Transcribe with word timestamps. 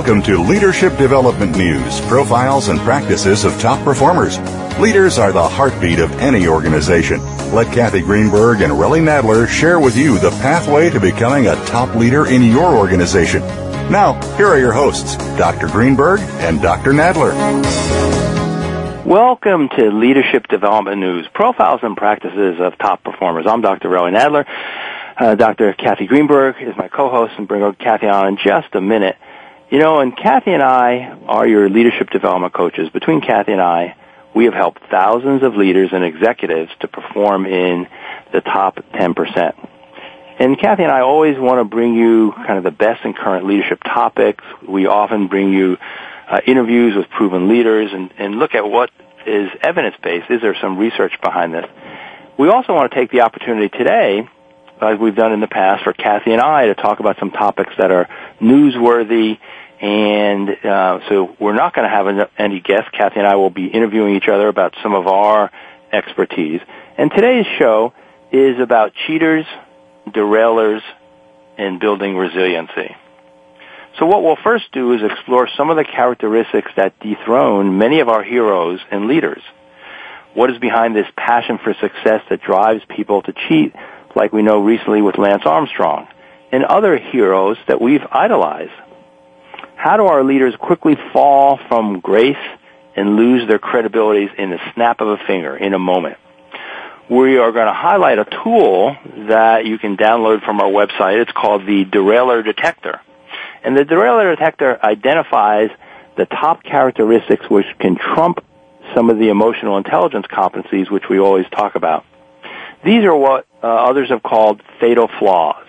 Welcome 0.00 0.22
to 0.22 0.42
Leadership 0.42 0.96
Development 0.96 1.54
News, 1.54 2.00
profiles 2.00 2.68
and 2.68 2.80
practices 2.80 3.44
of 3.44 3.60
top 3.60 3.84
performers. 3.84 4.38
Leaders 4.78 5.18
are 5.18 5.30
the 5.30 5.46
heartbeat 5.46 5.98
of 5.98 6.10
any 6.12 6.48
organization. 6.48 7.20
Let 7.52 7.70
Kathy 7.70 8.00
Greenberg 8.00 8.62
and 8.62 8.72
Relly 8.72 9.02
Nadler 9.02 9.46
share 9.46 9.78
with 9.78 9.98
you 9.98 10.18
the 10.18 10.30
pathway 10.30 10.88
to 10.88 10.98
becoming 10.98 11.48
a 11.48 11.64
top 11.66 11.94
leader 11.96 12.26
in 12.26 12.42
your 12.42 12.78
organization. 12.78 13.42
Now, 13.92 14.18
here 14.38 14.46
are 14.46 14.58
your 14.58 14.72
hosts, 14.72 15.16
Dr. 15.36 15.66
Greenberg 15.66 16.20
and 16.20 16.62
Dr. 16.62 16.92
Nadler. 16.92 17.34
Welcome 19.04 19.68
to 19.76 19.90
Leadership 19.90 20.48
Development 20.48 20.98
News, 20.98 21.28
profiles 21.34 21.80
and 21.82 21.94
practices 21.94 22.58
of 22.58 22.78
top 22.78 23.04
performers. 23.04 23.44
I'm 23.46 23.60
Dr. 23.60 23.90
Relly 23.90 24.16
Nadler. 24.16 24.46
Uh, 25.18 25.34
Dr. 25.34 25.74
Kathy 25.74 26.06
Greenberg 26.06 26.56
is 26.62 26.74
my 26.78 26.88
co-host 26.88 27.34
and 27.36 27.46
bring 27.46 27.70
Kathy 27.74 28.06
on 28.06 28.28
in 28.28 28.38
just 28.38 28.74
a 28.74 28.80
minute. 28.80 29.18
You 29.70 29.78
know, 29.78 30.00
and 30.00 30.16
Kathy 30.16 30.50
and 30.50 30.64
I 30.64 31.16
are 31.28 31.46
your 31.46 31.68
leadership 31.70 32.10
development 32.10 32.52
coaches. 32.52 32.88
Between 32.90 33.20
Kathy 33.20 33.52
and 33.52 33.60
I, 33.60 33.94
we 34.34 34.46
have 34.46 34.54
helped 34.54 34.82
thousands 34.90 35.44
of 35.44 35.54
leaders 35.54 35.90
and 35.92 36.02
executives 36.02 36.72
to 36.80 36.88
perform 36.88 37.46
in 37.46 37.86
the 38.32 38.40
top 38.40 38.80
10%. 38.94 39.68
And 40.40 40.58
Kathy 40.58 40.82
and 40.82 40.90
I 40.90 41.02
always 41.02 41.38
want 41.38 41.60
to 41.60 41.64
bring 41.64 41.94
you 41.94 42.32
kind 42.32 42.58
of 42.58 42.64
the 42.64 42.72
best 42.72 43.04
and 43.04 43.14
current 43.14 43.46
leadership 43.46 43.80
topics. 43.84 44.42
We 44.66 44.86
often 44.86 45.28
bring 45.28 45.52
you 45.52 45.76
uh, 46.28 46.40
interviews 46.44 46.96
with 46.96 47.08
proven 47.10 47.48
leaders 47.48 47.92
and, 47.92 48.12
and 48.18 48.40
look 48.40 48.56
at 48.56 48.68
what 48.68 48.90
is 49.24 49.50
evidence-based. 49.62 50.30
Is 50.30 50.40
there 50.40 50.56
some 50.60 50.78
research 50.78 51.12
behind 51.22 51.54
this? 51.54 51.66
We 52.36 52.48
also 52.48 52.74
want 52.74 52.90
to 52.90 52.98
take 52.98 53.12
the 53.12 53.20
opportunity 53.20 53.68
today, 53.68 54.28
as 54.80 54.98
we've 54.98 55.14
done 55.14 55.32
in 55.32 55.38
the 55.38 55.46
past, 55.46 55.84
for 55.84 55.92
Kathy 55.92 56.32
and 56.32 56.40
I 56.40 56.66
to 56.66 56.74
talk 56.74 56.98
about 56.98 57.20
some 57.20 57.30
topics 57.30 57.72
that 57.78 57.92
are 57.92 58.08
newsworthy 58.40 59.38
and 59.80 60.50
uh, 60.64 61.00
so 61.08 61.36
we're 61.40 61.54
not 61.54 61.74
going 61.74 61.88
to 61.88 61.94
have 61.94 62.30
any 62.36 62.60
guests. 62.60 62.90
Kathy 62.92 63.18
and 63.18 63.26
I 63.26 63.36
will 63.36 63.50
be 63.50 63.66
interviewing 63.66 64.14
each 64.14 64.28
other 64.28 64.48
about 64.48 64.74
some 64.82 64.94
of 64.94 65.06
our 65.06 65.50
expertise. 65.90 66.60
And 66.98 67.10
today's 67.10 67.46
show 67.58 67.94
is 68.30 68.60
about 68.60 68.92
cheaters, 69.06 69.46
derailers, 70.06 70.82
and 71.56 71.80
building 71.80 72.14
resiliency. 72.16 72.94
So 73.98 74.06
what 74.06 74.22
we'll 74.22 74.36
first 74.44 74.70
do 74.72 74.92
is 74.92 75.00
explore 75.02 75.48
some 75.56 75.70
of 75.70 75.76
the 75.76 75.84
characteristics 75.84 76.70
that 76.76 76.98
dethrone 77.00 77.78
many 77.78 78.00
of 78.00 78.08
our 78.08 78.22
heroes 78.22 78.80
and 78.90 79.06
leaders. 79.06 79.42
What 80.34 80.50
is 80.50 80.58
behind 80.58 80.94
this 80.94 81.08
passion 81.16 81.58
for 81.58 81.74
success 81.74 82.22
that 82.28 82.42
drives 82.42 82.82
people 82.88 83.22
to 83.22 83.32
cheat, 83.48 83.74
like 84.14 84.32
we 84.32 84.42
know 84.42 84.62
recently 84.62 85.02
with 85.02 85.18
Lance 85.18 85.42
Armstrong, 85.44 86.06
and 86.52 86.64
other 86.64 86.98
heroes 86.98 87.56
that 87.66 87.80
we've 87.80 88.04
idolized 88.12 88.72
how 89.80 89.96
do 89.96 90.04
our 90.04 90.22
leaders 90.22 90.54
quickly 90.56 90.94
fall 91.10 91.58
from 91.68 92.00
grace 92.00 92.36
and 92.94 93.16
lose 93.16 93.48
their 93.48 93.58
credibilities 93.58 94.28
in 94.34 94.50
the 94.50 94.58
snap 94.74 95.00
of 95.00 95.08
a 95.08 95.16
finger, 95.26 95.56
in 95.56 95.72
a 95.72 95.78
moment? 95.78 96.18
We 97.08 97.38
are 97.38 97.50
going 97.50 97.66
to 97.66 97.72
highlight 97.72 98.18
a 98.18 98.26
tool 98.26 98.94
that 99.28 99.64
you 99.64 99.78
can 99.78 99.96
download 99.96 100.44
from 100.44 100.60
our 100.60 100.68
website. 100.68 101.22
It's 101.22 101.32
called 101.32 101.64
the 101.64 101.86
Derailer 101.86 102.42
Detector. 102.42 103.00
And 103.64 103.74
the 103.74 103.86
Derailer 103.86 104.36
Detector 104.36 104.78
identifies 104.84 105.70
the 106.14 106.26
top 106.26 106.62
characteristics 106.62 107.48
which 107.48 107.66
can 107.78 107.96
trump 107.96 108.44
some 108.94 109.08
of 109.08 109.16
the 109.16 109.30
emotional 109.30 109.78
intelligence 109.78 110.26
competencies 110.26 110.90
which 110.90 111.04
we 111.08 111.18
always 111.18 111.46
talk 111.48 111.74
about. 111.74 112.04
These 112.84 113.04
are 113.04 113.16
what 113.16 113.46
uh, 113.62 113.66
others 113.66 114.10
have 114.10 114.22
called 114.22 114.60
fatal 114.78 115.08
flaws. 115.18 115.66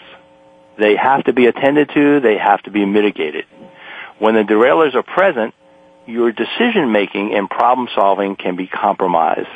They 0.77 0.97
have 0.97 1.23
to 1.25 1.33
be 1.33 1.45
attended 1.45 1.91
to, 1.93 2.19
they 2.19 2.37
have 2.37 2.61
to 2.63 2.71
be 2.71 2.85
mitigated. 2.85 3.45
When 4.21 4.35
the 4.35 4.43
derailers 4.43 4.93
are 4.93 5.01
present, 5.01 5.55
your 6.05 6.31
decision 6.31 6.91
making 6.91 7.33
and 7.33 7.49
problem 7.49 7.87
solving 7.95 8.35
can 8.35 8.55
be 8.55 8.67
compromised. 8.67 9.49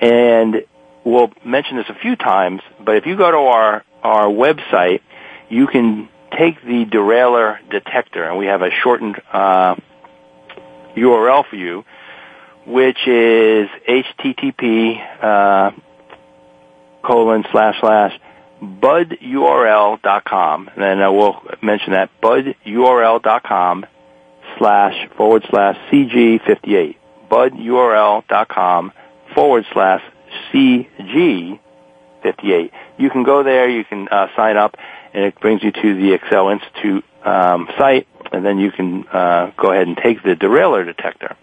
And 0.00 0.62
we'll 1.04 1.30
mention 1.44 1.76
this 1.76 1.84
a 1.90 1.94
few 2.00 2.16
times, 2.16 2.62
but 2.82 2.96
if 2.96 3.04
you 3.04 3.18
go 3.18 3.30
to 3.30 3.36
our, 3.36 3.84
our 4.02 4.28
website, 4.28 5.00
you 5.50 5.66
can 5.66 6.08
take 6.38 6.62
the 6.62 6.86
derailer 6.86 7.60
detector, 7.70 8.24
and 8.24 8.38
we 8.38 8.46
have 8.46 8.62
a 8.62 8.70
shortened 8.82 9.20
uh, 9.30 9.74
URL 10.96 11.46
for 11.46 11.56
you, 11.56 11.84
which 12.66 13.06
is 13.06 13.68
http 13.86 15.22
uh, 15.22 15.70
colon 17.02 17.44
slash 17.52 17.78
slash 17.80 18.18
budurl.com, 18.62 20.70
and 20.76 21.02
I 21.02 21.08
will 21.08 21.42
mention 21.62 21.92
that 21.92 22.10
budurl.com 22.22 23.86
slash 24.58 25.08
forward 25.16 25.44
slash 25.50 25.76
CG58. 25.90 26.96
budurl.com 27.30 28.92
forward 29.34 29.66
slash 29.72 30.02
CG58. 30.52 32.70
You 32.98 33.10
can 33.10 33.24
go 33.24 33.42
there, 33.42 33.68
you 33.68 33.84
can 33.84 34.08
uh, 34.08 34.28
sign 34.36 34.56
up, 34.56 34.76
and 35.12 35.24
it 35.24 35.38
brings 35.40 35.62
you 35.62 35.72
to 35.72 35.94
the 35.94 36.14
Excel 36.14 36.48
Institute 36.48 37.04
um, 37.24 37.68
site, 37.78 38.08
and 38.32 38.44
then 38.44 38.58
you 38.58 38.72
can 38.72 39.06
uh, 39.08 39.52
go 39.56 39.72
ahead 39.72 39.86
and 39.86 39.96
take 39.96 40.22
the 40.22 40.34
derailer 40.34 40.84
detector. 40.84 41.36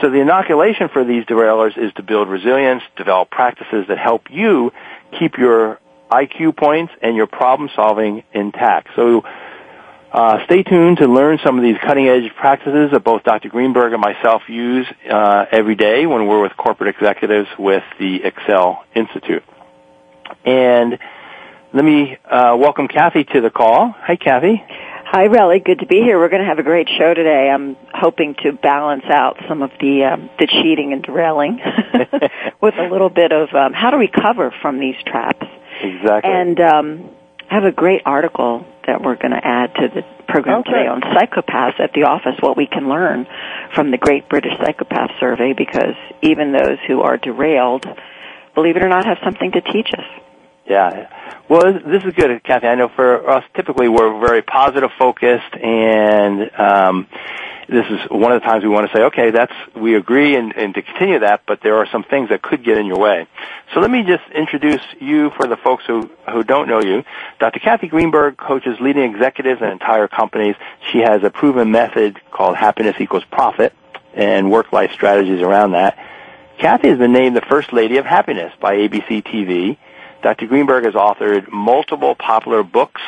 So 0.00 0.10
the 0.10 0.18
inoculation 0.18 0.88
for 0.88 1.04
these 1.04 1.24
derailers 1.24 1.78
is 1.78 1.92
to 1.94 2.02
build 2.02 2.28
resilience, 2.28 2.82
develop 2.96 3.30
practices 3.30 3.86
that 3.88 3.98
help 3.98 4.28
you 4.28 4.72
keep 5.18 5.38
your 5.38 5.78
IQ 6.22 6.56
points 6.56 6.92
and 7.02 7.16
your 7.16 7.26
problem 7.26 7.68
solving 7.74 8.22
intact. 8.32 8.88
So 8.96 9.24
uh, 10.12 10.44
stay 10.44 10.62
tuned 10.62 10.98
to 10.98 11.08
learn 11.08 11.38
some 11.44 11.58
of 11.58 11.64
these 11.64 11.76
cutting 11.84 12.06
edge 12.06 12.32
practices 12.36 12.92
that 12.92 13.02
both 13.02 13.24
Dr. 13.24 13.48
Greenberg 13.48 13.92
and 13.92 14.00
myself 14.00 14.42
use 14.48 14.86
uh, 15.10 15.46
every 15.50 15.74
day 15.74 16.06
when 16.06 16.26
we're 16.26 16.40
with 16.40 16.56
corporate 16.56 16.94
executives 16.94 17.48
with 17.58 17.82
the 17.98 18.22
Excel 18.22 18.84
Institute. 18.94 19.42
And 20.44 20.98
let 21.72 21.84
me 21.84 22.16
uh, 22.24 22.56
welcome 22.56 22.86
Kathy 22.86 23.24
to 23.24 23.40
the 23.40 23.50
call. 23.50 23.92
Hi, 23.98 24.14
Kathy. 24.14 24.62
Hi, 25.06 25.28
Relly. 25.28 25.64
Good 25.64 25.80
to 25.80 25.86
be 25.86 25.96
here. 25.96 26.18
We're 26.18 26.28
going 26.28 26.42
to 26.42 26.48
have 26.48 26.58
a 26.58 26.62
great 26.62 26.88
show 26.96 27.14
today. 27.14 27.50
I'm 27.50 27.76
hoping 27.92 28.36
to 28.42 28.52
balance 28.52 29.04
out 29.10 29.36
some 29.48 29.62
of 29.62 29.70
the 29.80 30.04
um, 30.04 30.30
the 30.38 30.46
cheating 30.46 30.92
and 30.92 31.02
derailing 31.02 31.60
with 32.60 32.74
a 32.74 32.88
little 32.90 33.10
bit 33.10 33.32
of 33.32 33.52
um, 33.52 33.72
how 33.72 33.90
to 33.90 33.96
recover 33.96 34.54
from 34.62 34.78
these 34.78 34.96
traps. 35.06 35.46
Exactly. 35.84 36.32
And 36.32 36.60
um, 36.60 37.10
I 37.50 37.54
have 37.54 37.64
a 37.64 37.72
great 37.72 38.02
article 38.06 38.66
that 38.86 39.02
we're 39.02 39.16
going 39.16 39.32
to 39.32 39.44
add 39.44 39.74
to 39.74 39.88
the 39.88 40.02
program 40.26 40.60
okay. 40.60 40.70
today 40.72 40.86
on 40.86 41.00
psychopaths 41.00 41.78
at 41.80 41.92
the 41.92 42.04
office, 42.04 42.34
what 42.40 42.56
we 42.56 42.66
can 42.66 42.88
learn 42.88 43.26
from 43.74 43.90
the 43.90 43.98
Great 43.98 44.28
British 44.28 44.52
Psychopath 44.58 45.10
Survey, 45.20 45.52
because 45.52 45.94
even 46.22 46.52
those 46.52 46.78
who 46.86 47.02
are 47.02 47.16
derailed, 47.16 47.86
believe 48.54 48.76
it 48.76 48.82
or 48.82 48.88
not, 48.88 49.04
have 49.04 49.18
something 49.22 49.52
to 49.52 49.60
teach 49.60 49.88
us. 49.96 50.04
Yeah. 50.66 51.10
Well, 51.48 51.74
this 51.74 52.02
is 52.04 52.14
good, 52.14 52.42
Kathy. 52.42 52.66
I 52.66 52.74
know 52.74 52.88
for 52.88 53.28
us, 53.28 53.44
typically 53.54 53.88
we're 53.88 54.18
very 54.26 54.42
positive 54.42 54.90
focused 54.98 55.54
and, 55.62 56.50
um, 56.58 57.06
this 57.68 57.86
is 57.88 58.00
one 58.10 58.32
of 58.32 58.42
the 58.42 58.46
times 58.46 58.62
we 58.62 58.68
want 58.68 58.90
to 58.90 58.96
say, 58.96 59.04
okay, 59.04 59.30
that's, 59.30 59.52
we 59.74 59.94
agree 59.94 60.36
and, 60.36 60.54
and 60.54 60.74
to 60.74 60.82
continue 60.82 61.20
that, 61.20 61.42
but 61.46 61.60
there 61.62 61.76
are 61.76 61.86
some 61.86 62.04
things 62.04 62.28
that 62.28 62.42
could 62.42 62.62
get 62.64 62.76
in 62.76 62.86
your 62.86 62.98
way. 62.98 63.26
So 63.72 63.80
let 63.80 63.90
me 63.90 64.02
just 64.02 64.24
introduce 64.34 64.82
you 65.00 65.30
for 65.30 65.46
the 65.46 65.56
folks 65.56 65.84
who, 65.86 66.10
who 66.30 66.44
don't 66.44 66.68
know 66.68 66.80
you. 66.80 67.04
Dr. 67.38 67.60
Kathy 67.60 67.88
Greenberg 67.88 68.36
coaches 68.36 68.76
leading 68.80 69.04
executives 69.10 69.62
and 69.62 69.70
entire 69.72 70.08
companies. 70.08 70.56
She 70.92 70.98
has 70.98 71.22
a 71.22 71.30
proven 71.30 71.70
method 71.70 72.20
called 72.30 72.56
happiness 72.56 72.96
equals 73.00 73.24
profit 73.30 73.74
and 74.12 74.50
work-life 74.50 74.92
strategies 74.92 75.40
around 75.40 75.72
that. 75.72 75.98
Kathy 76.58 76.88
has 76.88 76.98
been 76.98 77.12
named 77.12 77.36
the 77.36 77.42
First 77.42 77.72
Lady 77.72 77.96
of 77.96 78.04
Happiness 78.04 78.52
by 78.60 78.76
ABC 78.76 79.24
TV. 79.24 79.76
Dr. 80.22 80.46
Greenberg 80.46 80.84
has 80.84 80.94
authored 80.94 81.50
multiple 81.50 82.14
popular 82.14 82.62
books 82.62 83.00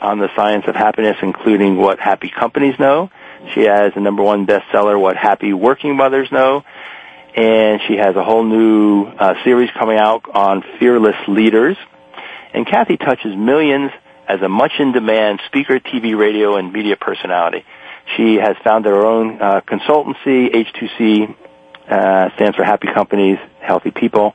on 0.00 0.18
the 0.18 0.28
science 0.34 0.64
of 0.66 0.74
happiness, 0.74 1.16
including 1.22 1.76
What 1.76 1.98
Happy 1.98 2.28
Companies 2.28 2.78
Know, 2.78 3.10
she 3.52 3.62
has 3.62 3.92
the 3.94 4.00
number 4.00 4.22
one 4.22 4.46
bestseller, 4.46 4.98
What 5.00 5.16
Happy 5.16 5.52
Working 5.52 5.96
Mothers 5.96 6.30
Know. 6.32 6.64
and 7.36 7.80
she 7.88 7.96
has 7.96 8.14
a 8.14 8.22
whole 8.22 8.44
new 8.44 9.06
uh, 9.06 9.34
series 9.44 9.68
coming 9.78 9.98
out 9.98 10.22
on 10.32 10.62
fearless 10.78 11.16
leaders. 11.26 11.76
And 12.52 12.66
Kathy 12.66 12.96
touches 12.96 13.34
millions 13.36 13.90
as 14.28 14.40
a 14.40 14.48
much 14.48 14.72
in 14.78 14.92
demand 14.92 15.40
speaker, 15.46 15.80
TV, 15.80 16.16
radio, 16.16 16.56
and 16.56 16.72
media 16.72 16.96
personality. 16.96 17.64
She 18.16 18.36
has 18.36 18.56
founded 18.62 18.92
her 18.92 19.04
own 19.04 19.40
uh, 19.40 19.60
consultancy, 19.62 20.54
H2C, 20.54 21.34
uh, 21.88 22.34
stands 22.36 22.56
for 22.56 22.64
Happy 22.64 22.88
Companies, 22.94 23.38
Healthy 23.60 23.90
People, 23.90 24.34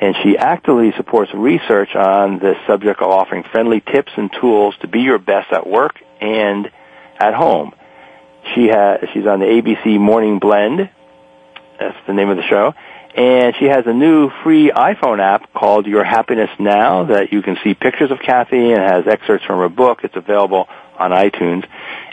and 0.00 0.14
she 0.22 0.36
actively 0.36 0.92
supports 0.96 1.32
research 1.34 1.94
on 1.96 2.38
this 2.38 2.56
subject 2.66 3.00
of 3.00 3.08
offering 3.10 3.42
friendly 3.50 3.80
tips 3.80 4.12
and 4.16 4.30
tools 4.40 4.74
to 4.82 4.88
be 4.88 5.00
your 5.00 5.18
best 5.18 5.52
at 5.52 5.66
work 5.66 5.96
and 6.20 6.70
at 7.18 7.34
home. 7.34 7.72
She 8.54 8.66
has, 8.68 9.00
she's 9.12 9.26
on 9.26 9.40
the 9.40 9.46
ABC 9.46 9.98
Morning 9.98 10.38
Blend. 10.38 10.90
That's 11.78 11.96
the 12.06 12.12
name 12.12 12.28
of 12.28 12.36
the 12.36 12.42
show. 12.42 12.74
And 13.14 13.54
she 13.58 13.64
has 13.66 13.84
a 13.86 13.92
new 13.92 14.30
free 14.44 14.70
iPhone 14.70 15.20
app 15.20 15.52
called 15.52 15.86
Your 15.86 16.04
Happiness 16.04 16.50
Now 16.58 17.04
that 17.04 17.32
you 17.32 17.42
can 17.42 17.56
see 17.64 17.74
pictures 17.74 18.10
of 18.10 18.18
Kathy 18.20 18.72
and 18.72 18.80
has 18.80 19.06
excerpts 19.06 19.44
from 19.44 19.58
her 19.58 19.68
book. 19.68 20.00
It's 20.04 20.14
available 20.14 20.68
on 20.98 21.10
iTunes. 21.10 21.66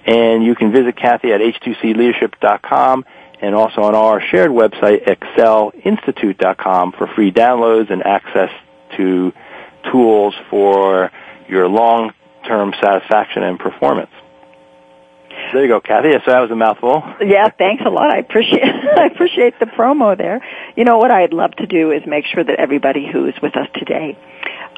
And 0.06 0.44
you 0.44 0.56
can 0.56 0.72
visit 0.72 0.96
Kathy 0.96 1.32
at 1.32 1.42
h2cleadership.com 1.42 3.06
and 3.42 3.54
also 3.54 3.82
on 3.82 3.96
our 3.96 4.22
shared 4.22 4.52
website, 4.52 5.06
excelinstitute.com 5.06 6.94
for 6.94 7.08
free 7.08 7.32
downloads 7.32 7.92
and 7.92 8.04
access 8.04 8.50
to 8.98 9.34
tools 9.92 10.34
for 10.50 11.12
your 11.48 11.68
long-term 11.68 12.74
satisfaction 12.82 13.44
and 13.44 13.60
performance. 13.60 14.12
There 15.54 15.64
you 15.64 15.70
go, 15.70 15.80
Kathy. 15.80 16.12
So 16.26 16.32
that 16.32 16.42
was 16.42 16.52
a 16.52 16.56
mouthful. 16.56 17.04
Yeah, 17.22 17.50
thanks 17.50 17.84
a 17.86 17.90
lot. 17.90 18.14
I 18.14 18.20
appreciate 18.20 18.64
I 18.98 19.06
appreciate 19.08 19.60
the 19.60 19.66
promo 19.66 20.18
there. 20.18 20.42
You 20.76 20.84
know 20.84 20.98
what 20.98 21.12
I'd 21.12 21.34
love 21.34 21.52
to 21.58 21.66
do 21.66 21.92
is 21.92 22.04
make 22.06 22.26
sure 22.26 22.44
that 22.44 22.60
everybody 22.60 23.08
who's 23.12 23.36
with 23.42 23.56
us 23.56 23.68
today 23.74 24.18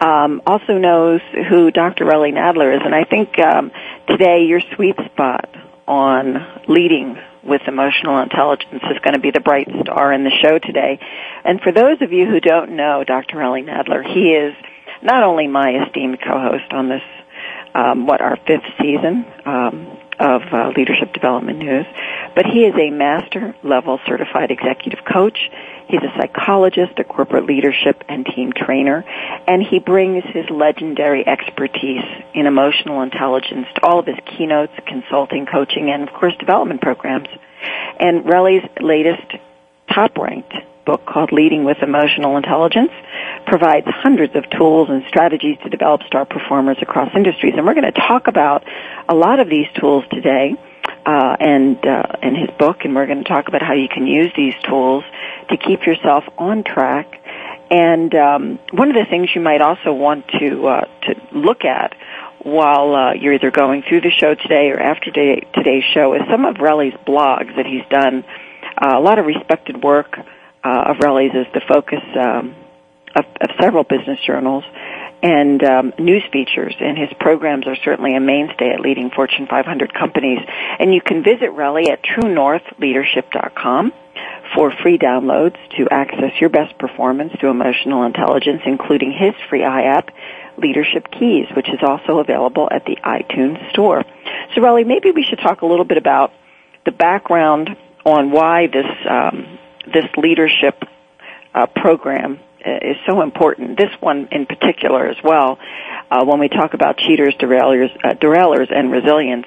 um, 0.01 0.41
also 0.45 0.77
knows 0.77 1.21
who 1.49 1.71
Dr. 1.71 2.05
Relly 2.05 2.33
Nadler 2.33 2.75
is, 2.75 2.81
and 2.83 2.93
I 2.93 3.03
think 3.03 3.39
um, 3.39 3.71
today 4.07 4.45
your 4.45 4.61
sweet 4.75 4.95
spot 5.11 5.49
on 5.87 6.63
leading 6.67 7.17
with 7.43 7.61
emotional 7.67 8.19
intelligence 8.19 8.83
is 8.91 8.99
going 9.01 9.13
to 9.13 9.19
be 9.19 9.31
the 9.31 9.39
bright 9.39 9.67
star 9.81 10.11
in 10.11 10.23
the 10.23 10.31
show 10.41 10.59
today. 10.59 10.99
And 11.45 11.61
for 11.61 11.71
those 11.71 12.01
of 12.01 12.11
you 12.11 12.25
who 12.25 12.39
don't 12.39 12.75
know 12.75 13.03
Dr. 13.05 13.37
Relly 13.37 13.63
Nadler, 13.63 14.03
he 14.03 14.33
is 14.33 14.53
not 15.01 15.23
only 15.23 15.47
my 15.47 15.85
esteemed 15.85 16.19
co-host 16.21 16.71
on 16.71 16.89
this, 16.89 17.01
um, 17.73 18.05
what 18.05 18.21
our 18.21 18.37
fifth 18.47 18.65
season 18.81 19.25
um, 19.45 19.96
of 20.19 20.41
uh, 20.51 20.71
Leadership 20.75 21.13
Development 21.13 21.57
News, 21.57 21.85
but 22.35 22.45
he 22.45 22.65
is 22.65 22.75
a 22.75 22.89
master 22.89 23.55
level 23.63 23.99
certified 24.05 24.51
executive 24.51 25.05
coach. 25.05 25.37
He's 25.87 26.01
a 26.01 26.13
psychologist, 26.19 26.93
a 26.97 27.03
corporate 27.03 27.45
leadership 27.45 28.03
and 28.09 28.25
team 28.25 28.51
trainer, 28.51 29.05
and 29.47 29.63
he 29.63 29.79
brings 29.79 30.23
his 30.25 30.49
legendary 30.49 31.25
expertise 31.27 32.03
in 32.33 32.45
emotional 32.45 33.01
intelligence 33.01 33.67
to 33.75 33.85
all 33.85 33.99
of 33.99 34.05
his 34.05 34.17
keynotes, 34.25 34.73
consulting, 34.85 35.45
coaching, 35.45 35.89
and 35.89 36.07
of 36.07 36.13
course 36.13 36.35
development 36.37 36.81
programs. 36.81 37.27
And 37.99 38.25
Relly's 38.25 38.67
latest 38.81 39.33
top 39.93 40.17
ranked 40.17 40.53
book 40.87 41.05
called 41.05 41.33
Leading 41.33 41.65
with 41.65 41.77
Emotional 41.83 42.37
Intelligence 42.37 42.91
provides 43.45 43.85
hundreds 43.87 44.35
of 44.35 44.49
tools 44.49 44.87
and 44.89 45.03
strategies 45.09 45.57
to 45.63 45.69
develop 45.69 46.01
star 46.07 46.25
performers 46.25 46.77
across 46.81 47.09
industries. 47.13 47.53
And 47.57 47.65
we're 47.67 47.73
going 47.73 47.91
to 47.91 47.99
talk 48.07 48.27
about 48.27 48.63
a 49.09 49.13
lot 49.13 49.41
of 49.41 49.49
these 49.49 49.67
tools 49.79 50.05
today. 50.09 50.55
Uh, 51.05 51.35
and 51.39 51.85
uh, 51.85 52.03
in 52.21 52.35
his 52.35 52.49
book, 52.57 52.83
and 52.83 52.95
we're 52.95 53.05
going 53.05 53.23
to 53.23 53.29
talk 53.29 53.47
about 53.47 53.61
how 53.61 53.73
you 53.73 53.87
can 53.87 54.07
use 54.07 54.31
these 54.35 54.53
tools 54.67 55.03
to 55.49 55.57
keep 55.57 55.85
yourself 55.85 56.23
on 56.37 56.63
track. 56.63 57.07
And 57.69 58.13
um, 58.15 58.59
one 58.71 58.89
of 58.89 58.95
the 58.95 59.05
things 59.09 59.29
you 59.33 59.41
might 59.41 59.61
also 59.61 59.93
want 59.93 60.27
to 60.39 60.67
uh, 60.67 60.85
to 61.03 61.15
look 61.31 61.63
at 61.65 61.93
while 62.39 62.95
uh, 62.95 63.13
you're 63.13 63.33
either 63.33 63.51
going 63.51 63.83
through 63.87 64.01
the 64.01 64.11
show 64.11 64.35
today 64.35 64.69
or 64.69 64.79
after 64.79 65.11
day, 65.11 65.41
today's 65.53 65.83
show 65.93 66.13
is 66.13 66.21
some 66.29 66.45
of 66.45 66.57
Relly's 66.59 66.95
blogs 67.05 67.55
that 67.55 67.65
he's 67.65 67.85
done. 67.89 68.23
Uh, 68.77 68.97
a 68.97 69.01
lot 69.01 69.19
of 69.19 69.25
respected 69.25 69.83
work 69.83 70.17
uh, 70.67 70.91
of 70.91 70.97
Relly's 70.97 71.33
is 71.33 71.47
the 71.53 71.61
focus 71.67 72.03
um, 72.19 72.55
of, 73.15 73.25
of 73.39 73.49
several 73.59 73.83
business 73.83 74.19
journals 74.25 74.65
and 75.23 75.63
um, 75.63 75.93
news 75.97 76.23
features, 76.31 76.75
and 76.79 76.97
his 76.97 77.09
programs 77.19 77.65
are 77.67 77.75
certainly 77.83 78.15
a 78.15 78.19
mainstay 78.19 78.71
at 78.71 78.79
leading 78.79 79.09
Fortune 79.09 79.47
500 79.49 79.93
companies. 79.93 80.39
And 80.79 80.93
you 80.93 81.01
can 81.01 81.23
visit 81.23 81.49
Relly 81.51 81.89
at 81.89 82.03
TrueNorthLeadership.com 82.03 83.93
for 84.55 84.71
free 84.83 84.97
downloads 84.97 85.57
to 85.77 85.87
access 85.89 86.39
your 86.39 86.49
best 86.49 86.77
performance 86.77 87.33
to 87.39 87.47
emotional 87.47 88.03
intelligence, 88.03 88.61
including 88.65 89.11
his 89.11 89.33
free 89.49 89.61
iApp, 89.61 90.09
Leadership 90.57 91.07
Keys, 91.11 91.47
which 91.55 91.69
is 91.69 91.79
also 91.81 92.19
available 92.19 92.67
at 92.71 92.85
the 92.85 92.97
iTunes 93.03 93.71
Store. 93.71 94.03
So, 94.53 94.61
Relly, 94.61 94.85
maybe 94.85 95.11
we 95.11 95.23
should 95.23 95.39
talk 95.39 95.61
a 95.61 95.65
little 95.65 95.85
bit 95.85 95.97
about 95.97 96.31
the 96.85 96.91
background 96.91 97.75
on 98.05 98.31
why 98.31 98.67
this 98.67 98.85
um, 99.09 99.59
this 99.93 100.05
leadership 100.17 100.83
uh, 101.53 101.67
program 101.67 102.39
uh, 102.65 102.71
is 102.81 102.97
so 103.05 103.21
important. 103.21 103.77
This 103.77 103.91
one 103.99 104.27
in 104.31 104.45
particular 104.45 105.07
as 105.07 105.17
well, 105.23 105.59
uh, 106.11 106.25
when 106.25 106.39
we 106.39 106.49
talk 106.49 106.73
about 106.73 106.97
cheaters, 106.97 107.35
derailers, 107.35 107.89
uh, 108.03 108.13
derailers, 108.15 108.71
and 108.71 108.91
resilience. 108.91 109.45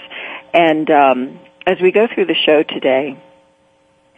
And 0.52 0.90
um, 0.90 1.40
as 1.66 1.80
we 1.80 1.92
go 1.92 2.06
through 2.12 2.26
the 2.26 2.34
show 2.34 2.62
today, 2.62 3.16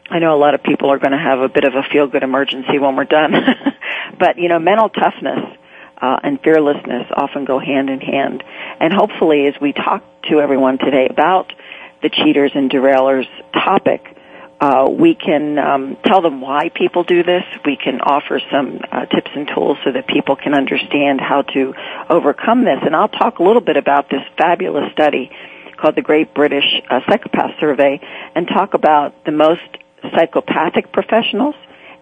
I 0.09 0.19
know 0.19 0.35
a 0.35 0.39
lot 0.39 0.55
of 0.55 0.63
people 0.63 0.91
are 0.91 0.99
going 0.99 1.13
to 1.13 1.19
have 1.19 1.41
a 1.41 1.49
bit 1.49 1.65
of 1.65 1.75
a 1.75 1.83
feel-good 1.83 2.23
emergency 2.23 2.79
when 2.79 2.97
we're 2.97 3.05
done, 3.05 3.33
but 4.19 4.39
you 4.39 4.49
know, 4.49 4.59
mental 4.59 4.89
toughness 4.89 5.57
uh, 6.01 6.19
and 6.23 6.41
fearlessness 6.43 7.07
often 7.15 7.45
go 7.45 7.59
hand 7.59 7.89
in 7.89 8.01
hand. 8.01 8.43
And 8.81 8.93
hopefully, 8.93 9.47
as 9.47 9.55
we 9.61 9.73
talk 9.73 10.03
to 10.29 10.41
everyone 10.41 10.79
today 10.79 11.07
about 11.09 11.53
the 12.03 12.11
cheaters 12.11 12.53
and 12.55 12.71
derailers 12.71 13.27
topic, 13.53 14.05
uh, 14.63 14.89
we 14.89 15.17
can 15.17 15.59
um, 15.59 15.97
tell 16.05 16.23
them 16.23 16.41
why 16.41 16.69
people 16.73 17.03
do 17.03 17.25
this. 17.25 17.43
We 17.67 17.77
can 17.77 18.01
offer 18.01 18.41
some 18.53 18.79
uh, 18.93 19.07
tips 19.07 19.33
and 19.35 19.51
tools 19.53 19.77
so 19.85 19.91
that 19.91 20.07
people 20.07 20.37
can 20.37 20.55
understand 20.55 21.21
how 21.21 21.43
to 21.43 21.75
overcome 22.09 22.65
this. 22.65 22.79
And 22.83 22.95
I'll 22.95 23.09
talk 23.09 23.41
a 23.41 23.43
little 23.43 23.61
bit 23.61 23.77
about 23.77 24.09
this 24.09 24.21
fabulous 24.39 24.93
study 24.93 25.33
called 25.77 25.97
the 25.97 26.03
Great 26.03 26.33
British 26.33 26.65
uh, 26.89 27.01
Psychopath 27.09 27.59
Survey 27.59 28.01
and 28.37 28.47
talk 28.47 28.75
about 28.75 29.25
the 29.25 29.33
most 29.33 29.67
psychopathic 30.15 30.93
professionals 30.93 31.57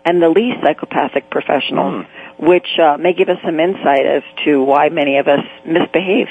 and 0.04 0.20
the 0.20 0.28
least 0.28 0.58
psychopathic 0.62 1.30
professionals, 1.30 2.04
mm. 2.04 2.46
which 2.46 2.68
uh, 2.78 2.98
may 2.98 3.14
give 3.14 3.30
us 3.30 3.38
some 3.42 3.58
insight 3.58 4.04
as 4.04 4.22
to 4.44 4.62
why 4.62 4.90
many 4.90 5.16
of 5.16 5.28
us 5.28 5.46
misbehave. 5.64 6.28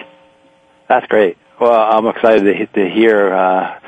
That's 0.87 1.07
great. 1.07 1.37
Well, 1.59 1.73
I'm 1.73 2.05
excited 2.05 2.43
to, 2.43 2.67
to 2.67 2.89
hear 2.93 3.33
uh, 3.33 3.79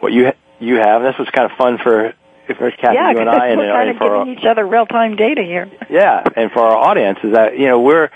what 0.00 0.12
you 0.12 0.32
you 0.58 0.76
have. 0.76 1.02
This 1.02 1.18
was 1.18 1.28
kind 1.30 1.50
of 1.50 1.56
fun 1.56 1.78
for 1.78 2.14
for 2.46 2.70
Kathy, 2.70 2.94
yeah, 2.94 3.10
you 3.10 3.18
and 3.18 3.28
I, 3.28 3.48
and, 3.48 3.60
kind 3.60 3.90
of 3.90 3.96
for 3.96 4.18
giving 4.18 4.38
each 4.38 4.44
other 4.44 4.64
real 4.64 4.86
time 4.86 5.16
data 5.16 5.42
here. 5.42 5.70
Yeah, 5.90 6.24
and 6.36 6.50
for 6.50 6.60
our 6.60 6.76
audience 6.76 7.18
is 7.22 7.32
that 7.32 7.58
you 7.58 7.66
know 7.66 7.80
we're 7.80 8.10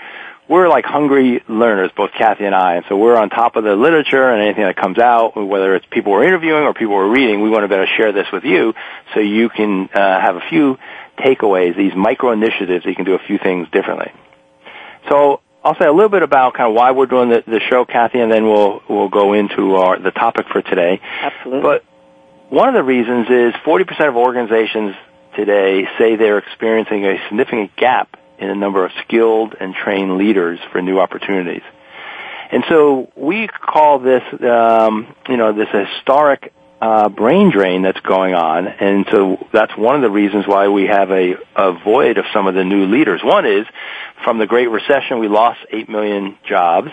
we're 0.47 0.67
like 0.67 0.85
hungry 0.85 1.41
learners, 1.47 1.91
both 1.95 2.11
Kathy 2.11 2.45
and 2.45 2.53
I, 2.53 2.75
and 2.75 2.85
so 2.89 2.97
we're 2.97 3.15
on 3.15 3.29
top 3.29 3.55
of 3.55 3.63
the 3.63 3.75
literature 3.75 4.29
and 4.29 4.41
anything 4.41 4.63
that 4.63 4.75
comes 4.75 4.99
out, 4.99 5.37
whether 5.37 5.75
it's 5.75 5.85
people 5.89 6.11
we're 6.11 6.25
interviewing 6.25 6.63
or 6.63 6.73
people 6.73 6.95
we're 6.95 7.09
reading. 7.09 7.41
We 7.41 7.49
want 7.49 7.63
to 7.63 7.69
better 7.69 7.87
share 7.97 8.11
this 8.11 8.27
with 8.31 8.43
you 8.43 8.73
so 9.13 9.21
you 9.21 9.49
can 9.49 9.89
uh, 9.93 10.21
have 10.21 10.35
a 10.35 10.41
few 10.49 10.77
takeaways, 11.17 11.77
these 11.77 11.95
micro 11.95 12.31
initiatives. 12.31 12.83
That 12.83 12.89
you 12.89 12.95
can 12.95 13.05
do 13.05 13.15
a 13.15 13.25
few 13.25 13.37
things 13.37 13.69
differently. 13.71 14.11
So 15.09 15.41
I'll 15.63 15.77
say 15.79 15.85
a 15.85 15.93
little 15.93 16.09
bit 16.09 16.23
about 16.23 16.55
kind 16.55 16.69
of 16.69 16.75
why 16.75 16.91
we're 16.91 17.05
doing 17.05 17.29
the, 17.29 17.43
the 17.45 17.61
show, 17.69 17.85
Kathy, 17.85 18.19
and 18.19 18.31
then 18.31 18.45
we'll 18.45 18.81
we'll 18.89 19.09
go 19.09 19.33
into 19.33 19.75
our 19.75 19.99
the 19.99 20.11
topic 20.11 20.47
for 20.51 20.61
today. 20.61 20.99
Absolutely. 21.21 21.61
But 21.61 21.85
one 22.51 22.67
of 22.67 22.73
the 22.73 22.83
reasons 22.83 23.27
is 23.29 23.53
40% 23.65 24.09
of 24.09 24.17
organizations 24.17 24.93
today 25.37 25.87
say 25.97 26.17
they're 26.17 26.37
experiencing 26.37 27.05
a 27.05 27.17
significant 27.29 27.73
gap 27.77 28.17
in 28.37 28.49
the 28.49 28.55
number 28.55 28.83
of 28.83 28.91
skilled 29.05 29.55
and 29.57 29.73
trained 29.73 30.17
leaders 30.17 30.59
for 30.69 30.81
new 30.81 30.99
opportunities. 30.99 31.61
And 32.51 32.65
so 32.67 33.09
we 33.15 33.47
call 33.47 33.99
this, 33.99 34.23
um, 34.43 35.15
you 35.29 35.37
know, 35.37 35.53
this 35.53 35.69
historic 35.69 36.53
uh, 36.81 37.07
brain 37.07 37.51
drain 37.51 37.83
that's 37.83 38.01
going 38.01 38.33
on, 38.33 38.67
and 38.67 39.05
so 39.09 39.47
that's 39.53 39.71
one 39.77 39.95
of 39.95 40.01
the 40.01 40.09
reasons 40.09 40.45
why 40.45 40.67
we 40.67 40.87
have 40.87 41.09
a, 41.09 41.35
a 41.55 41.71
void 41.71 42.17
of 42.17 42.25
some 42.33 42.47
of 42.47 42.53
the 42.53 42.65
new 42.65 42.85
leaders. 42.87 43.21
One 43.23 43.45
is 43.45 43.65
from 44.25 44.39
the 44.39 44.47
Great 44.47 44.69
Recession, 44.69 45.19
we 45.19 45.29
lost 45.29 45.59
eight 45.71 45.87
million 45.87 46.37
jobs 46.45 46.89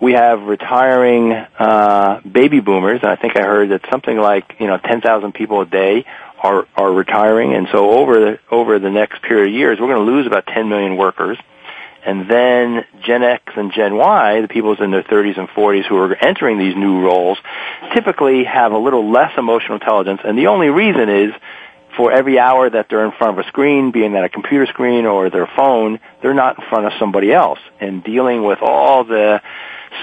we 0.00 0.12
have 0.12 0.42
retiring 0.42 1.32
uh, 1.32 2.20
baby 2.20 2.60
boomers. 2.60 3.00
And 3.02 3.10
I 3.10 3.16
think 3.16 3.36
I 3.36 3.42
heard 3.42 3.70
that 3.70 3.82
something 3.90 4.16
like 4.16 4.56
you 4.58 4.66
know 4.66 4.78
10,000 4.78 5.32
people 5.32 5.60
a 5.60 5.66
day 5.66 6.04
are 6.42 6.66
are 6.76 6.92
retiring, 6.92 7.54
and 7.54 7.66
so 7.72 7.90
over 7.90 8.20
the 8.20 8.38
over 8.50 8.78
the 8.78 8.90
next 8.90 9.22
period 9.22 9.48
of 9.48 9.54
years, 9.54 9.78
we're 9.80 9.88
going 9.92 10.06
to 10.06 10.12
lose 10.12 10.26
about 10.26 10.46
10 10.46 10.68
million 10.68 10.96
workers. 10.96 11.38
And 12.06 12.30
then 12.30 12.84
Gen 13.02 13.22
X 13.24 13.42
and 13.56 13.72
Gen 13.72 13.96
Y, 13.96 14.40
the 14.40 14.48
people 14.48 14.80
in 14.80 14.92
their 14.92 15.02
30s 15.02 15.36
and 15.36 15.48
40s 15.48 15.84
who 15.84 15.96
are 15.96 16.14
entering 16.14 16.56
these 16.56 16.76
new 16.76 17.02
roles, 17.02 17.38
typically 17.92 18.44
have 18.44 18.72
a 18.72 18.78
little 18.78 19.10
less 19.10 19.32
emotional 19.36 19.74
intelligence. 19.74 20.20
And 20.24 20.38
the 20.38 20.46
only 20.46 20.68
reason 20.68 21.08
is 21.08 21.32
for 21.96 22.12
every 22.12 22.38
hour 22.38 22.70
that 22.70 22.86
they're 22.88 23.04
in 23.04 23.12
front 23.12 23.38
of 23.38 23.44
a 23.44 23.48
screen, 23.48 23.90
being 23.90 24.12
that 24.12 24.24
a 24.24 24.28
computer 24.28 24.66
screen 24.66 25.04
or 25.04 25.28
their 25.28 25.50
phone, 25.56 25.98
they're 26.22 26.32
not 26.34 26.58
in 26.58 26.64
front 26.68 26.86
of 26.86 26.92
somebody 27.00 27.32
else 27.32 27.58
and 27.80 28.04
dealing 28.04 28.44
with 28.44 28.60
all 28.62 29.04
the 29.04 29.42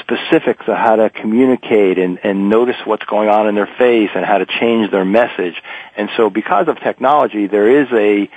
specifics 0.02 0.68
of 0.68 0.76
how 0.76 0.96
to 0.96 1.10
communicate 1.10 1.98
and, 1.98 2.20
and 2.24 2.50
notice 2.50 2.76
what's 2.86 3.06
going 3.06 3.30
on 3.30 3.48
in 3.48 3.56
their 3.56 3.70
face 3.78 4.10
and 4.16 4.26
how 4.26 4.38
to 4.38 4.46
change 4.46 4.92
their 4.92 5.06
message. 5.06 5.56
And 5.96 6.10
so 6.18 6.30
because 6.30 6.68
of 6.68 6.80
technology, 6.80 7.48
there 7.48 7.82
is 7.82 7.88
a 7.92 8.30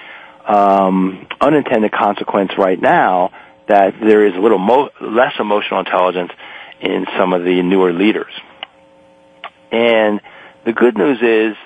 um, 0.50 1.26
unintended 1.40 1.93
consequence 1.93 2.52
right 2.57 2.81
now 2.81 3.33
that 3.69 3.95
there 4.00 4.26
is 4.26 4.35
a 4.35 4.38
little 4.38 4.59
mo- 4.59 4.90
less 5.00 5.35
emotional 5.38 5.81
intelligence 5.81 6.33
in 6.81 7.07
some 7.19 7.33
of 7.33 7.45
the 7.45 7.62
newer 7.62 7.93
leaders. 7.93 8.33
And 9.71 10.21
the 10.64 10.73
good 10.73 10.97
news 10.97 11.19
is 11.21 11.57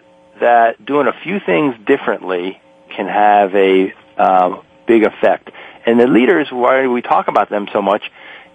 that 0.41 0.85
doing 0.85 1.07
a 1.07 1.13
few 1.23 1.39
things 1.39 1.75
differently 1.87 2.61
can 2.95 3.07
have 3.07 3.55
a 3.55 3.95
um, 4.17 4.65
big 4.87 5.05
effect. 5.05 5.51
And 5.87 5.99
the 5.99 6.07
leaders, 6.07 6.49
why 6.51 6.83
do 6.83 6.91
we 6.91 7.03
talk 7.03 7.29
about 7.29 7.51
them 7.51 7.69
so 7.73 7.83
much, 7.83 8.03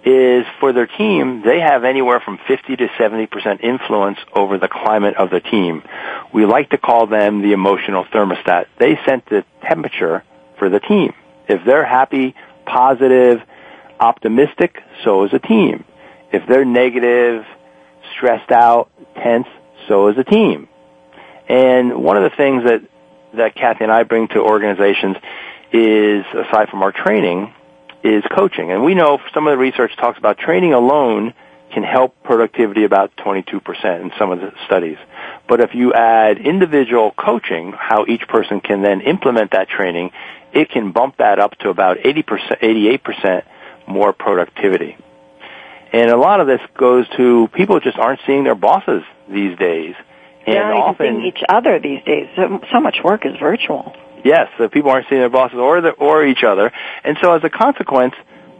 is 0.04 0.46
for 0.60 0.72
their 0.72 0.86
team, 0.86 1.42
they 1.44 1.60
have 1.60 1.84
anywhere 1.84 2.20
from 2.20 2.38
50 2.46 2.76
to 2.76 2.88
70% 2.88 3.60
influence 3.60 4.18
over 4.34 4.58
the 4.58 4.68
climate 4.68 5.16
of 5.16 5.30
the 5.30 5.40
team. 5.40 5.82
We 6.32 6.46
like 6.46 6.70
to 6.70 6.78
call 6.78 7.06
them 7.06 7.42
the 7.42 7.52
emotional 7.52 8.04
thermostat. 8.04 8.66
They 8.78 8.98
set 9.04 9.26
the 9.26 9.44
temperature 9.62 10.22
for 10.58 10.68
the 10.68 10.80
team. 10.80 11.14
If 11.48 11.64
they're 11.64 11.84
happy, 11.84 12.34
positive, 12.64 13.40
optimistic, 13.98 14.82
so 15.04 15.24
is 15.24 15.32
a 15.32 15.38
team. 15.38 15.84
If 16.32 16.46
they're 16.46 16.64
negative, 16.64 17.44
stressed 18.16 18.50
out, 18.52 18.90
tense, 19.14 19.48
so 19.88 20.08
is 20.08 20.18
a 20.18 20.24
team. 20.24 20.68
And 21.48 22.02
one 22.02 22.16
of 22.16 22.30
the 22.30 22.36
things 22.36 22.64
that, 22.64 22.82
that 23.34 23.54
Kathy 23.54 23.84
and 23.84 23.92
I 23.92 24.02
bring 24.02 24.28
to 24.28 24.40
organizations 24.40 25.16
is, 25.72 26.24
aside 26.34 26.68
from 26.68 26.82
our 26.82 26.92
training, 26.92 27.54
is 28.02 28.22
coaching. 28.34 28.70
And 28.70 28.84
we 28.84 28.94
know 28.94 29.18
some 29.34 29.46
of 29.46 29.52
the 29.52 29.58
research 29.58 29.96
talks 29.96 30.18
about 30.18 30.38
training 30.38 30.72
alone 30.72 31.34
can 31.72 31.82
help 31.82 32.22
productivity 32.22 32.84
about 32.84 33.14
22% 33.16 34.00
in 34.00 34.10
some 34.18 34.30
of 34.30 34.40
the 34.40 34.52
studies. 34.66 34.96
But 35.46 35.60
if 35.60 35.74
you 35.74 35.92
add 35.92 36.38
individual 36.38 37.12
coaching, 37.12 37.72
how 37.76 38.06
each 38.06 38.26
person 38.28 38.60
can 38.60 38.82
then 38.82 39.02
implement 39.02 39.50
that 39.52 39.68
training, 39.68 40.12
it 40.52 40.70
can 40.70 40.92
bump 40.92 41.18
that 41.18 41.38
up 41.38 41.56
to 41.58 41.68
about 41.68 41.98
80%, 41.98 42.24
88% 42.60 43.42
more 43.86 44.12
productivity. 44.12 44.96
And 45.92 46.10
a 46.10 46.16
lot 46.16 46.40
of 46.40 46.46
this 46.46 46.60
goes 46.76 47.08
to 47.16 47.48
people 47.52 47.80
just 47.80 47.98
aren't 47.98 48.20
seeing 48.26 48.44
their 48.44 48.54
bosses 48.54 49.02
these 49.28 49.58
days. 49.58 49.94
And 50.46 50.56
They're 50.56 50.68
not 50.68 50.78
often, 50.78 51.06
seeing 51.06 51.26
each 51.26 51.42
other 51.48 51.78
these 51.78 52.02
days. 52.04 52.28
So, 52.36 52.60
so 52.72 52.80
much 52.80 52.98
work 53.02 53.26
is 53.26 53.32
virtual. 53.38 53.94
Yes, 54.24 54.48
the 54.58 54.68
people 54.68 54.90
aren't 54.90 55.08
seeing 55.08 55.20
their 55.20 55.30
bosses 55.30 55.58
or 55.58 55.80
the, 55.80 55.90
or 55.90 56.24
each 56.24 56.42
other, 56.42 56.72
and 57.04 57.16
so 57.22 57.32
as 57.34 57.44
a 57.44 57.50
consequence, 57.50 58.14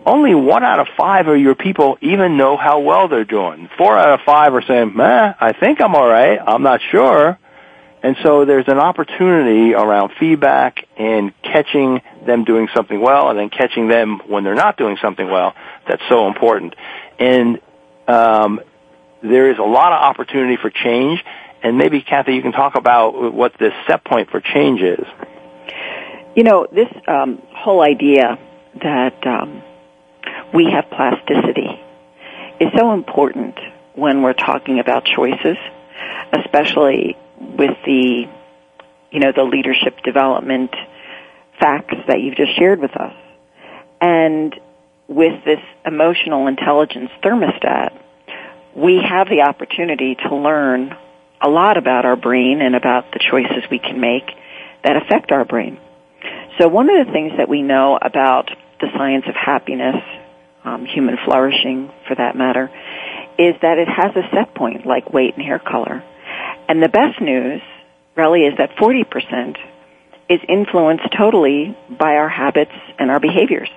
only 0.07 0.35
one 0.35 0.63
out 0.63 0.81
of 0.81 0.87
five 0.97 1.27
of 1.29 1.39
your 1.39 1.55
people 1.55 1.99
even 2.01 2.37
know 2.37 2.57
how 2.57 2.81
well 2.81 3.09
they're 3.09 3.25
doing. 3.25 3.69
Four 3.77 3.99
out 3.99 4.21
of 4.21 4.21
five 4.25 4.55
are 4.55 4.63
saying, 4.63 4.93
"Meh, 4.95 5.35
I 5.39 5.53
think 5.53 5.81
I'm 5.81 5.95
all 5.95 6.09
right. 6.09 6.39
I'm 6.45 6.63
not 6.63 6.81
sure." 6.91 7.39
And 8.03 8.17
so 8.23 8.45
there's 8.45 8.69
an 8.69 8.79
opportunity 8.79 9.75
around 9.75 10.13
feedback 10.21 10.87
and 10.97 11.33
catching 11.43 12.01
them 12.25 12.45
doing 12.45 12.69
something 12.75 13.01
well, 13.01 13.29
and 13.29 13.39
then 13.39 13.51
catching 13.51 13.89
them 13.89 14.21
when 14.29 14.45
they're 14.45 14.55
not 14.55 14.77
doing 14.77 14.97
something 15.03 15.29
well. 15.29 15.55
That's 15.89 16.03
so 16.09 16.29
important. 16.29 16.77
And 17.19 17.61
um, 18.07 18.61
there 19.23 19.51
is 19.51 19.59
a 19.59 19.63
lot 19.65 19.93
of 19.93 20.01
opportunity 20.01 20.57
for 20.57 20.71
change. 20.71 21.25
And 21.63 21.77
maybe 21.77 22.01
Kathy, 22.01 22.35
you 22.35 22.43
can 22.43 22.53
talk 22.53 22.77
about 22.77 23.35
what 23.35 23.59
the 23.59 23.73
set 23.89 24.05
point 24.05 24.31
for 24.31 24.41
change 24.41 24.81
is. 24.81 25.05
You 26.35 26.45
know, 26.45 26.67
this 26.71 26.89
um, 27.07 27.43
whole 27.55 27.83
idea 27.83 28.39
that 28.83 29.27
um, 29.27 29.63
we 30.55 30.71
have 30.71 30.89
plasticity 30.91 31.81
is 32.61 32.69
so 32.77 32.93
important 32.93 33.59
when 33.95 34.23
we're 34.23 34.35
talking 34.35 34.79
about 34.79 35.05
choices, 35.05 35.57
especially 36.33 37.17
with 37.41 37.77
the, 37.85 38.29
you 39.11 39.21
know, 39.21 39.33
the 39.35 39.43
leadership 39.43 40.03
development 40.05 40.71
facts 41.59 41.97
that 42.07 42.21
you've 42.21 42.37
just 42.37 42.57
shared 42.57 42.81
with 42.81 42.97
us. 42.97 43.15
And 44.01 44.55
with 45.09 45.45
this 45.45 45.61
emotional 45.85 46.47
intelligence 46.47 47.11
thermostat, 47.23 47.99
we 48.77 49.01
have 49.03 49.29
the 49.29 49.43
opportunity 49.43 50.15
to 50.15 50.37
learn 50.37 50.95
a 51.41 51.49
lot 51.49 51.77
about 51.77 52.05
our 52.05 52.17
brain 52.17 52.61
and 52.61 52.77
about 52.77 53.11
the 53.13 53.19
choices 53.19 53.69
we 53.71 53.79
can 53.79 54.01
make 54.01 54.31
that 54.85 54.97
affect 54.97 55.33
our 55.33 55.45
brain. 55.45 55.79
So 56.59 56.67
one 56.67 56.91
of 56.91 57.07
the 57.07 57.13
things 57.13 57.33
that 57.37 57.49
we 57.49 57.63
know 57.63 57.97
about 58.01 58.51
the 58.81 58.89
science 58.97 59.25
of 59.29 59.37
happiness, 59.37 59.97
um, 60.65 60.87
human 60.87 61.17
flourishing 61.25 61.91
for 62.09 62.17
that 62.17 62.37
matter, 62.37 62.69
is 63.39 63.55
that 63.63 63.79
it 63.79 63.87
has 63.89 64.17
a 64.17 64.29
set 64.35 64.55
point 64.55 64.85
like 64.85 65.13
weight 65.13 65.35
and 65.37 65.45
hair 65.45 65.61
color. 65.61 66.03
And 66.69 66.83
the 66.83 66.89
best 66.89 67.21
news 67.21 67.63
really 68.17 68.41
is 68.41 68.59
that 68.59 68.75
40% 68.77 69.57
is 70.29 70.41
influenced 70.49 71.05
totally 71.17 71.77
by 71.89 72.17
our 72.17 72.29
habits 72.29 72.75
and 72.99 73.09
our 73.09 73.21
behaviors. 73.21 73.71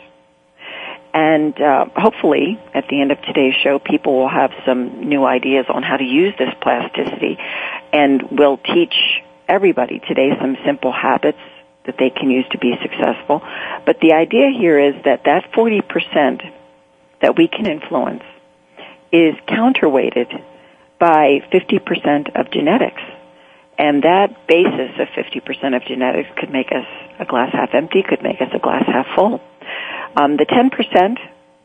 And 1.13 1.59
uh, 1.61 1.85
hopefully, 1.95 2.59
at 2.73 2.87
the 2.89 2.99
end 2.99 3.11
of 3.11 3.21
today's 3.21 3.53
show, 3.61 3.77
people 3.77 4.17
will 4.17 4.29
have 4.29 4.51
some 4.65 5.07
new 5.07 5.23
ideas 5.23 5.65
on 5.69 5.83
how 5.83 5.97
to 5.97 6.03
use 6.03 6.33
this 6.39 6.53
plasticity, 6.61 7.37
and 7.93 8.23
we'll 8.31 8.57
teach 8.57 8.95
everybody 9.47 9.99
today 10.07 10.31
some 10.39 10.55
simple 10.65 10.93
habits 10.93 11.37
that 11.85 11.95
they 11.97 12.09
can 12.09 12.29
use 12.29 12.45
to 12.51 12.57
be 12.57 12.73
successful. 12.81 13.41
But 13.85 13.99
the 14.01 14.13
idea 14.13 14.49
here 14.57 14.79
is 14.79 14.95
that 15.05 15.23
that 15.25 15.51
40% 15.51 16.51
that 17.21 17.37
we 17.37 17.47
can 17.47 17.67
influence 17.67 18.23
is 19.11 19.35
counterweighted 19.47 20.43
by 20.99 21.41
50% 21.51 22.39
of 22.39 22.51
genetics. 22.51 23.01
And 23.77 24.03
that 24.03 24.47
basis 24.47 24.91
of 24.99 25.07
50% 25.09 25.75
of 25.75 25.83
genetics 25.85 26.29
could 26.37 26.51
make 26.51 26.67
us 26.67 26.85
a 27.19 27.25
glass 27.25 27.51
half 27.51 27.73
empty, 27.73 28.03
could 28.07 28.21
make 28.21 28.39
us 28.41 28.49
a 28.53 28.59
glass 28.59 28.83
half 28.85 29.07
full. 29.15 29.41
Um, 30.15 30.37
the 30.37 30.45
10% 30.45 31.17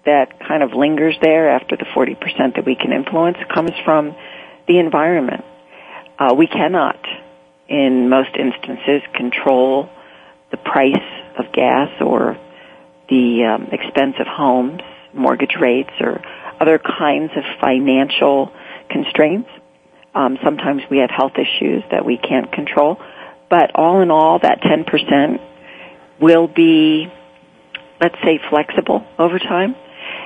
that 0.07 0.39
kind 0.41 0.63
of 0.63 0.73
lingers 0.73 1.17
there 1.21 1.51
after 1.51 1.77
the 1.77 1.85
40% 1.85 2.55
that 2.55 2.65
we 2.65 2.77
can 2.77 2.93
influence 2.93 3.37
comes 3.53 3.73
from 3.85 4.17
the 4.67 4.79
environment. 4.79 5.45
Uh, 6.19 6.35
we 6.35 6.47
cannot, 6.47 6.99
in 7.69 8.09
most 8.09 8.31
instances, 8.39 9.03
control 9.15 9.91
the 10.51 10.57
price 10.57 10.95
of 11.39 11.53
gas 11.53 11.91
or 12.01 12.39
the 13.09 13.45
um, 13.45 13.69
expense 13.73 14.17
of 14.19 14.27
homes, 14.27 14.81
mortgage 15.13 15.57
rates, 15.61 15.93
or 16.01 16.21
other 16.61 16.79
kinds 16.79 17.33
of 17.37 17.45
financial 17.61 18.53
constraints. 18.91 19.49
Um, 20.15 20.39
sometimes 20.43 20.83
we 20.91 20.99
have 20.99 21.11
health 21.11 21.35
issues 21.35 21.83
that 21.91 22.05
we 22.05 22.17
can't 22.17 22.51
control. 22.51 22.99
But 23.49 23.73
all 23.75 24.01
in 24.01 24.11
all, 24.11 24.39
that 24.41 24.61
10% 24.61 25.41
will 26.21 26.49
be, 26.49 27.13
let's 28.01 28.17
say, 28.25 28.41
flexible 28.51 29.07
over 29.19 29.39
time. 29.39 29.77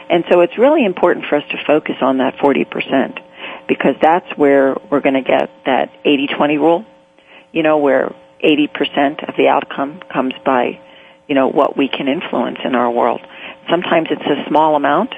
And 0.09 0.25
so 0.31 0.41
it's 0.41 0.57
really 0.59 0.85
important 0.85 1.27
for 1.27 1.37
us 1.37 1.45
to 1.51 1.57
focus 1.67 1.97
on 2.01 2.19
that 2.19 2.37
40% 2.37 3.21
because 3.69 3.95
that's 4.01 4.27
where 4.37 4.77
we're 4.91 5.01
going 5.01 5.15
to 5.15 5.23
get 5.23 5.51
that 5.67 5.91
80-20 6.05 6.59
rule, 6.59 6.85
you 7.53 7.63
know, 7.63 7.79
where 7.79 8.15
80% 8.43 9.29
of 9.29 9.37
the 9.37 9.49
outcome 9.49 10.01
comes 10.13 10.35
by, 10.45 10.81
you 11.29 11.35
know, 11.35 11.49
what 11.49 11.77
we 11.77 11.89
can 11.89 12.09
influence 12.09 12.59
in 12.65 12.75
our 12.75 12.91
world. 12.91 13.21
Sometimes 13.69 14.09
it's 14.11 14.23
a 14.23 14.49
small 14.49 14.77
amount, 14.77 15.15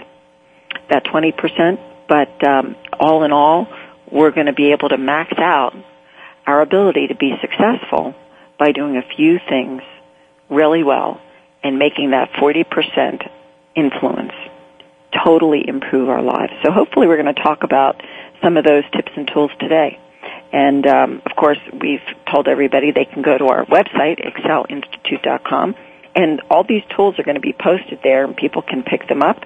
that 0.90 1.04
20%, 1.04 1.78
but 2.08 2.46
um, 2.46 2.76
all 2.98 3.24
in 3.24 3.32
all, 3.32 3.66
we're 4.10 4.30
going 4.30 4.46
to 4.46 4.52
be 4.52 4.72
able 4.72 4.88
to 4.90 4.98
max 4.98 5.32
out 5.38 5.74
our 6.46 6.60
ability 6.60 7.08
to 7.08 7.14
be 7.14 7.32
successful 7.40 8.14
by 8.58 8.72
doing 8.72 8.96
a 8.96 9.16
few 9.16 9.38
things 9.48 9.82
really 10.50 10.82
well 10.82 11.20
and 11.62 11.78
making 11.78 12.10
that 12.10 12.30
40% 12.32 13.28
influence 13.74 14.32
totally 15.24 15.66
improve 15.66 16.08
our 16.08 16.22
lives. 16.22 16.52
So 16.64 16.72
hopefully 16.72 17.06
we're 17.06 17.20
going 17.20 17.34
to 17.34 17.42
talk 17.42 17.62
about 17.62 18.02
some 18.42 18.56
of 18.56 18.64
those 18.64 18.84
tips 18.92 19.12
and 19.16 19.28
tools 19.32 19.50
today. 19.58 19.98
And 20.52 20.86
um, 20.86 21.22
of 21.24 21.34
course, 21.34 21.58
we've 21.72 22.02
told 22.30 22.46
everybody 22.46 22.92
they 22.92 23.06
can 23.06 23.22
go 23.22 23.36
to 23.36 23.46
our 23.46 23.64
website, 23.64 24.20
excelinstitute.com, 24.20 25.74
and 26.14 26.42
all 26.50 26.62
these 26.62 26.82
tools 26.94 27.18
are 27.18 27.22
going 27.22 27.36
to 27.36 27.40
be 27.40 27.54
posted 27.54 28.00
there, 28.02 28.24
and 28.24 28.36
people 28.36 28.60
can 28.60 28.82
pick 28.82 29.08
them 29.08 29.22
up 29.22 29.42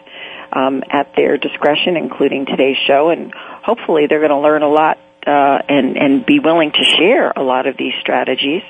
um, 0.52 0.82
at 0.90 1.14
their 1.14 1.38
discretion, 1.38 1.96
including 1.96 2.46
today's 2.46 2.76
show. 2.86 3.10
And 3.10 3.32
hopefully, 3.34 4.06
they're 4.08 4.18
going 4.18 4.30
to 4.30 4.40
learn 4.40 4.62
a 4.62 4.68
lot 4.68 4.98
uh, 5.26 5.58
and 5.68 5.96
and 5.96 6.26
be 6.26 6.40
willing 6.40 6.72
to 6.72 6.84
share 6.84 7.30
a 7.30 7.42
lot 7.42 7.66
of 7.66 7.76
these 7.76 7.94
strategies 8.00 8.62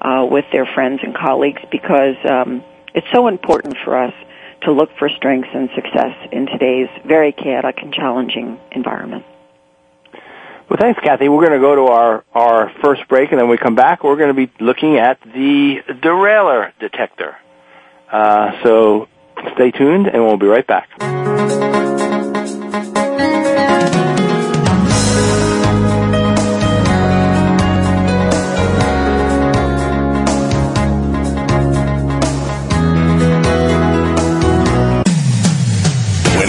uh, 0.00 0.26
with 0.30 0.44
their 0.52 0.66
friends 0.66 1.00
and 1.02 1.14
colleagues 1.14 1.62
because 1.70 2.16
um, 2.28 2.62
it's 2.94 3.06
so 3.12 3.28
important 3.28 3.76
for 3.84 3.96
us 3.96 4.14
to 4.62 4.72
look 4.72 4.90
for 4.98 5.08
strengths 5.08 5.50
and 5.54 5.70
success 5.74 6.16
in 6.32 6.46
today's 6.46 6.88
very 7.04 7.32
chaotic 7.32 7.78
and 7.82 7.94
challenging 7.94 8.58
environment. 8.72 9.24
Well, 10.68 10.76
thanks, 10.78 11.00
Kathy. 11.00 11.30
We're 11.30 11.46
going 11.46 11.58
to 11.58 11.66
go 11.66 11.74
to 11.76 11.92
our, 11.92 12.24
our 12.34 12.72
first 12.82 13.08
break, 13.08 13.30
and 13.30 13.40
then 13.40 13.48
we 13.48 13.56
come 13.56 13.74
back. 13.74 14.04
We're 14.04 14.16
going 14.16 14.34
to 14.36 14.46
be 14.46 14.52
looking 14.62 14.98
at 14.98 15.18
the 15.22 15.76
derailer 16.02 16.74
detector. 16.78 17.36
Uh, 18.12 18.62
so 18.62 19.08
stay 19.54 19.70
tuned, 19.70 20.08
and 20.08 20.22
we'll 20.22 20.36
be 20.36 20.46
right 20.46 20.66
back. 20.66 20.88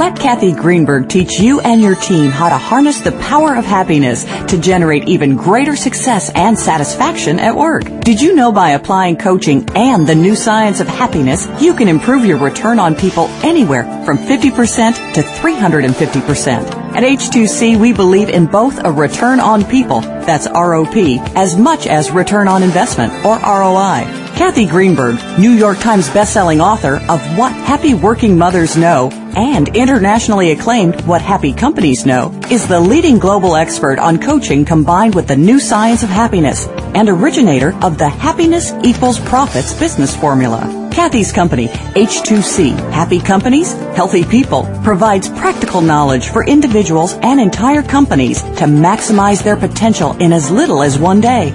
Let 0.00 0.18
Kathy 0.18 0.52
Greenberg 0.52 1.10
teach 1.10 1.38
you 1.38 1.60
and 1.60 1.78
your 1.82 1.94
team 1.94 2.30
how 2.30 2.48
to 2.48 2.56
harness 2.56 3.00
the 3.00 3.12
power 3.12 3.54
of 3.54 3.66
happiness 3.66 4.24
to 4.46 4.58
generate 4.58 5.06
even 5.06 5.36
greater 5.36 5.76
success 5.76 6.30
and 6.34 6.58
satisfaction 6.58 7.38
at 7.38 7.54
work. 7.54 7.84
Did 8.00 8.18
you 8.18 8.34
know 8.34 8.50
by 8.50 8.70
applying 8.70 9.18
coaching 9.18 9.68
and 9.76 10.06
the 10.06 10.14
new 10.14 10.34
science 10.34 10.80
of 10.80 10.88
happiness, 10.88 11.46
you 11.60 11.74
can 11.74 11.86
improve 11.86 12.24
your 12.24 12.38
return 12.38 12.78
on 12.78 12.94
people 12.94 13.26
anywhere 13.42 13.84
from 14.06 14.16
50% 14.16 15.12
to 15.12 15.20
350%? 15.20 16.79
At 16.92 17.04
H2C, 17.04 17.78
we 17.78 17.92
believe 17.92 18.28
in 18.28 18.46
both 18.46 18.84
a 18.84 18.90
return 18.90 19.40
on 19.40 19.64
people, 19.64 20.00
that's 20.00 20.48
ROP, 20.48 21.18
as 21.36 21.56
much 21.56 21.86
as 21.86 22.10
return 22.10 22.48
on 22.48 22.62
investment, 22.62 23.12
or 23.24 23.38
ROI. 23.38 24.04
Kathy 24.36 24.66
Greenberg, 24.66 25.16
New 25.38 25.52
York 25.52 25.78
Times 25.78 26.08
bestselling 26.08 26.60
author 26.60 26.96
of 27.08 27.20
What 27.38 27.52
Happy 27.52 27.94
Working 27.94 28.36
Mothers 28.36 28.76
Know 28.76 29.10
and 29.36 29.74
internationally 29.76 30.50
acclaimed 30.50 31.00
What 31.02 31.22
Happy 31.22 31.52
Companies 31.52 32.06
Know, 32.06 32.38
is 32.50 32.66
the 32.66 32.80
leading 32.80 33.18
global 33.18 33.54
expert 33.54 33.98
on 33.98 34.18
coaching 34.18 34.64
combined 34.64 35.14
with 35.14 35.28
the 35.28 35.36
new 35.36 35.60
science 35.60 36.02
of 36.02 36.08
happiness 36.08 36.66
and 36.94 37.08
originator 37.08 37.72
of 37.84 37.98
the 37.98 38.08
Happiness 38.08 38.72
Equals 38.82 39.20
Profits 39.20 39.72
business 39.74 40.16
formula. 40.16 40.79
Kathy's 40.90 41.32
company, 41.32 41.68
H2C, 41.68 42.76
Happy 42.92 43.20
Companies, 43.20 43.72
Healthy 43.94 44.24
People, 44.24 44.64
provides 44.82 45.28
practical 45.28 45.80
knowledge 45.80 46.28
for 46.28 46.44
individuals 46.44 47.14
and 47.22 47.40
entire 47.40 47.82
companies 47.82 48.42
to 48.42 48.64
maximize 48.66 49.42
their 49.42 49.56
potential 49.56 50.16
in 50.18 50.32
as 50.32 50.50
little 50.50 50.82
as 50.82 50.98
one 50.98 51.20
day. 51.20 51.54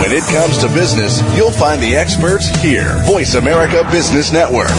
When 0.00 0.12
it 0.12 0.24
comes 0.24 0.56
to 0.58 0.68
business, 0.68 1.20
you'll 1.36 1.50
find 1.50 1.80
the 1.80 1.94
experts 1.94 2.48
here. 2.62 2.98
Voice 3.04 3.34
America 3.34 3.86
Business 3.92 4.32
Network. 4.32 4.70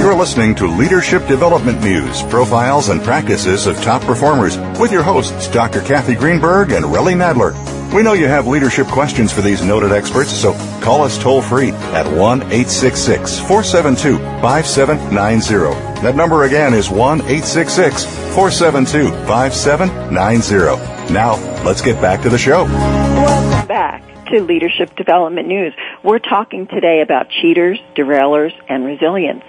You're 0.00 0.16
listening 0.16 0.56
to 0.56 0.66
Leadership 0.66 1.26
Development 1.28 1.80
News, 1.80 2.22
profiles 2.24 2.88
and 2.88 3.00
practices 3.00 3.66
of 3.68 3.80
top 3.80 4.02
performers 4.02 4.58
with 4.80 4.90
your 4.90 5.04
hosts, 5.04 5.48
Dr. 5.48 5.82
Kathy 5.82 6.16
Greenberg 6.16 6.72
and 6.72 6.84
Relly 6.84 7.14
Nadler. 7.14 7.54
We 7.94 8.02
know 8.02 8.12
you 8.12 8.26
have 8.26 8.48
leadership 8.48 8.88
questions 8.88 9.32
for 9.32 9.40
these 9.40 9.62
noted 9.62 9.92
experts, 9.92 10.32
so 10.32 10.52
call 10.80 11.04
us 11.04 11.16
toll 11.16 11.40
free 11.40 11.70
at 11.70 12.06
1 12.06 12.42
866 12.42 13.38
472 13.38 14.18
5790. 14.42 15.85
That 16.02 16.14
number 16.14 16.44
again 16.44 16.74
is 16.74 16.90
1 16.90 17.22
866 17.22 18.04
472 18.04 19.10
5790. 19.26 21.12
Now, 21.12 21.36
let's 21.64 21.80
get 21.80 22.00
back 22.02 22.20
to 22.22 22.28
the 22.28 22.36
show. 22.36 22.64
Welcome 22.64 23.66
back 23.66 24.02
to 24.26 24.42
Leadership 24.42 24.94
Development 24.94 25.48
News. 25.48 25.72
We're 26.04 26.18
talking 26.18 26.66
today 26.66 27.00
about 27.00 27.30
cheaters, 27.30 27.78
derailers, 27.96 28.52
and 28.68 28.84
resilience. 28.84 29.44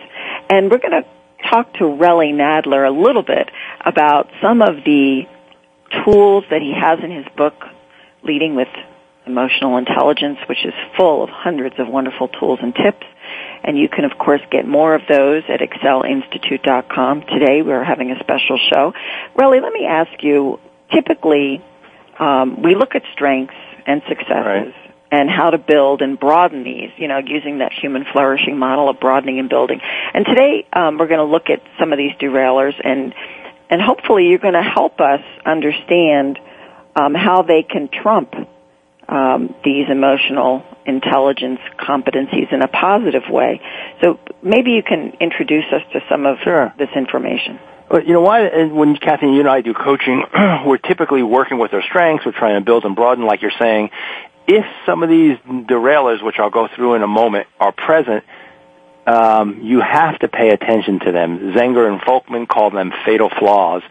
And 0.49 0.71
we're 0.71 0.77
going 0.77 1.03
to 1.03 1.05
talk 1.49 1.73
to 1.73 1.83
Relly 1.83 2.33
Nadler 2.33 2.87
a 2.87 2.91
little 2.91 3.23
bit 3.23 3.51
about 3.85 4.29
some 4.41 4.61
of 4.61 4.83
the 4.85 5.23
tools 6.05 6.45
that 6.49 6.61
he 6.61 6.73
has 6.73 6.99
in 7.03 7.11
his 7.11 7.25
book, 7.35 7.55
Leading 8.23 8.55
with 8.55 8.69
Emotional 9.25 9.77
Intelligence, 9.77 10.37
which 10.47 10.65
is 10.65 10.73
full 10.95 11.23
of 11.23 11.29
hundreds 11.29 11.75
of 11.77 11.89
wonderful 11.89 12.29
tools 12.29 12.59
and 12.61 12.73
tips. 12.73 13.05
And 13.63 13.77
you 13.77 13.89
can, 13.89 14.05
of 14.05 14.17
course, 14.17 14.41
get 14.51 14.67
more 14.67 14.95
of 14.95 15.01
those 15.09 15.43
at 15.49 15.59
excelinstitute.com. 15.59 17.21
Today 17.21 17.61
we're 17.61 17.83
having 17.83 18.11
a 18.11 18.19
special 18.19 18.57
show. 18.71 18.93
Relly, 19.35 19.61
let 19.61 19.73
me 19.73 19.85
ask 19.85 20.11
you, 20.23 20.59
typically, 20.93 21.61
um, 22.19 22.61
we 22.61 22.75
look 22.75 22.95
at 22.95 23.03
strengths 23.13 23.55
and 23.85 24.01
successes 24.07 24.73
Right. 24.73 24.73
and 25.11 25.29
how 25.29 25.49
to 25.49 25.57
build 25.57 26.01
and 26.01 26.19
broaden 26.19 26.63
these, 26.63 26.91
you 26.97 27.07
know, 27.07 27.19
using 27.19 27.59
that 27.59 27.71
human 27.71 28.05
flourishing 28.11 28.57
model 28.57 28.89
of 28.89 28.99
broadening 28.99 29.39
and 29.39 29.49
building. 29.49 29.79
And 30.13 30.25
today 30.25 30.65
um, 30.73 30.97
we're 30.97 31.07
going 31.07 31.25
to 31.25 31.31
look 31.31 31.49
at 31.49 31.61
some 31.79 31.91
of 31.93 31.97
these 31.97 32.11
derailers 32.19 32.73
and 32.83 33.13
and 33.69 33.81
hopefully 33.81 34.27
you're 34.27 34.39
going 34.39 34.53
to 34.53 34.61
help 34.61 35.01
us 35.01 35.21
understand 35.45 36.39
um, 36.95 37.13
how 37.13 37.41
they 37.41 37.63
can 37.63 37.89
trump 37.89 38.33
um, 39.07 39.55
these 39.63 39.87
emotional 39.89 40.63
intelligence 40.85 41.59
competencies 41.79 42.51
in 42.51 42.61
a 42.61 42.67
positive 42.67 43.23
way. 43.29 43.61
So 44.01 44.19
maybe 44.41 44.71
you 44.71 44.83
can 44.83 45.13
introduce 45.19 45.65
us 45.71 45.81
to 45.93 46.01
some 46.09 46.25
of 46.25 46.37
Sure. 46.43 46.73
this 46.77 46.89
information. 46.95 47.59
You 47.91 48.13
know 48.13 48.21
why? 48.21 48.65
When 48.65 48.97
Kathleen, 48.97 49.33
you 49.33 49.39
and 49.39 49.49
I 49.49 49.61
do 49.61 49.73
coaching, 49.73 50.23
we're 50.65 50.77
typically 50.77 51.23
working 51.23 51.57
with 51.57 51.73
our 51.73 51.81
strengths. 51.81 52.25
We're 52.25 52.33
trying 52.33 52.55
to 52.55 52.61
build 52.61 52.83
and 52.83 52.95
broaden, 52.95 53.25
like 53.25 53.41
you're 53.41 53.51
saying. 53.57 53.91
If 54.45 54.65
some 54.85 55.03
of 55.03 55.09
these 55.09 55.37
derailers, 55.47 56.21
which 56.23 56.35
I'll 56.37 56.49
go 56.49 56.67
through 56.73 56.95
in 56.95 57.03
a 57.03 57.07
moment, 57.07 57.47
are 57.59 57.71
present, 57.71 58.25
um, 59.05 59.61
you 59.61 59.79
have 59.79 60.19
to 60.19 60.27
pay 60.27 60.49
attention 60.49 60.99
to 60.99 61.11
them. 61.13 61.53
Zenger 61.53 61.89
and 61.89 62.01
Folkman 62.01 62.47
call 62.47 62.71
them 62.71 62.91
fatal 63.05 63.29
flaws. 63.29 63.83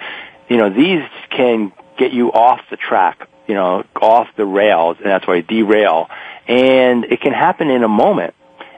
You 0.49 0.59
know, 0.59 0.69
these 0.71 1.03
can 1.31 1.73
get 1.99 2.13
you 2.13 2.33
off 2.33 2.61
the 2.71 2.77
track, 2.77 3.29
you 3.47 3.55
know, 3.55 3.85
off 4.01 4.29
the 4.37 4.45
rails, 4.45 4.97
and 4.99 5.07
that's 5.07 5.27
why 5.27 5.41
derail. 5.41 6.09
And 6.47 7.05
it 7.05 7.21
can 7.21 7.33
happen 7.33 7.71
in 7.71 7.83
a 7.83 7.89
moment. 7.89 8.35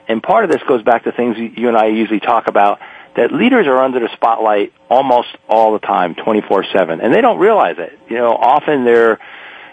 And 0.07 0.23
part 0.23 0.43
of 0.43 0.51
this 0.51 0.61
goes 0.67 0.81
back 0.83 1.03
to 1.03 1.11
things 1.11 1.37
you 1.37 1.67
and 1.67 1.77
I 1.77 1.87
usually 1.87 2.19
talk 2.19 2.47
about 2.47 2.79
that 3.15 3.31
leaders 3.31 3.67
are 3.67 3.81
under 3.81 3.99
the 3.99 4.09
spotlight 4.13 4.73
almost 4.89 5.29
all 5.47 5.73
the 5.73 5.79
time, 5.79 6.15
24/7, 6.15 6.99
and 7.03 7.13
they 7.13 7.21
don't 7.21 7.39
realize 7.39 7.77
it. 7.77 7.97
You 8.09 8.17
know, 8.17 8.35
often 8.35 8.85
they're 8.85 9.19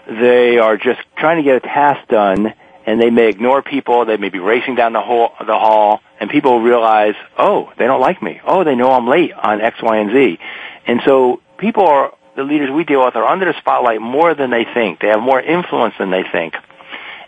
they 0.07 0.57
are 0.57 0.77
just 0.77 1.01
trying 1.17 1.37
to 1.37 1.43
get 1.43 1.57
a 1.57 1.59
task 1.59 2.07
done 2.07 2.53
and 2.85 3.01
they 3.01 3.09
may 3.09 3.27
ignore 3.27 3.61
people. 3.61 4.05
They 4.05 4.17
may 4.17 4.29
be 4.29 4.39
racing 4.39 4.75
down 4.75 4.93
the 4.93 5.01
hall, 5.01 5.33
the 5.39 5.59
hall, 5.59 6.01
and 6.19 6.29
people 6.29 6.61
realize, 6.61 7.15
oh, 7.37 7.71
they 7.77 7.85
don't 7.85 7.99
like 7.99 8.21
me. 8.23 8.39
Oh, 8.45 8.63
they 8.63 8.75
know 8.75 8.91
I'm 8.91 9.07
late 9.07 9.33
on 9.33 9.59
X, 9.59 9.81
Y, 9.81 9.97
and 9.97 10.11
Z. 10.11 10.39
And 10.87 11.01
so 11.05 11.41
people 11.57 11.85
are 11.85 12.13
the 12.37 12.43
leaders 12.43 12.69
we 12.71 12.85
deal 12.85 13.03
with 13.03 13.17
are 13.17 13.25
under 13.25 13.51
the 13.51 13.59
spotlight 13.59 13.99
more 13.99 14.33
than 14.33 14.49
they 14.51 14.63
think. 14.63 15.01
They 15.01 15.07
have 15.07 15.19
more 15.19 15.41
influence 15.41 15.95
than 15.99 16.11
they 16.11 16.23
think, 16.23 16.53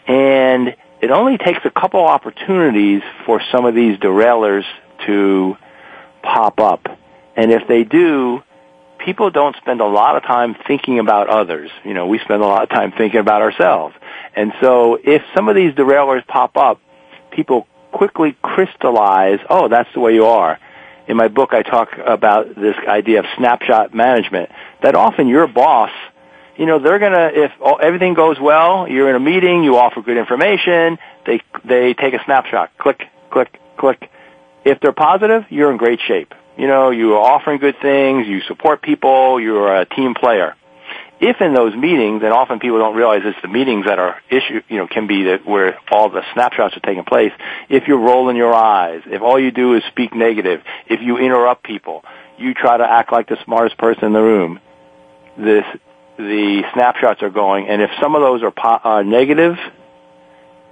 and 0.07 0.75
it 1.01 1.11
only 1.11 1.37
takes 1.37 1.59
a 1.65 1.69
couple 1.69 2.01
opportunities 2.05 3.01
for 3.25 3.41
some 3.51 3.65
of 3.65 3.75
these 3.75 3.97
derailers 3.97 4.63
to 5.05 5.57
pop 6.21 6.59
up. 6.59 6.87
And 7.35 7.51
if 7.51 7.67
they 7.67 7.83
do, 7.83 8.43
people 8.97 9.29
don't 9.29 9.55
spend 9.55 9.81
a 9.81 9.85
lot 9.85 10.17
of 10.17 10.23
time 10.23 10.55
thinking 10.67 10.99
about 10.99 11.29
others. 11.29 11.71
You 11.85 11.93
know, 11.93 12.07
we 12.07 12.19
spend 12.19 12.41
a 12.41 12.45
lot 12.45 12.63
of 12.63 12.69
time 12.69 12.91
thinking 12.91 13.19
about 13.19 13.41
ourselves. 13.41 13.95
And 14.35 14.53
so 14.61 14.99
if 15.01 15.21
some 15.33 15.47
of 15.47 15.55
these 15.55 15.73
derailers 15.73 16.25
pop 16.27 16.57
up, 16.57 16.81
people 17.31 17.65
quickly 17.91 18.35
crystallize, 18.41 19.39
oh, 19.49 19.67
that's 19.69 19.89
the 19.93 19.99
way 19.99 20.13
you 20.13 20.25
are. 20.25 20.59
In 21.07 21.17
my 21.17 21.27
book, 21.27 21.53
I 21.53 21.63
talk 21.63 21.97
about 21.97 22.53
this 22.55 22.75
idea 22.87 23.19
of 23.19 23.25
snapshot 23.37 23.95
management, 23.95 24.49
that 24.81 24.95
often 24.95 25.27
your 25.27 25.47
boss, 25.47 25.91
you 26.57 26.65
know, 26.65 26.79
they're 26.79 26.99
gonna, 26.99 27.31
if 27.33 27.51
everything 27.81 28.13
goes 28.13 28.39
well, 28.39 28.87
you're 28.87 29.09
in 29.09 29.15
a 29.15 29.19
meeting, 29.19 29.63
you 29.63 29.77
offer 29.77 30.01
good 30.01 30.17
information, 30.17 30.97
they, 31.25 31.41
they 31.65 31.93
take 31.93 32.13
a 32.13 32.23
snapshot, 32.25 32.77
click, 32.77 33.03
click, 33.31 33.59
click. 33.77 34.09
If 34.65 34.79
they're 34.81 34.91
positive, 34.91 35.45
you're 35.49 35.71
in 35.71 35.77
great 35.77 35.99
shape. 36.05 36.33
You 36.57 36.67
know, 36.67 36.89
you 36.89 37.13
are 37.13 37.31
offering 37.31 37.59
good 37.59 37.75
things, 37.81 38.27
you 38.27 38.41
support 38.41 38.81
people, 38.81 39.39
you're 39.39 39.73
a 39.73 39.85
team 39.85 40.13
player 40.13 40.55
if 41.19 41.41
in 41.41 41.53
those 41.53 41.75
meetings, 41.75 42.23
and 42.23 42.31
often 42.31 42.59
people 42.59 42.79
don't 42.79 42.95
realize 42.95 43.21
it's 43.25 43.41
the 43.41 43.49
meetings 43.49 43.85
that 43.85 43.99
are 43.99 44.21
issue, 44.29 44.61
you 44.69 44.77
know, 44.77 44.87
can 44.87 45.07
be 45.07 45.23
that 45.23 45.45
where 45.45 45.77
all 45.91 46.09
the 46.09 46.23
snapshots 46.33 46.77
are 46.77 46.79
taking 46.79 47.03
place. 47.03 47.33
If 47.67 47.87
you're 47.87 47.99
rolling 47.99 48.37
your 48.37 48.53
eyes, 48.53 49.01
if 49.05 49.21
all 49.21 49.39
you 49.39 49.51
do 49.51 49.75
is 49.75 49.83
speak 49.89 50.15
negative, 50.15 50.61
if 50.87 51.01
you 51.01 51.17
interrupt 51.17 51.63
people, 51.63 52.05
you 52.37 52.53
try 52.53 52.77
to 52.77 52.89
act 52.89 53.11
like 53.11 53.27
the 53.27 53.37
smartest 53.43 53.77
person 53.77 54.05
in 54.05 54.13
the 54.13 54.21
room, 54.21 54.59
this, 55.39 55.65
the 56.17 56.63
snapshots 56.73 57.21
are 57.21 57.30
going, 57.30 57.67
and 57.67 57.82
if 57.82 57.89
some 58.02 58.15
of 58.15 58.21
those 58.21 58.43
are 58.43 58.52
po- 58.52 59.02
negative, 59.02 59.58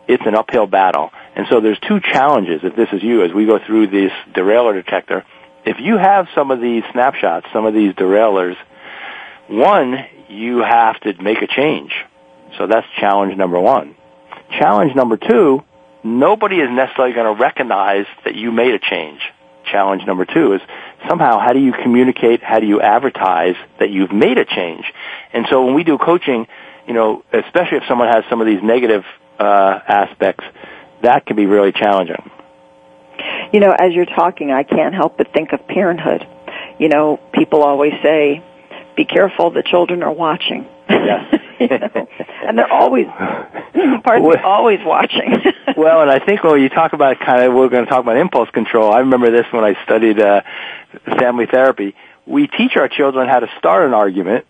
it's 0.08 0.24
an 0.26 0.36
uphill 0.36 0.68
battle. 0.68 1.12
And 1.36 1.48
so 1.50 1.60
there's 1.60 1.80
two 1.88 2.00
challenges 2.00 2.62
if 2.64 2.76
this 2.76 2.90
is 2.92 3.04
you 3.04 3.24
as 3.24 3.34
we 3.34 3.46
go 3.46 3.60
through 3.66 3.88
this 3.88 4.12
derailer 4.34 4.74
detector. 4.74 5.26
If 5.66 5.78
you 5.80 5.98
have 5.98 6.28
some 6.34 6.52
of 6.52 6.62
these 6.62 6.84
snapshots, 6.94 7.48
some 7.52 7.66
of 7.66 7.74
these 7.74 7.94
derailers, 7.94 8.56
one, 9.48 9.98
you 10.30 10.60
have 10.60 11.00
to 11.02 11.22
make 11.22 11.42
a 11.42 11.48
change. 11.48 11.92
So 12.58 12.68
that's 12.68 12.88
challenge 13.00 13.36
number 13.38 13.60
one. 13.60 13.96
Challenge 14.60 14.96
number 14.96 15.18
two, 15.18 15.64
nobody 16.04 16.58
is 16.58 16.70
necessarily 16.72 17.14
going 17.14 17.36
to 17.36 17.42
recognize 17.42 18.06
that 18.24 18.36
you 18.36 18.52
made 18.52 18.74
a 18.74 18.80
change. 18.80 19.20
Challenge 19.70 20.04
number 20.08 20.26
two 20.26 20.54
is 20.54 20.62
somehow 21.10 21.40
how 21.40 21.54
do 21.54 21.60
you 21.60 21.72
communicate, 21.72 22.44
how 22.44 22.60
do 22.60 22.68
you 22.68 22.82
advertise 22.82 23.56
that 23.80 23.90
you've 23.90 24.12
made 24.12 24.38
a 24.38 24.46
change? 24.46 24.86
And 25.34 25.46
so 25.50 25.66
when 25.66 25.74
we 25.74 25.84
do 25.84 25.98
coaching, 25.98 26.48
you 26.88 26.94
know, 26.94 27.24
especially 27.34 27.78
if 27.78 27.84
someone 27.88 28.08
has 28.08 28.24
some 28.30 28.42
of 28.42 28.48
these 28.48 28.62
negative 28.64 29.04
uh, 29.40 29.80
aspects, 29.88 30.46
that 31.02 31.26
can 31.26 31.36
be 31.36 31.46
really 31.46 31.72
challenging. 31.72 32.32
You 33.52 33.60
know, 33.60 33.72
as 33.72 33.94
you're 33.94 34.06
talking, 34.06 34.52
I 34.52 34.64
can't 34.64 34.94
help 34.94 35.18
but 35.18 35.34
think 35.34 35.54
of 35.54 35.68
parenthood. 35.68 36.28
You 36.80 36.90
know, 36.90 37.18
people 37.34 37.64
always 37.64 37.94
say, 38.04 38.44
be 38.98 39.06
careful, 39.06 39.52
the 39.52 39.64
children 39.64 40.04
are 40.04 40.12
watching. 40.12 40.68
Yeah. 40.90 41.32
you 41.60 41.68
know? 41.68 42.08
And 42.46 42.58
they're 42.58 42.72
always, 42.72 43.06
pardon 44.04 44.28
me, 44.28 44.36
always 44.44 44.80
watching. 44.84 45.38
well, 45.78 46.02
and 46.02 46.10
I 46.10 46.20
think 46.20 46.44
when 46.44 46.62
you 46.62 46.68
talk 46.68 46.92
about 46.92 47.20
kind 47.20 47.44
of, 47.44 47.54
we're 47.54 47.70
going 47.70 47.86
to 47.86 47.90
talk 47.90 48.02
about 48.02 48.18
impulse 48.18 48.50
control. 48.50 48.92
I 48.92 49.00
remember 49.00 49.32
this 49.32 49.46
when 49.52 49.64
I 49.64 49.82
studied 49.84 50.20
uh, 50.20 50.42
family 51.18 51.46
therapy. 51.46 51.96
We 52.26 52.48
teach 52.48 52.76
our 52.76 52.90
children 52.90 53.30
how 53.30 53.40
to 53.40 53.48
start 53.60 53.86
an 53.86 53.94
argument, 53.94 54.46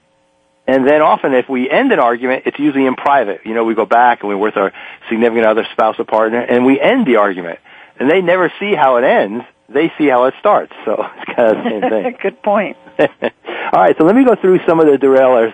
and 0.66 0.88
then 0.88 1.02
often 1.02 1.34
if 1.34 1.48
we 1.48 1.70
end 1.70 1.92
an 1.92 2.00
argument, 2.00 2.44
it's 2.46 2.58
usually 2.58 2.86
in 2.86 2.96
private. 2.96 3.42
You 3.46 3.54
know, 3.54 3.66
we 3.66 3.76
go 3.76 3.86
back 3.86 4.22
and 4.22 4.30
we're 4.30 4.38
with 4.38 4.58
our 4.58 4.74
significant 5.10 5.46
other, 5.46 5.68
spouse, 5.74 6.00
or 6.00 6.06
partner, 6.06 6.40
and 6.40 6.66
we 6.66 6.80
end 6.80 7.06
the 7.06 7.18
argument. 7.18 7.60
And 8.00 8.10
they 8.10 8.22
never 8.22 8.52
see 8.60 8.74
how 8.74 8.98
it 8.98 9.04
ends 9.04 9.44
they 9.70 9.92
see 9.98 10.08
how 10.08 10.26
it 10.26 10.34
starts. 10.40 10.74
So 10.86 11.06
it's 11.18 11.36
kind 11.36 11.58
of 11.58 11.64
the 11.64 11.70
same 11.70 11.82
thing. 11.82 12.18
Good 12.22 12.42
point. 12.42 12.78
All 13.74 13.82
right, 13.82 13.96
so 13.98 14.06
let 14.06 14.16
me 14.16 14.24
go 14.24 14.36
through 14.36 14.60
some 14.66 14.80
of 14.80 14.86
the 14.86 14.98
derailers. 14.98 15.54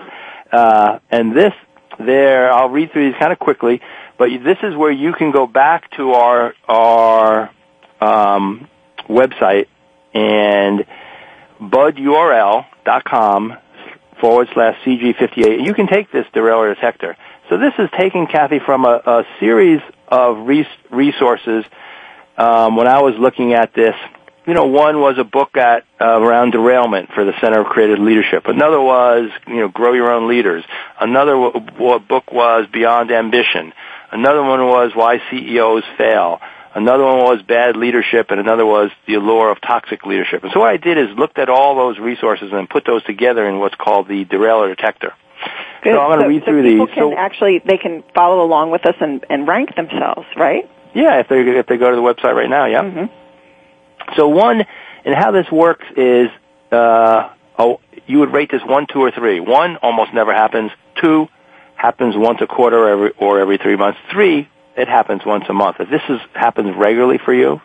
Uh, 0.51 0.99
and 1.09 1.35
this, 1.35 1.53
there, 1.97 2.51
I'll 2.51 2.69
read 2.69 2.91
through 2.91 3.11
these 3.11 3.19
kind 3.19 3.33
of 3.33 3.39
quickly, 3.39 3.81
but 4.19 4.29
this 4.43 4.59
is 4.61 4.75
where 4.75 4.91
you 4.91 5.13
can 5.13 5.31
go 5.31 5.47
back 5.47 5.89
to 5.97 6.11
our, 6.11 6.53
our, 6.67 7.49
um, 7.99 8.69
website 9.09 9.67
and 10.13 10.85
budurl.com 11.59 13.57
forward 14.21 14.47
slash 14.53 14.77
CG58. 14.85 15.57
And 15.57 15.65
you 15.65 15.73
can 15.73 15.87
take 15.87 16.11
this 16.11 16.27
derailer 16.33 16.73
detector. 16.73 17.17
So 17.49 17.57
this 17.57 17.73
is 17.79 17.89
taking 17.97 18.27
Kathy 18.27 18.59
from 18.59 18.85
a, 18.85 19.01
a 19.05 19.23
series 19.39 19.81
of 20.07 20.45
res- 20.45 20.67
resources 20.91 21.65
um, 22.37 22.75
when 22.75 22.87
I 22.87 23.01
was 23.01 23.15
looking 23.17 23.53
at 23.53 23.73
this, 23.73 23.95
you 24.45 24.53
know, 24.53 24.65
one 24.65 24.99
was 24.99 25.17
a 25.17 25.23
book 25.23 25.55
at 25.55 25.85
uh, 26.01 26.19
around 26.19 26.51
derailment 26.51 27.09
for 27.13 27.23
the 27.23 27.33
Center 27.39 27.61
of 27.61 27.67
Creative 27.67 27.99
Leadership. 27.99 28.45
Another 28.45 28.79
was, 28.79 29.29
you 29.47 29.57
know, 29.57 29.69
Grow 29.69 29.93
Your 29.93 30.11
Own 30.11 30.27
Leaders. 30.27 30.63
Another 30.99 31.31
w- 31.31 31.65
w- 31.65 31.99
book 31.99 32.31
was 32.31 32.67
Beyond 32.71 33.11
Ambition. 33.11 33.73
Another 34.11 34.43
one 34.43 34.65
was 34.65 34.91
Why 34.93 35.21
CEOs 35.31 35.83
Fail. 35.97 36.39
Another 36.75 37.03
one 37.03 37.19
was 37.19 37.41
Bad 37.43 37.77
Leadership, 37.77 38.31
and 38.31 38.39
another 38.39 38.65
was 38.65 38.89
The 39.07 39.13
Allure 39.13 39.51
of 39.51 39.61
Toxic 39.61 40.05
Leadership. 40.05 40.43
And 40.43 40.51
so 40.53 40.59
what 40.59 40.69
I 40.69 40.77
did 40.77 40.97
is 40.97 41.15
looked 41.17 41.37
at 41.37 41.47
all 41.47 41.75
those 41.75 41.99
resources 41.99 42.49
and 42.51 42.69
put 42.69 42.83
those 42.85 43.03
together 43.03 43.47
in 43.47 43.59
what's 43.59 43.75
called 43.75 44.07
the 44.07 44.25
Derailer 44.25 44.73
Detector. 44.75 45.13
Good. 45.83 45.93
So 45.93 45.99
I'm 45.99 46.19
going 46.19 46.19
to 46.19 46.25
so, 46.25 46.29
read 46.29 46.41
so 46.41 46.45
through 46.45 46.63
people 46.63 46.85
these. 46.87 46.95
Can 46.95 47.11
so 47.11 47.17
actually, 47.17 47.61
they 47.65 47.77
can 47.77 48.03
follow 48.15 48.43
along 48.43 48.71
with 48.71 48.85
us 48.85 48.95
and, 48.99 49.23
and 49.29 49.47
rank 49.47 49.75
themselves, 49.75 50.25
right? 50.35 50.69
Yeah, 50.95 51.19
if 51.19 51.27
they 51.27 51.41
if 51.41 51.65
they 51.67 51.77
go 51.77 51.89
to 51.89 51.95
the 51.95 52.01
website 52.01 52.35
right 52.35 52.49
now, 52.49 52.65
yeah. 52.65 52.83
Mm-hmm. 52.83 53.22
So 54.15 54.27
one, 54.27 54.65
and 55.05 55.15
how 55.15 55.31
this 55.31 55.49
works 55.51 55.85
is, 55.95 56.29
uh, 56.71 57.29
oh, 57.57 57.79
you 58.07 58.19
would 58.19 58.33
rate 58.33 58.51
this 58.51 58.61
one, 58.65 58.87
two, 58.91 58.99
or 58.99 59.11
three. 59.11 59.39
One 59.39 59.77
almost 59.77 60.13
never 60.13 60.33
happens. 60.33 60.71
Two 61.01 61.27
happens 61.75 62.15
once 62.15 62.39
a 62.41 62.47
quarter 62.47 62.77
or 62.77 62.89
every, 62.89 63.11
or 63.17 63.39
every 63.39 63.57
three 63.57 63.75
months. 63.75 63.99
Three, 64.11 64.47
it 64.75 64.87
happens 64.87 65.21
once 65.25 65.45
a 65.49 65.53
month. 65.53 65.77
If 65.79 65.89
this 65.89 66.01
is 66.09 66.19
happens 66.33 66.75
regularly 66.77 67.19
for 67.23 67.33
you, 67.33 67.61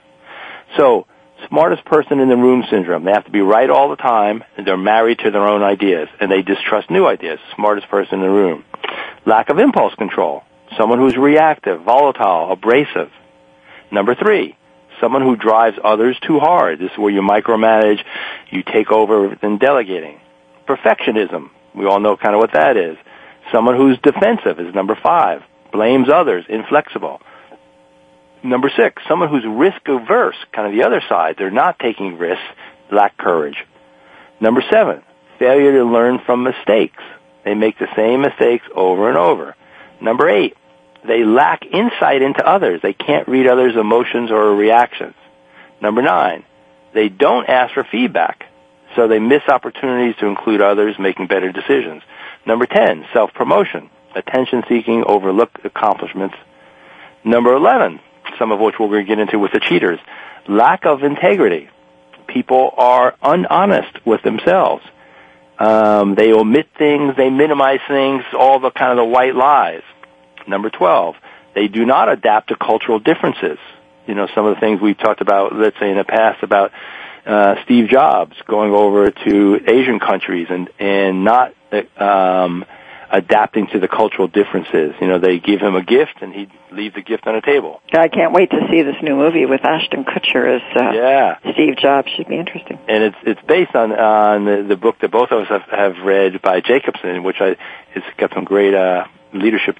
so 0.76 1.06
smartest 1.48 1.84
person 1.84 2.20
in 2.20 2.28
the 2.28 2.36
room 2.36 2.64
syndrome. 2.70 3.04
They 3.04 3.12
have 3.12 3.24
to 3.24 3.30
be 3.30 3.40
right 3.40 3.70
all 3.70 3.90
the 3.90 3.96
time, 3.96 4.42
and 4.56 4.66
they're 4.66 4.76
married 4.76 5.20
to 5.20 5.30
their 5.30 5.46
own 5.46 5.62
ideas, 5.62 6.08
and 6.20 6.30
they 6.30 6.42
distrust 6.42 6.90
new 6.90 7.06
ideas. 7.06 7.38
Smartest 7.54 7.88
person 7.88 8.20
in 8.20 8.26
the 8.26 8.30
room. 8.30 8.64
Lack 9.24 9.48
of 9.48 9.58
impulse 9.58 9.94
control. 9.94 10.42
Someone 10.76 10.98
who's 10.98 11.16
reactive, 11.16 11.82
volatile, 11.82 12.52
abrasive. 12.52 13.10
Number 13.90 14.14
three, 14.14 14.56
someone 15.00 15.22
who 15.22 15.36
drives 15.36 15.78
others 15.82 16.18
too 16.20 16.38
hard. 16.38 16.78
This 16.78 16.90
is 16.92 16.98
where 16.98 17.12
you 17.12 17.22
micromanage, 17.22 18.04
you 18.50 18.62
take 18.62 18.90
over 18.90 19.36
than 19.40 19.58
delegating. 19.58 20.20
Perfectionism. 20.66 21.50
We 21.74 21.86
all 21.86 22.00
know 22.00 22.16
kind 22.16 22.34
of 22.34 22.40
what 22.40 22.52
that 22.52 22.76
is. 22.76 22.96
Someone 23.52 23.76
who's 23.76 23.98
defensive 23.98 24.60
is 24.60 24.74
number 24.74 24.98
five. 25.02 25.42
Blames 25.72 26.08
others, 26.08 26.44
inflexible. 26.48 27.20
Number 28.42 28.70
six, 28.74 29.02
someone 29.08 29.28
who's 29.28 29.44
risk 29.46 29.80
averse, 29.86 30.36
kind 30.52 30.66
of 30.66 30.72
the 30.72 30.84
other 30.84 31.02
side. 31.08 31.36
They're 31.36 31.50
not 31.50 31.78
taking 31.78 32.18
risks, 32.18 32.44
lack 32.90 33.16
courage. 33.16 33.64
Number 34.40 34.62
seven, 34.70 35.02
failure 35.38 35.72
to 35.72 35.84
learn 35.84 36.20
from 36.24 36.44
mistakes. 36.44 37.02
They 37.44 37.54
make 37.54 37.78
the 37.78 37.88
same 37.96 38.20
mistakes 38.20 38.64
over 38.74 39.08
and 39.08 39.18
over. 39.18 39.56
Number 40.00 40.28
eight, 40.28 40.56
they 41.08 41.24
lack 41.24 41.64
insight 41.64 42.22
into 42.22 42.46
others. 42.46 42.80
They 42.82 42.92
can't 42.92 43.26
read 43.26 43.48
others' 43.48 43.76
emotions 43.76 44.30
or 44.30 44.54
reactions. 44.54 45.14
Number 45.80 46.02
nine, 46.02 46.44
they 46.94 47.08
don't 47.08 47.48
ask 47.48 47.74
for 47.74 47.84
feedback. 47.84 48.44
So 48.96 49.08
they 49.08 49.18
miss 49.18 49.42
opportunities 49.48 50.16
to 50.20 50.26
include 50.26 50.60
others 50.60 50.96
making 50.98 51.26
better 51.26 51.52
decisions. 51.52 52.02
Number 52.46 52.66
10, 52.66 53.06
self-promotion. 53.12 53.90
Attention 54.14 54.62
seeking, 54.68 55.04
overlooked 55.06 55.64
accomplishments. 55.64 56.36
Number 57.24 57.54
11, 57.54 58.00
some 58.38 58.52
of 58.52 58.60
which 58.60 58.76
we're 58.78 58.88
going 58.88 59.04
to 59.04 59.08
get 59.08 59.18
into 59.18 59.38
with 59.38 59.52
the 59.52 59.60
cheaters. 59.60 59.98
Lack 60.48 60.86
of 60.86 61.02
integrity. 61.02 61.68
People 62.26 62.74
are 62.76 63.14
unhonest 63.22 64.06
with 64.06 64.22
themselves. 64.22 64.82
Um, 65.58 66.14
they 66.14 66.32
omit 66.32 66.68
things, 66.78 67.16
they 67.16 67.30
minimize 67.30 67.80
things, 67.88 68.22
all 68.32 68.60
the 68.60 68.70
kind 68.70 68.92
of 68.92 68.98
the 68.98 69.10
white 69.10 69.34
lies. 69.34 69.82
Number 70.48 70.70
12, 70.70 71.14
they 71.54 71.68
do 71.68 71.84
not 71.84 72.08
adapt 72.08 72.48
to 72.48 72.56
cultural 72.56 72.98
differences. 72.98 73.58
You 74.06 74.14
know, 74.14 74.26
some 74.34 74.46
of 74.46 74.54
the 74.54 74.60
things 74.60 74.80
we've 74.80 74.98
talked 74.98 75.20
about, 75.20 75.54
let's 75.54 75.78
say 75.78 75.90
in 75.90 75.96
the 75.96 76.04
past 76.04 76.42
about 76.42 76.72
uh, 77.26 77.56
Steve 77.64 77.88
Jobs 77.88 78.34
going 78.46 78.72
over 78.72 79.10
to 79.10 79.60
Asian 79.66 80.00
countries 80.00 80.46
and, 80.48 80.70
and 80.78 81.24
not 81.24 81.52
um, 81.98 82.64
adapting 83.10 83.66
to 83.68 83.80
the 83.80 83.88
cultural 83.88 84.28
differences. 84.28 84.94
You 85.00 85.08
know, 85.08 85.18
they 85.18 85.38
give 85.38 85.60
him 85.60 85.74
a 85.76 85.82
gift 85.82 86.22
and 86.22 86.32
he'd 86.32 86.50
leave 86.70 86.94
the 86.94 87.02
gift 87.02 87.26
on 87.26 87.34
a 87.34 87.42
table. 87.42 87.80
I 87.92 88.08
can't 88.08 88.32
wait 88.32 88.50
to 88.50 88.60
see 88.70 88.82
this 88.82 88.96
new 89.02 89.16
movie 89.16 89.46
with 89.46 89.64
Ashton 89.64 90.04
Kutcher 90.04 90.56
as 90.56 90.62
uh, 90.76 90.90
yeah. 90.92 91.38
Steve 91.52 91.76
Jobs. 91.76 92.08
Should 92.16 92.28
be 92.28 92.38
interesting. 92.38 92.78
And 92.88 93.04
it's 93.04 93.16
it's 93.24 93.40
based 93.46 93.74
on 93.74 93.92
on 93.92 94.44
the, 94.44 94.64
the 94.68 94.76
book 94.76 94.96
that 95.00 95.10
both 95.10 95.30
of 95.30 95.42
us 95.42 95.48
have, 95.48 95.62
have 95.70 96.04
read 96.04 96.40
by 96.42 96.60
Jacobson, 96.60 97.22
which 97.22 97.40
I 97.40 97.56
it's 97.94 98.06
got 98.16 98.32
some 98.34 98.44
great 98.44 98.74
uh, 98.74 99.04
leadership 99.32 99.76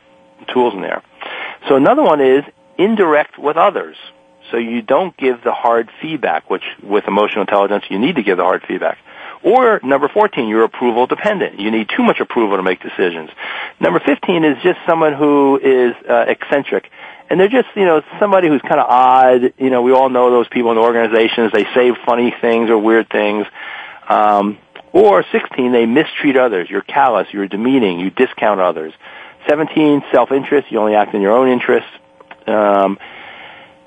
tools 0.53 0.75
in 0.75 0.81
there. 0.81 1.03
So 1.69 1.77
another 1.77 2.03
one 2.03 2.21
is 2.21 2.45
indirect 2.77 3.39
with 3.39 3.57
others. 3.57 3.97
So 4.51 4.57
you 4.57 4.81
don't 4.83 5.17
give 5.17 5.43
the 5.45 5.53
hard 5.53 5.91
feedback, 6.01 6.49
which 6.49 6.63
with 6.83 7.05
emotional 7.07 7.43
intelligence 7.43 7.85
you 7.91 7.99
need 7.99 8.17
to 8.17 8.23
give 8.23 8.39
the 8.39 8.45
hard 8.45 8.63
feedback. 8.67 8.99
Or 9.43 9.81
number 9.85 10.09
14, 10.09 10.49
you're 10.49 10.65
approval 10.65 11.07
dependent. 11.07 11.61
You 11.61 11.71
need 11.71 11.89
too 11.95 12.03
much 12.03 12.19
approval 12.19 12.57
to 12.57 12.63
make 12.63 12.83
decisions. 12.83 13.31
Number 13.79 14.01
15 14.01 14.45
is 14.45 14.57
just 14.63 14.79
someone 14.87 15.15
who 15.15 15.61
is 15.63 15.95
uh, 16.09 16.25
eccentric. 16.27 16.91
And 17.31 17.39
they're 17.39 17.49
just, 17.49 17.69
you 17.77 17.85
know, 17.85 18.03
somebody 18.19 18.49
who's 18.49 18.63
kind 18.63 18.81
of 18.81 18.87
odd. 18.89 19.53
You 19.59 19.71
know, 19.71 19.83
we 19.83 19.93
all 19.93 20.09
know 20.09 20.31
those 20.31 20.49
people 20.49 20.73
in 20.73 20.79
organizations. 20.79 21.53
They 21.53 21.65
say 21.75 21.93
funny 22.05 22.35
things 22.41 22.71
or 22.71 22.79
weird 22.79 23.11
things. 23.11 23.47
Um, 24.09 24.59
or 24.93 25.25
16, 25.31 25.73
they 25.73 25.87
mistreat 25.87 26.37
others. 26.37 26.69
You're 26.71 26.81
callous. 26.81 27.29
You're 27.31 27.47
demeaning. 27.47 28.01
You 28.01 28.11
discount 28.11 28.61
others. 28.61 28.95
17, 29.49 30.03
self-interest. 30.13 30.71
You 30.71 30.79
only 30.79 30.95
act 30.95 31.15
in 31.15 31.23
your 31.23 31.33
own 31.33 31.49
interest. 31.49 31.87
Um, 32.47 32.99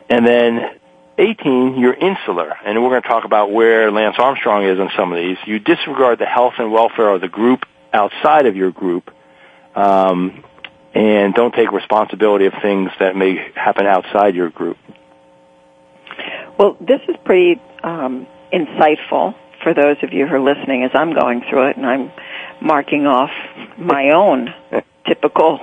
and 0.09 0.25
then 0.25 0.79
18, 1.17 1.77
you're 1.77 1.93
insular, 1.93 2.53
and 2.65 2.81
we're 2.81 2.89
going 2.89 3.01
to 3.01 3.07
talk 3.07 3.25
about 3.25 3.51
where 3.51 3.91
Lance 3.91 4.15
Armstrong 4.17 4.65
is 4.65 4.79
on 4.79 4.89
some 4.97 5.11
of 5.13 5.17
these. 5.17 5.37
You 5.45 5.59
disregard 5.59 6.19
the 6.19 6.25
health 6.25 6.53
and 6.57 6.71
welfare 6.71 7.09
of 7.09 7.21
the 7.21 7.27
group 7.27 7.65
outside 7.93 8.45
of 8.45 8.55
your 8.55 8.71
group, 8.71 9.11
um, 9.75 10.43
and 10.93 11.33
don't 11.33 11.53
take 11.53 11.71
responsibility 11.71 12.45
of 12.45 12.53
things 12.61 12.89
that 12.99 13.15
may 13.15 13.51
happen 13.55 13.85
outside 13.85 14.35
your 14.35 14.49
group. 14.49 14.77
Well, 16.57 16.75
this 16.79 17.01
is 17.07 17.15
pretty 17.23 17.61
um, 17.83 18.27
insightful 18.51 19.35
for 19.63 19.73
those 19.73 19.97
of 20.01 20.13
you 20.13 20.27
who 20.27 20.35
are 20.35 20.39
listening 20.39 20.83
as 20.83 20.91
I'm 20.93 21.13
going 21.13 21.43
through 21.49 21.69
it, 21.69 21.77
and 21.77 21.85
I'm 21.85 22.11
marking 22.61 23.05
off 23.05 23.31
my 23.77 24.11
own 24.11 24.53
typical 25.07 25.59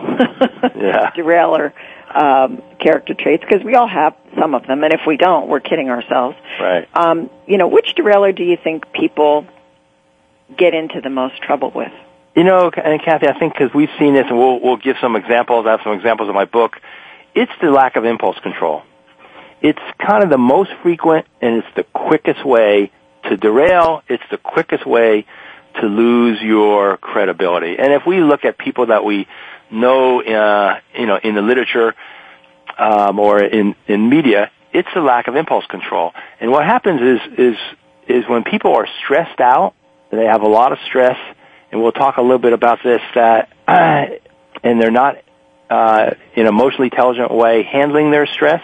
yeah. 0.77 1.11
derailer 1.17 1.73
um, 2.15 2.63
character 2.81 3.15
traits 3.15 3.45
because 3.49 3.65
we 3.65 3.75
all 3.75 3.89
have 3.89 4.15
some 4.39 4.55
of 4.55 4.67
them, 4.67 4.83
and 4.85 4.93
if 4.93 5.01
we 5.07 5.17
don't, 5.17 5.49
we're 5.49 5.61
kidding 5.61 5.91
ourselves. 5.91 6.37
Right. 6.61 6.89
Um, 6.95 7.31
you 7.47 7.59
know, 7.59 7.69
which 7.69 7.95
derailer 7.95 8.33
do 8.33 8.45
you 8.45 8.57
think 8.63 8.93
people 8.93 9.47
get 10.57 10.75
into 10.75 11.01
the 11.01 11.11
most 11.11 11.41
trouble 11.43 11.71
with? 11.75 11.93
You 12.35 12.45
know, 12.45 12.71
and 12.71 13.03
Kathy, 13.03 13.27
I 13.27 13.39
think 13.39 13.55
because 13.55 13.75
we've 13.75 13.91
seen 13.99 14.15
this, 14.15 14.27
and 14.29 14.39
we'll 14.39 14.61
we'll 14.61 14.77
give 14.77 14.97
some 15.01 15.17
examples. 15.17 15.67
I 15.67 15.73
have 15.73 15.81
some 15.83 15.95
examples 15.95 16.29
in 16.29 16.35
my 16.35 16.45
book. 16.45 16.77
It's 17.35 17.53
the 17.61 17.71
lack 17.71 17.97
of 17.97 18.05
impulse 18.05 18.39
control. 18.41 18.83
It's 19.61 19.81
kind 19.99 20.23
of 20.23 20.31
the 20.31 20.39
most 20.39 20.71
frequent, 20.83 21.27
and 21.41 21.57
it's 21.57 21.75
the 21.75 21.83
quickest 21.83 22.45
way 22.45 22.93
to 23.25 23.37
derail. 23.37 24.03
It's 24.09 24.23
the 24.31 24.39
quickest 24.39 24.87
way 24.87 25.27
to 25.81 25.87
lose 25.87 26.41
your 26.41 26.97
credibility. 26.97 27.77
And 27.79 27.93
if 27.93 28.03
we 28.07 28.21
look 28.21 28.45
at 28.45 28.59
people 28.59 28.87
that 28.87 29.05
we 29.05 29.27
know, 29.71 30.23
uh, 30.23 30.81
you 30.97 31.07
know, 31.07 31.19
in 31.23 31.35
the 31.35 31.43
literature 31.43 31.95
um, 32.79 33.19
or 33.19 33.43
in 33.43 33.75
in 33.87 34.09
media, 34.09 34.51
it's 34.73 34.89
a 34.95 35.01
lack 35.01 35.29
of 35.29 35.37
impulse 35.37 35.67
control. 35.67 36.13
And 36.41 36.51
what 36.51 36.65
happens 36.65 37.01
is 37.01 37.39
is 37.39 37.57
is 38.09 38.29
when 38.29 38.45
people 38.45 38.75
are 38.75 38.87
stressed 39.05 39.41
out, 39.41 39.75
they 40.11 40.25
have 40.25 40.43
a 40.43 40.49
lot 40.49 40.73
of 40.73 40.79
stress, 40.87 41.19
and 41.71 41.83
we'll 41.83 41.93
talk 41.93 42.17
a 42.17 42.23
little 42.23 42.39
bit 42.39 42.53
about 42.53 42.79
this 42.83 43.03
that, 43.15 43.51
and 43.69 44.81
they're 44.81 44.91
not 44.91 45.17
uh, 45.69 46.11
in 46.35 46.43
an 46.43 46.49
emotionally 46.49 46.89
intelligent 46.91 47.31
way 47.31 47.63
handling 47.63 48.11
their 48.11 48.27
stress. 48.27 48.63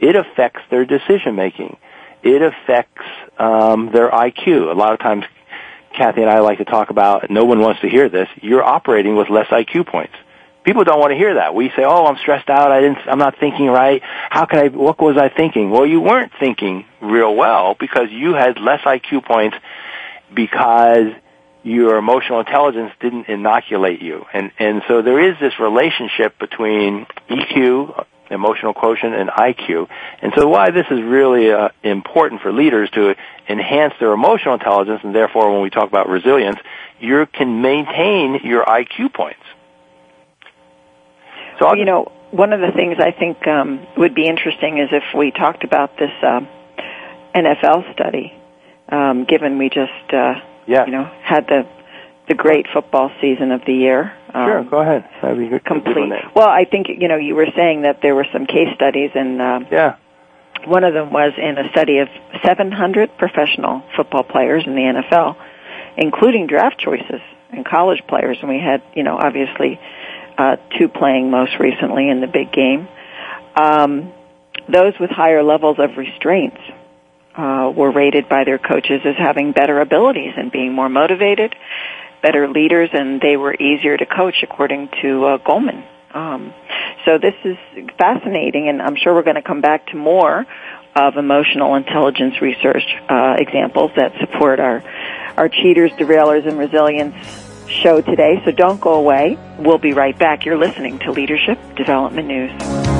It 0.00 0.16
affects 0.16 0.60
their 0.70 0.84
decision 0.84 1.36
making. 1.36 1.76
It 2.22 2.42
affects 2.42 3.02
um, 3.38 3.90
their 3.92 4.10
IQ. 4.10 4.70
A 4.70 4.74
lot 4.74 4.92
of 4.92 4.98
times, 4.98 5.24
Kathy 5.96 6.22
and 6.22 6.30
I 6.30 6.40
like 6.40 6.58
to 6.58 6.64
talk 6.64 6.90
about. 6.90 7.30
No 7.30 7.44
one 7.44 7.60
wants 7.60 7.80
to 7.82 7.88
hear 7.88 8.08
this. 8.08 8.28
You're 8.40 8.62
operating 8.62 9.16
with 9.16 9.28
less 9.28 9.46
IQ 9.48 9.86
points 9.86 10.14
people 10.64 10.84
don't 10.84 11.00
want 11.00 11.12
to 11.12 11.16
hear 11.16 11.34
that. 11.34 11.54
We 11.54 11.70
say, 11.70 11.84
"Oh, 11.84 12.06
I'm 12.06 12.16
stressed 12.18 12.48
out. 12.50 12.70
I 12.70 12.80
didn't. 12.80 12.98
I'm 13.06 13.18
not 13.18 13.38
thinking 13.38 13.66
right. 13.66 14.02
How 14.30 14.46
can 14.46 14.58
I? 14.58 14.68
What 14.68 15.00
was 15.00 15.16
I 15.16 15.28
thinking?" 15.28 15.70
Well, 15.70 15.86
you 15.86 16.00
weren't 16.00 16.32
thinking 16.38 16.84
real 17.00 17.34
well 17.34 17.76
because 17.78 18.10
you 18.10 18.34
had 18.34 18.60
less 18.60 18.80
IQ 18.82 19.24
points 19.24 19.56
because 20.32 21.12
your 21.62 21.96
emotional 21.96 22.40
intelligence 22.40 22.92
didn't 23.00 23.28
inoculate 23.28 24.00
you, 24.00 24.26
and 24.32 24.50
and 24.58 24.82
so 24.88 25.02
there 25.02 25.20
is 25.20 25.38
this 25.40 25.58
relationship 25.58 26.38
between 26.38 27.06
EQ, 27.28 28.04
emotional 28.30 28.72
quotient, 28.72 29.14
and 29.14 29.28
IQ, 29.30 29.88
and 30.22 30.32
so 30.36 30.48
why 30.48 30.70
this 30.70 30.86
is 30.90 31.02
really 31.02 31.50
uh, 31.50 31.68
important 31.82 32.40
for 32.42 32.52
leaders 32.52 32.88
to 32.90 33.14
enhance 33.48 33.94
their 34.00 34.12
emotional 34.12 34.54
intelligence, 34.54 35.00
and 35.02 35.14
therefore, 35.14 35.52
when 35.52 35.62
we 35.62 35.70
talk 35.70 35.88
about 35.88 36.08
resilience, 36.08 36.58
you 37.00 37.26
can 37.26 37.62
maintain 37.62 38.40
your 38.44 38.64
IQ 38.64 39.12
points. 39.12 39.40
So 41.58 41.66
I'll, 41.66 41.76
you 41.76 41.84
know, 41.84 42.10
one 42.30 42.52
of 42.52 42.60
the 42.60 42.72
things 42.72 42.96
I 42.98 43.10
think 43.10 43.46
um, 43.46 43.86
would 43.96 44.14
be 44.14 44.26
interesting 44.26 44.78
is 44.78 44.88
if 44.92 45.04
we 45.16 45.30
talked 45.30 45.64
about 45.64 45.98
this 45.98 46.12
uh, 46.22 46.40
NFL 47.34 47.92
study, 47.92 48.32
um, 48.88 49.24
given 49.24 49.58
we 49.58 49.68
just 49.68 50.12
uh, 50.12 50.34
yeah. 50.66 50.86
you 50.86 50.92
know 50.92 51.04
had 51.22 51.46
the 51.46 51.66
the 52.30 52.36
great 52.36 52.66
football 52.72 53.10
season 53.20 53.50
of 53.50 53.62
the 53.66 53.72
year. 53.74 54.16
Um, 54.32 54.46
sure, 54.46 54.64
go 54.64 54.80
ahead. 54.80 55.04
That'd 55.20 55.36
be 55.36 55.48
good. 55.48 55.64
Complete. 55.64 56.12
Well, 56.32 56.48
I 56.48 56.64
think 56.64 56.86
you 56.88 57.08
know 57.08 57.16
you 57.16 57.34
were 57.34 57.48
saying 57.56 57.82
that 57.82 58.00
there 58.02 58.14
were 58.14 58.26
some 58.32 58.46
case 58.46 58.68
studies, 58.76 59.10
and 59.16 59.42
uh, 59.42 59.60
yeah, 59.70 59.96
one 60.64 60.84
of 60.84 60.94
them 60.94 61.12
was 61.12 61.32
in 61.36 61.58
a 61.58 61.68
study 61.72 61.98
of 61.98 62.08
700 62.44 63.18
professional 63.18 63.82
football 63.96 64.22
players 64.22 64.62
in 64.64 64.76
the 64.76 65.02
NFL, 65.02 65.36
including 65.96 66.46
draft 66.46 66.78
choices 66.78 67.20
and 67.50 67.66
college 67.66 68.02
players, 68.06 68.38
and 68.40 68.48
we 68.48 68.60
had 68.60 68.80
you 68.94 69.02
know 69.02 69.18
obviously 69.18 69.80
uh, 70.38 70.56
two 70.78 70.88
playing 70.88 71.32
most 71.32 71.58
recently 71.58 72.08
in 72.08 72.20
the 72.20 72.28
big 72.28 72.52
game. 72.52 72.86
Um, 73.56 74.12
those 74.72 74.94
with 75.00 75.10
higher 75.10 75.42
levels 75.42 75.78
of 75.80 75.96
restraints 75.96 76.60
uh, 77.36 77.72
were 77.74 77.90
rated 77.90 78.28
by 78.28 78.44
their 78.44 78.58
coaches 78.58 79.00
as 79.04 79.16
having 79.16 79.50
better 79.50 79.80
abilities 79.80 80.34
and 80.36 80.52
being 80.52 80.72
more 80.72 80.88
motivated, 80.88 81.56
better 82.22 82.48
leaders, 82.48 82.90
and 82.92 83.20
they 83.20 83.36
were 83.36 83.54
easier 83.54 83.96
to 83.96 84.06
coach, 84.06 84.42
according 84.42 84.88
to 85.02 85.24
uh, 85.24 85.38
Goleman. 85.38 85.84
Um, 86.12 86.52
so 87.04 87.18
this 87.18 87.34
is 87.44 87.56
fascinating, 87.98 88.68
and 88.68 88.82
I'm 88.82 88.96
sure 88.96 89.14
we're 89.14 89.22
going 89.22 89.36
to 89.36 89.42
come 89.42 89.60
back 89.60 89.86
to 89.88 89.96
more 89.96 90.46
of 90.94 91.16
emotional 91.16 91.76
intelligence 91.76 92.40
research 92.40 92.82
uh, 93.08 93.36
examples 93.38 93.92
that 93.96 94.12
support 94.18 94.58
our 94.58 94.82
our 95.36 95.48
cheaters, 95.48 95.92
derailers, 95.92 96.46
and 96.46 96.58
resilience 96.58 97.14
show 97.68 98.00
today, 98.00 98.42
so 98.44 98.50
don't 98.50 98.80
go 98.80 98.94
away. 98.94 99.38
We'll 99.58 99.78
be 99.78 99.92
right 99.92 100.18
back. 100.18 100.44
You're 100.44 100.58
listening 100.58 100.98
to 101.00 101.12
Leadership 101.12 101.58
Development 101.76 102.26
News. 102.26 102.99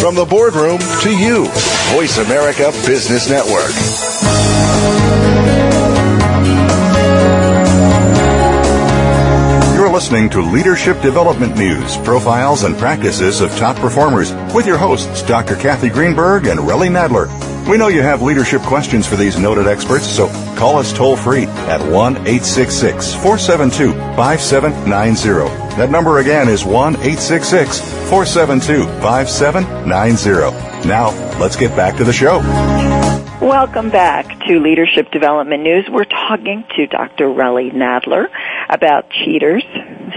From 0.00 0.14
the 0.14 0.26
boardroom 0.28 0.78
to 1.02 1.10
you, 1.10 1.46
Voice 1.94 2.18
America 2.18 2.70
Business 2.86 3.28
Network. 3.28 3.70
You're 9.74 9.92
listening 9.92 10.30
to 10.30 10.40
Leadership 10.40 11.00
Development 11.00 11.56
News, 11.56 11.96
profiles 11.98 12.64
and 12.64 12.76
practices 12.76 13.40
of 13.40 13.50
top 13.56 13.76
performers 13.76 14.32
with 14.54 14.66
your 14.66 14.78
hosts, 14.78 15.22
Dr. 15.22 15.56
Kathy 15.56 15.88
Greenberg 15.88 16.46
and 16.46 16.60
Relly 16.60 16.88
Nadler. 16.88 17.28
We 17.68 17.78
know 17.78 17.88
you 17.88 18.02
have 18.02 18.22
leadership 18.22 18.62
questions 18.62 19.06
for 19.06 19.16
these 19.16 19.38
noted 19.38 19.66
experts, 19.66 20.06
so 20.06 20.28
call 20.56 20.78
us 20.78 20.92
toll 20.92 21.16
free 21.16 21.44
at 21.44 21.80
1 21.80 22.16
866 22.16 23.14
472 23.14 23.92
5790. 24.16 25.76
That 25.76 25.90
number 25.90 26.18
again 26.18 26.48
is 26.48 26.64
1 26.64 26.94
866 26.96 27.99
472 28.10 28.86
5790. 29.00 30.88
Now, 30.88 31.10
let's 31.38 31.54
get 31.54 31.76
back 31.76 31.96
to 31.98 32.02
the 32.02 32.12
show. 32.12 32.40
Welcome 33.40 33.90
back 33.90 34.26
to 34.48 34.58
Leadership 34.58 35.12
Development 35.12 35.62
News. 35.62 35.86
We're 35.88 36.02
talking 36.02 36.64
to 36.74 36.88
Dr. 36.88 37.26
Relly 37.26 37.72
Nadler 37.72 38.26
about 38.68 39.10
cheaters, 39.10 39.62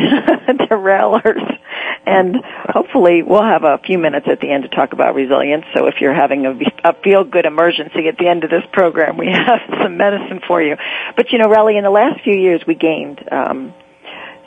derailers, 0.71 1.59
and 2.07 2.37
hopefully 2.67 3.21
we'll 3.21 3.43
have 3.43 3.63
a 3.63 3.77
few 3.85 3.99
minutes 3.99 4.25
at 4.27 4.39
the 4.39 4.49
end 4.49 4.63
to 4.63 4.69
talk 4.69 4.93
about 4.93 5.13
resilience. 5.13 5.65
So 5.75 5.85
if 5.85 6.01
you're 6.01 6.15
having 6.15 6.47
a, 6.47 6.57
a 6.83 6.93
feel-good 7.03 7.45
emergency 7.45 8.07
at 8.07 8.17
the 8.17 8.27
end 8.27 8.43
of 8.43 8.49
this 8.49 8.63
program, 8.71 9.17
we 9.17 9.27
have 9.31 9.59
some 9.83 9.97
medicine 9.97 10.41
for 10.47 10.63
you. 10.63 10.77
But 11.15 11.31
you 11.31 11.37
know, 11.37 11.45
Relly, 11.45 11.77
in 11.77 11.83
the 11.83 11.91
last 11.91 12.23
few 12.23 12.33
years 12.33 12.63
we 12.65 12.73
gained 12.73 13.23
um, 13.31 13.71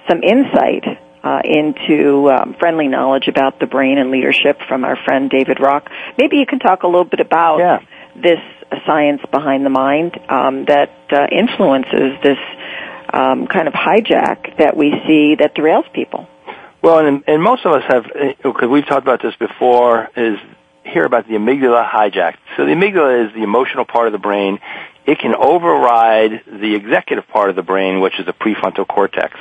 some 0.09 0.25
insight 0.25 0.83
uh, 1.27 1.41
into 1.45 2.31
um, 2.31 2.55
friendly 2.61 2.87
knowledge 2.87 3.27
about 3.27 3.59
the 3.59 3.67
brain 3.67 3.99
and 3.99 4.11
leadership 4.11 4.57
from 4.69 4.85
our 4.85 4.97
friend 5.05 5.29
David 5.29 5.59
Rock. 5.61 5.91
Maybe 6.19 6.37
you 6.37 6.47
can 6.47 6.61
talk 6.61 6.85
a 6.85 6.87
little 6.87 7.05
bit 7.05 7.21
about 7.21 7.59
Yeah. 7.59 7.79
this 8.15 8.43
science 8.87 9.23
behind 9.33 9.67
the 9.67 9.71
mind 9.71 10.13
um, 10.29 10.65
that 10.67 10.93
uh, 11.11 11.27
influences 11.33 12.11
this 12.23 12.39
um, 13.13 13.47
kind 13.47 13.67
of 13.67 13.75
hijack 13.75 14.59
that 14.59 14.77
we 14.77 14.89
see 15.07 15.37
that 15.41 15.55
derails 15.55 15.91
people. 15.93 16.29
Well, 16.83 17.05
and, 17.05 17.25
and 17.27 17.43
most 17.43 17.67
of 17.67 17.73
us 17.73 17.83
have, 17.89 18.05
because 18.43 18.69
we've 18.69 18.87
talked 18.87 19.03
about 19.03 19.21
this 19.23 19.35
before, 19.37 20.09
is 20.17 20.39
hear 20.85 21.05
about 21.05 21.27
the 21.27 21.35
amygdala 21.35 21.89
hijack. 21.89 22.37
So 22.57 22.65
the 22.65 22.73
amygdala 22.73 23.27
is 23.27 23.35
the 23.35 23.43
emotional 23.43 23.85
part 23.85 24.07
of 24.07 24.13
the 24.13 24.19
brain. 24.21 24.61
It 25.05 25.19
can 25.19 25.35
override 25.35 26.43
the 26.47 26.75
executive 26.75 27.27
part 27.29 27.51
of 27.51 27.57
the 27.57 27.63
brain, 27.63 28.01
which 28.01 28.19
is 28.21 28.27
the 28.27 28.33
prefrontal 28.33 28.87
cortex. 28.87 29.37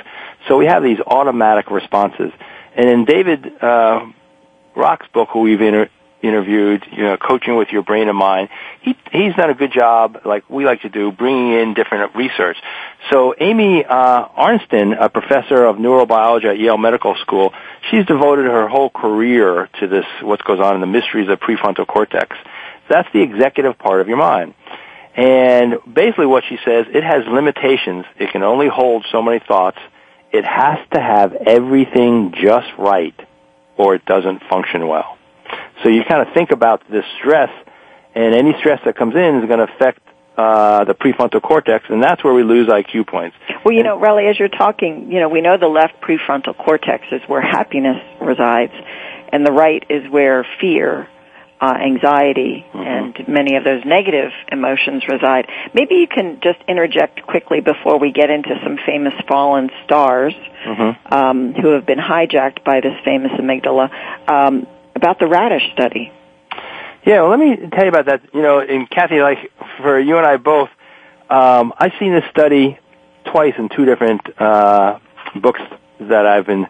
So 0.48 0.56
we 0.56 0.66
have 0.66 0.82
these 0.82 0.98
automatic 1.06 1.70
responses. 1.70 2.32
And 2.76 2.88
in 2.88 3.04
David 3.04 3.62
uh, 3.62 4.06
Rock's 4.74 5.06
book, 5.08 5.30
who 5.32 5.40
we've 5.40 5.60
inter- 5.60 5.90
interviewed, 6.22 6.84
you 6.92 7.04
know, 7.04 7.16
coaching 7.16 7.56
with 7.56 7.68
your 7.68 7.82
brain 7.82 8.08
and 8.08 8.16
mind, 8.16 8.48
he 8.82 8.96
he's 9.12 9.34
done 9.34 9.50
a 9.50 9.54
good 9.54 9.72
job, 9.72 10.20
like 10.24 10.48
we 10.50 10.64
like 10.64 10.82
to 10.82 10.88
do, 10.88 11.10
bringing 11.12 11.52
in 11.52 11.74
different 11.74 12.14
research. 12.14 12.56
So 13.10 13.34
Amy 13.38 13.84
uh, 13.84 14.28
Arnsten, 14.28 14.96
a 14.98 15.08
professor 15.08 15.64
of 15.64 15.76
neurobiology 15.76 16.44
at 16.44 16.58
Yale 16.58 16.78
Medical 16.78 17.16
School, 17.22 17.52
she's 17.90 18.04
devoted 18.06 18.46
her 18.46 18.68
whole 18.68 18.90
career 18.90 19.68
to 19.80 19.86
this, 19.86 20.06
what 20.22 20.42
goes 20.44 20.60
on 20.60 20.74
in 20.74 20.80
the 20.80 20.86
mysteries 20.86 21.28
of 21.28 21.40
prefrontal 21.40 21.86
cortex. 21.86 22.36
That's 22.88 23.08
the 23.12 23.20
executive 23.20 23.78
part 23.78 24.00
of 24.00 24.08
your 24.08 24.18
mind. 24.18 24.54
And 25.16 25.78
basically 25.90 26.26
what 26.26 26.44
she 26.48 26.58
says, 26.64 26.86
it 26.92 27.02
has 27.02 27.24
limitations. 27.26 28.04
It 28.18 28.30
can 28.32 28.42
only 28.42 28.68
hold 28.68 29.06
so 29.10 29.22
many 29.22 29.38
thoughts. 29.38 29.78
It 30.36 30.44
has 30.44 30.78
to 30.92 31.00
have 31.00 31.32
everything 31.32 32.32
just 32.32 32.68
right 32.78 33.14
or 33.78 33.94
it 33.94 34.04
doesn't 34.04 34.42
function 34.50 34.86
well. 34.86 35.16
So 35.82 35.88
you 35.88 36.02
kind 36.04 36.26
of 36.26 36.34
think 36.34 36.50
about 36.50 36.82
this 36.90 37.04
stress 37.18 37.50
and 38.14 38.34
any 38.34 38.54
stress 38.58 38.80
that 38.84 38.96
comes 38.96 39.14
in 39.14 39.36
is 39.36 39.48
going 39.48 39.66
to 39.66 39.72
affect 39.72 40.00
uh, 40.36 40.84
the 40.84 40.94
prefrontal 40.94 41.40
cortex 41.40 41.86
and 41.88 42.02
that's 42.02 42.22
where 42.22 42.34
we 42.34 42.42
lose 42.42 42.68
IQ 42.68 43.06
points. 43.06 43.36
Well, 43.64 43.74
you 43.74 43.82
know, 43.82 43.98
Relly, 43.98 44.30
as 44.30 44.38
you're 44.38 44.48
talking, 44.48 45.10
you 45.10 45.20
know, 45.20 45.28
we 45.30 45.40
know 45.40 45.56
the 45.56 45.68
left 45.68 46.00
prefrontal 46.02 46.56
cortex 46.56 47.04
is 47.12 47.22
where 47.26 47.40
happiness 47.40 48.02
resides, 48.20 48.72
and 49.32 49.46
the 49.46 49.52
right 49.52 49.84
is 49.88 50.10
where 50.10 50.46
fear, 50.60 51.08
uh, 51.60 51.74
anxiety, 51.80 52.66
and 52.74 53.16
many 53.28 53.56
of 53.56 53.64
those 53.64 53.84
negative 53.84 54.30
emotions 54.52 55.04
reside. 55.08 55.46
Maybe 55.74 55.96
you 55.96 56.06
can 56.06 56.40
just 56.42 56.58
interject 56.68 57.22
quickly 57.22 57.60
before 57.60 57.98
we 57.98 58.12
get 58.12 58.30
into 58.30 58.50
some 58.62 58.78
famous 58.84 59.14
fallen 59.26 59.70
stars 59.84 60.34
um, 61.10 61.54
who 61.54 61.68
have 61.68 61.86
been 61.86 61.98
hijacked 61.98 62.62
by 62.64 62.80
this 62.80 62.94
famous 63.04 63.32
amygdala 63.32 63.90
um, 64.28 64.66
about 64.94 65.18
the 65.18 65.26
radish 65.26 65.62
study. 65.72 66.12
Yeah, 67.06 67.22
well, 67.22 67.30
let 67.30 67.38
me 67.38 67.56
tell 67.72 67.84
you 67.84 67.88
about 67.88 68.06
that. 68.06 68.22
You 68.34 68.42
know, 68.42 68.58
and 68.60 68.90
Kathy, 68.90 69.20
like 69.20 69.38
for 69.78 69.98
you 69.98 70.18
and 70.18 70.26
I 70.26 70.36
both, 70.38 70.68
um, 71.30 71.72
I've 71.78 71.92
seen 71.98 72.12
this 72.12 72.24
study 72.30 72.78
twice 73.24 73.54
in 73.58 73.68
two 73.68 73.84
different 73.84 74.22
uh, 74.40 74.98
books 75.40 75.60
that 76.00 76.26
I've 76.26 76.46
been 76.46 76.66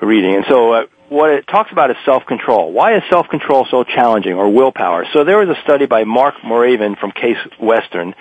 reading. 0.00 0.34
And 0.34 0.44
so, 0.48 0.72
uh, 0.72 0.86
what 1.08 1.30
it 1.30 1.46
talks 1.46 1.72
about 1.72 1.90
is 1.90 1.96
self-control. 2.04 2.72
Why 2.72 2.96
is 2.96 3.02
self-control 3.10 3.66
so 3.70 3.84
challenging, 3.84 4.34
or 4.34 4.48
willpower? 4.50 5.06
So 5.12 5.24
there 5.24 5.38
was 5.38 5.48
a 5.48 5.60
study 5.62 5.86
by 5.86 6.04
Mark 6.04 6.36
Muraven 6.44 6.98
from 6.98 7.12
Case 7.12 7.38
Western, 7.58 8.14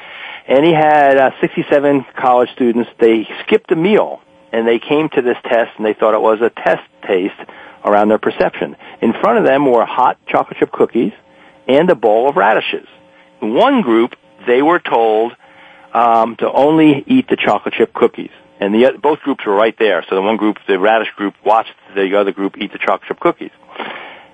and 0.47 0.65
he 0.65 0.73
had 0.73 1.17
uh, 1.17 1.31
67 1.41 2.05
college 2.15 2.49
students. 2.53 2.89
They 2.99 3.27
skipped 3.43 3.71
a 3.71 3.75
meal, 3.75 4.21
and 4.51 4.67
they 4.67 4.79
came 4.79 5.09
to 5.09 5.21
this 5.21 5.37
test, 5.43 5.71
and 5.77 5.85
they 5.85 5.93
thought 5.93 6.13
it 6.13 6.21
was 6.21 6.39
a 6.41 6.49
test 6.49 6.83
taste 7.05 7.39
around 7.83 8.09
their 8.09 8.17
perception. 8.17 8.75
In 9.01 9.13
front 9.13 9.39
of 9.39 9.45
them 9.45 9.65
were 9.65 9.85
hot 9.85 10.17
chocolate 10.27 10.57
chip 10.57 10.71
cookies 10.71 11.13
and 11.67 11.89
a 11.89 11.95
bowl 11.95 12.29
of 12.29 12.35
radishes. 12.35 12.87
In 13.41 13.53
one 13.53 13.81
group, 13.81 14.15
they 14.45 14.61
were 14.61 14.79
told 14.79 15.33
um, 15.93 16.35
to 16.37 16.51
only 16.51 17.03
eat 17.07 17.27
the 17.29 17.35
chocolate 17.35 17.73
chip 17.73 17.93
cookies, 17.93 18.31
and 18.59 18.73
the 18.73 18.97
both 19.01 19.19
groups 19.19 19.45
were 19.45 19.55
right 19.55 19.75
there. 19.77 20.03
So 20.09 20.15
the 20.15 20.21
one 20.21 20.37
group, 20.37 20.57
the 20.67 20.79
radish 20.79 21.09
group, 21.15 21.35
watched 21.45 21.73
the 21.95 22.17
other 22.17 22.31
group 22.31 22.57
eat 22.57 22.71
the 22.71 22.79
chocolate 22.79 23.07
chip 23.07 23.19
cookies. 23.19 23.51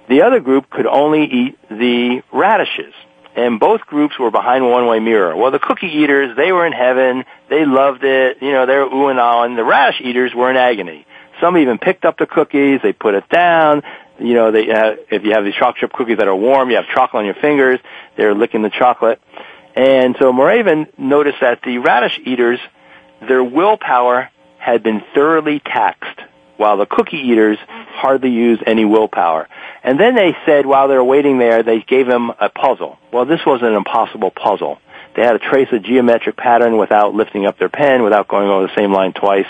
The 0.10 0.24
other 0.24 0.40
group 0.40 0.70
could 0.70 0.86
only 0.86 1.24
eat 1.24 1.60
the 1.70 2.22
radishes. 2.32 2.94
And 3.36 3.60
both 3.60 3.82
groups 3.82 4.20
were 4.20 4.30
behind 4.30 4.64
a 4.64 4.68
one-way 4.68 5.00
mirror. 5.00 5.36
Well, 5.36 5.50
the 5.50 5.60
cookie 5.60 5.88
eaters, 5.88 6.38
they 6.38 6.52
were 6.52 6.68
in 6.68 6.74
heaven. 6.74 7.24
They 7.50 7.66
loved 7.66 8.04
it. 8.04 8.38
You 8.42 8.52
know, 8.52 8.66
they 8.68 8.76
were 8.76 8.86
ooh 8.86 9.08
and 9.08 9.20
ah. 9.20 9.44
And 9.44 9.58
the 9.58 9.64
radish 9.64 10.02
eaters 10.02 10.34
were 10.36 10.52
in 10.52 10.58
agony. 10.58 11.08
Some 11.42 11.58
even 11.58 11.80
picked 11.80 12.06
up 12.06 12.18
the 12.20 12.28
cookies. 12.28 12.82
They 12.84 12.94
put 12.94 13.16
it 13.16 13.28
down. 13.30 13.82
You 14.20 14.36
know, 14.36 14.52
they, 14.52 14.70
uh, 14.70 14.96
if 15.10 15.24
you 15.24 15.32
have 15.32 15.44
these 15.44 15.56
chocolate 15.56 15.78
chip 15.78 15.94
cookies 15.94 16.18
that 16.18 16.28
are 16.28 16.36
warm, 16.36 16.70
you 16.70 16.76
have 16.76 16.86
chocolate 16.94 17.22
on 17.22 17.26
your 17.26 17.34
fingers. 17.36 17.80
They're 18.16 18.36
licking 18.36 18.62
the 18.62 18.70
chocolate. 18.70 19.20
And 19.76 20.16
so 20.20 20.32
Moravian 20.32 20.86
noticed 21.00 21.40
that 21.42 21.64
the 21.64 21.80
radish 21.80 22.20
eaters, 22.24 22.60
their 23.28 23.44
willpower 23.44 24.30
had 24.58 24.84
been 24.84 25.04
thoroughly 25.14 25.60
taxed, 25.60 26.20
while 26.58 26.78
the 26.78 26.86
cookie 26.86 27.18
eaters 27.18 27.58
hardly 27.68 28.30
used 28.30 28.64
any 28.66 28.86
willpower. 28.86 29.48
And 29.84 30.00
then 30.00 30.16
they 30.16 30.36
said 30.46 30.66
while 30.66 30.88
they 30.88 30.96
were 30.96 31.04
waiting 31.04 31.38
there, 31.38 31.64
they 31.64 31.82
gave 31.82 32.08
them 32.08 32.32
a 32.40 32.50
puzzle. 32.50 32.98
Well, 33.12 33.26
this 33.26 33.42
was 33.46 33.62
an 33.62 33.74
impossible 33.74 34.32
puzzle. 34.32 34.80
They 35.16 35.24
had 35.24 35.34
to 35.34 35.40
trace 35.40 35.68
a 35.72 35.80
geometric 35.80 36.38
pattern 36.38 36.78
without 36.78 37.14
lifting 37.14 37.46
up 37.46 37.60
their 37.60 37.70
pen, 37.70 38.04
without 38.04 38.28
going 38.28 38.50
over 38.50 38.68
the 38.68 38.76
same 38.76 38.92
line 38.92 39.14
twice. 39.14 39.48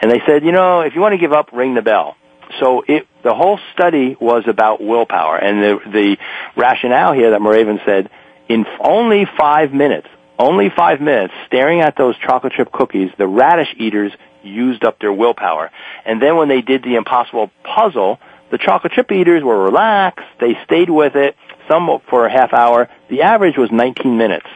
And 0.00 0.10
they 0.10 0.20
said, 0.26 0.44
you 0.44 0.52
know, 0.52 0.80
if 0.80 0.94
you 0.94 1.00
want 1.00 1.12
to 1.12 1.18
give 1.18 1.32
up, 1.32 1.50
ring 1.52 1.74
the 1.74 1.82
bell. 1.82 2.16
So 2.60 2.84
it, 2.86 3.06
the 3.22 3.34
whole 3.34 3.58
study 3.72 4.16
was 4.20 4.44
about 4.46 4.82
willpower. 4.82 5.36
And 5.36 5.62
the, 5.62 5.90
the 5.90 6.16
rationale 6.56 7.12
here 7.12 7.30
that 7.30 7.40
Moravian 7.40 7.80
said, 7.84 8.10
in 8.48 8.66
only 8.80 9.26
five 9.38 9.72
minutes, 9.72 10.08
only 10.38 10.70
five 10.70 11.00
minutes, 11.00 11.32
staring 11.46 11.80
at 11.80 11.96
those 11.96 12.16
chocolate 12.18 12.52
chip 12.54 12.72
cookies, 12.72 13.10
the 13.18 13.26
radish 13.26 13.68
eaters 13.76 14.12
used 14.42 14.84
up 14.84 14.98
their 14.98 15.12
willpower. 15.12 15.70
And 16.04 16.20
then 16.20 16.36
when 16.36 16.48
they 16.48 16.60
did 16.60 16.82
the 16.82 16.96
impossible 16.96 17.50
puzzle, 17.62 18.18
the 18.50 18.58
chocolate 18.58 18.92
chip 18.92 19.10
eaters 19.10 19.42
were 19.42 19.62
relaxed, 19.62 20.26
they 20.40 20.56
stayed 20.64 20.90
with 20.90 21.14
it, 21.16 21.36
some 21.68 21.88
for 22.10 22.26
a 22.26 22.30
half 22.30 22.52
hour. 22.52 22.88
The 23.08 23.22
average 23.22 23.56
was 23.56 23.70
19 23.70 24.16
minutes. 24.16 24.46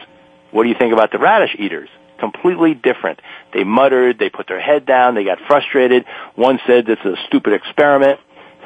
What 0.51 0.63
do 0.63 0.69
you 0.69 0.75
think 0.77 0.93
about 0.93 1.11
the 1.11 1.19
radish 1.19 1.55
eaters? 1.57 1.89
Completely 2.19 2.73
different. 2.73 3.21
They 3.53 3.63
muttered, 3.63 4.19
they 4.19 4.29
put 4.29 4.47
their 4.47 4.59
head 4.59 4.85
down, 4.85 5.15
they 5.15 5.23
got 5.23 5.39
frustrated. 5.47 6.05
One 6.35 6.59
said 6.67 6.85
this 6.85 6.99
is 7.05 7.13
a 7.13 7.27
stupid 7.27 7.53
experiment, 7.53 8.19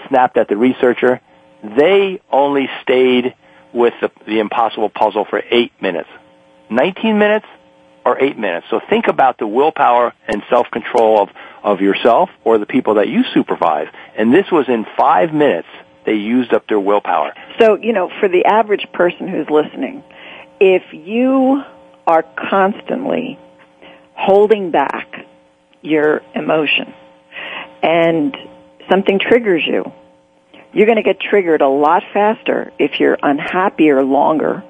snapped 0.10 0.38
at 0.38 0.50
the 0.50 0.58
researcher. 0.58 1.22
They 1.64 2.22
only 2.32 2.68
stayed 2.82 3.36
with 3.74 3.94
the, 4.02 4.12
the 4.26 4.40
impossible 4.40 4.90
puzzle 4.90 5.26
for 5.30 5.42
eight 5.50 5.72
minutes. 5.82 6.10
19 6.70 7.18
minutes 7.18 7.46
or 8.06 8.22
eight 8.22 8.38
minutes. 8.38 8.68
So 8.70 8.80
think 8.90 9.08
about 9.08 9.38
the 9.38 9.48
willpower 9.48 10.14
and 10.28 10.44
self-control 10.50 11.24
of, 11.24 11.30
of 11.64 11.82
yourself 11.82 12.30
or 12.44 12.58
the 12.58 12.66
people 12.66 12.96
that 12.96 13.08
you 13.08 13.24
supervise. 13.34 13.88
And 14.16 14.34
this 14.34 14.52
was 14.52 14.68
in 14.68 14.86
five 14.98 15.34
minutes. 15.34 15.68
They 16.06 16.16
used 16.16 16.54
up 16.54 16.68
their 16.68 16.80
willpower. 16.80 17.34
So, 17.60 17.76
you 17.76 17.94
know, 17.94 18.12
for 18.20 18.28
the 18.28 18.46
average 18.46 18.86
person 18.92 19.28
who's 19.28 19.50
listening, 19.50 20.04
if 20.60 20.84
you 20.92 21.64
are 22.06 22.24
constantly 22.24 23.40
holding 24.14 24.72
back 24.72 25.26
your 25.82 26.22
emotion 26.36 26.94
and 27.82 28.36
something 28.90 29.20
triggers 29.20 29.64
you, 29.66 29.92
you're 30.74 30.88
going 30.88 30.98
to 30.98 31.04
get 31.04 31.20
triggered 31.20 31.62
a 31.62 31.70
lot 31.70 32.04
faster 32.14 32.74
if 32.80 33.00
you're 33.00 33.18
unhappier 33.22 34.04
longer 34.04 34.64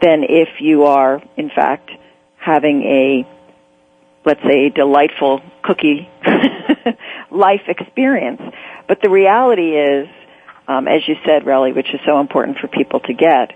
than 0.00 0.24
if 0.24 0.48
you 0.60 0.84
are, 0.84 1.22
in 1.36 1.50
fact, 1.50 1.90
having 2.36 2.82
a, 2.82 3.28
let's 4.24 4.42
say, 4.42 4.70
delightful 4.70 5.42
cookie 5.62 6.08
life 7.30 7.62
experience. 7.68 8.40
But 8.88 9.00
the 9.02 9.10
reality 9.10 9.76
is, 9.76 10.08
um, 10.66 10.88
as 10.88 11.06
you 11.06 11.16
said, 11.26 11.42
Relly, 11.42 11.74
which 11.74 11.92
is 11.92 12.00
so 12.06 12.20
important 12.20 12.58
for 12.58 12.68
people 12.68 13.00
to 13.00 13.12
get, 13.12 13.52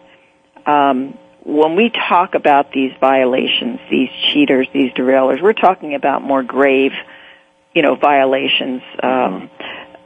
um, 0.66 1.18
when 1.44 1.76
we 1.76 1.90
talk 1.90 2.34
about 2.34 2.72
these 2.72 2.92
violations, 3.00 3.78
these 3.90 4.08
cheaters, 4.32 4.66
these 4.72 4.92
derailers, 4.92 5.42
we're 5.42 5.52
talking 5.52 5.94
about 5.94 6.22
more 6.22 6.42
grave, 6.42 6.92
you 7.74 7.82
know, 7.82 7.96
violations, 7.96 8.82
um, 9.02 9.50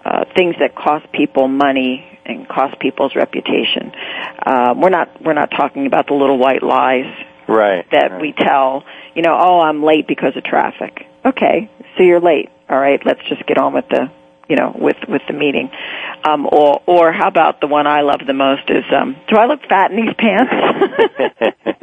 uh, 0.08 0.24
things 0.34 0.56
that 0.60 0.74
cost 0.74 1.10
people 1.12 1.48
money 1.48 2.04
and 2.24 2.48
cost 2.48 2.78
people's 2.80 3.14
reputation. 3.14 3.92
Uh, 4.44 4.74
we're 4.76 4.88
not 4.88 5.22
we're 5.22 5.34
not 5.34 5.50
talking 5.50 5.86
about 5.86 6.06
the 6.06 6.14
little 6.14 6.38
white 6.38 6.62
lies 6.62 7.06
right, 7.46 7.84
that 7.92 8.12
right. 8.12 8.20
we 8.20 8.32
tell. 8.32 8.84
You 9.14 9.22
know, 9.22 9.36
oh, 9.38 9.60
I'm 9.60 9.82
late 9.82 10.06
because 10.06 10.36
of 10.36 10.44
traffic. 10.44 11.06
Okay, 11.24 11.70
so 11.96 12.02
you're 12.02 12.20
late. 12.20 12.50
All 12.68 12.78
right, 12.78 13.00
let's 13.04 13.20
just 13.28 13.44
get 13.46 13.58
on 13.58 13.74
with 13.74 13.88
the 13.88 14.10
you 14.48 14.56
know, 14.56 14.74
with 14.78 14.96
with 15.08 15.22
the 15.26 15.34
meeting. 15.34 15.70
Um, 16.24 16.46
or 16.46 16.80
or 16.86 17.12
how 17.12 17.28
about 17.28 17.60
the 17.60 17.66
one 17.66 17.86
I 17.86 18.00
love 18.00 18.20
the 18.26 18.32
most 18.32 18.70
is, 18.70 18.84
um, 18.94 19.16
do 19.28 19.36
I 19.36 19.46
look 19.46 19.60
fat 19.68 19.90
in 19.90 19.96
these 19.98 20.14
pants? 20.16 20.52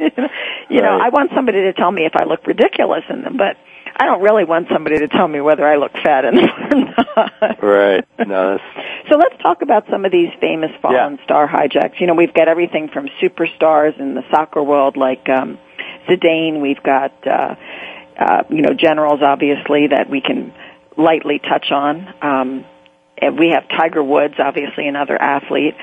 you 0.68 0.82
know, 0.82 0.96
Right. 0.96 1.06
I 1.06 1.08
want 1.10 1.30
somebody 1.34 1.62
to 1.62 1.72
tell 1.72 1.90
me 1.92 2.06
if 2.06 2.16
I 2.16 2.24
look 2.24 2.46
ridiculous 2.46 3.04
in 3.08 3.22
them, 3.22 3.36
but 3.36 3.56
I 3.98 4.04
don't 4.04 4.22
really 4.22 4.44
want 4.44 4.68
somebody 4.70 4.98
to 4.98 5.08
tell 5.08 5.26
me 5.26 5.40
whether 5.40 5.66
I 5.66 5.76
look 5.76 5.92
fat 5.92 6.24
or 6.26 6.32
not. 6.32 7.62
Right. 7.62 8.04
No, 8.26 8.56
that's, 8.58 9.08
So 9.10 9.16
let's 9.16 9.40
talk 9.42 9.62
about 9.62 9.84
some 9.90 10.04
of 10.04 10.12
these 10.12 10.28
famous 10.40 10.70
fallen 10.82 11.16
Yeah. 11.18 11.24
star 11.24 11.48
hijacks. 11.48 11.98
You 12.00 12.06
know, 12.06 12.14
we've 12.14 12.34
got 12.34 12.48
everything 12.48 12.88
from 12.92 13.08
superstars 13.22 13.98
in 13.98 14.14
the 14.14 14.22
soccer 14.30 14.62
world 14.62 14.96
like 14.96 15.28
um, 15.28 15.58
Zidane. 16.08 16.60
We've 16.60 16.82
got, 16.82 17.12
uh, 17.26 17.54
uh, 18.18 18.42
you 18.50 18.62
know, 18.62 18.74
generals, 18.74 19.20
obviously, 19.22 19.88
that 19.88 20.10
we 20.10 20.20
can 20.20 20.52
lightly 20.98 21.38
touch 21.38 21.70
on. 21.70 22.06
Um, 22.22 22.64
and 23.18 23.38
we 23.38 23.48
have 23.48 23.66
Tiger 23.70 24.02
Woods, 24.02 24.34
obviously 24.38 24.88
another 24.88 25.16
athlete. 25.20 25.74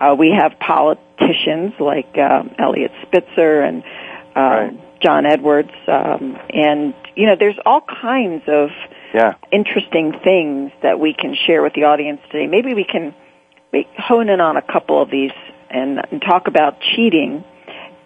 Uh, 0.00 0.14
we 0.18 0.30
have 0.30 0.58
politicians 0.58 1.74
like 1.78 2.16
um, 2.16 2.50
Eliot 2.58 2.92
Spitzer 3.02 3.60
and 3.60 3.82
um, 4.34 4.42
Right. 4.42 4.87
John 5.00 5.26
Edwards, 5.26 5.70
um, 5.86 6.38
and 6.50 6.94
you 7.14 7.26
know, 7.26 7.36
there's 7.38 7.58
all 7.64 7.80
kinds 7.80 8.42
of 8.48 8.70
yeah. 9.14 9.34
interesting 9.52 10.12
things 10.22 10.72
that 10.82 11.00
we 11.00 11.14
can 11.14 11.36
share 11.46 11.62
with 11.62 11.74
the 11.74 11.84
audience 11.84 12.20
today. 12.30 12.46
Maybe 12.46 12.74
we 12.74 12.84
can 12.84 13.14
we 13.72 13.86
hone 13.96 14.28
in 14.28 14.40
on 14.40 14.56
a 14.56 14.62
couple 14.62 15.00
of 15.02 15.10
these 15.10 15.32
and, 15.70 16.00
and 16.10 16.22
talk 16.22 16.46
about 16.46 16.80
cheating. 16.80 17.44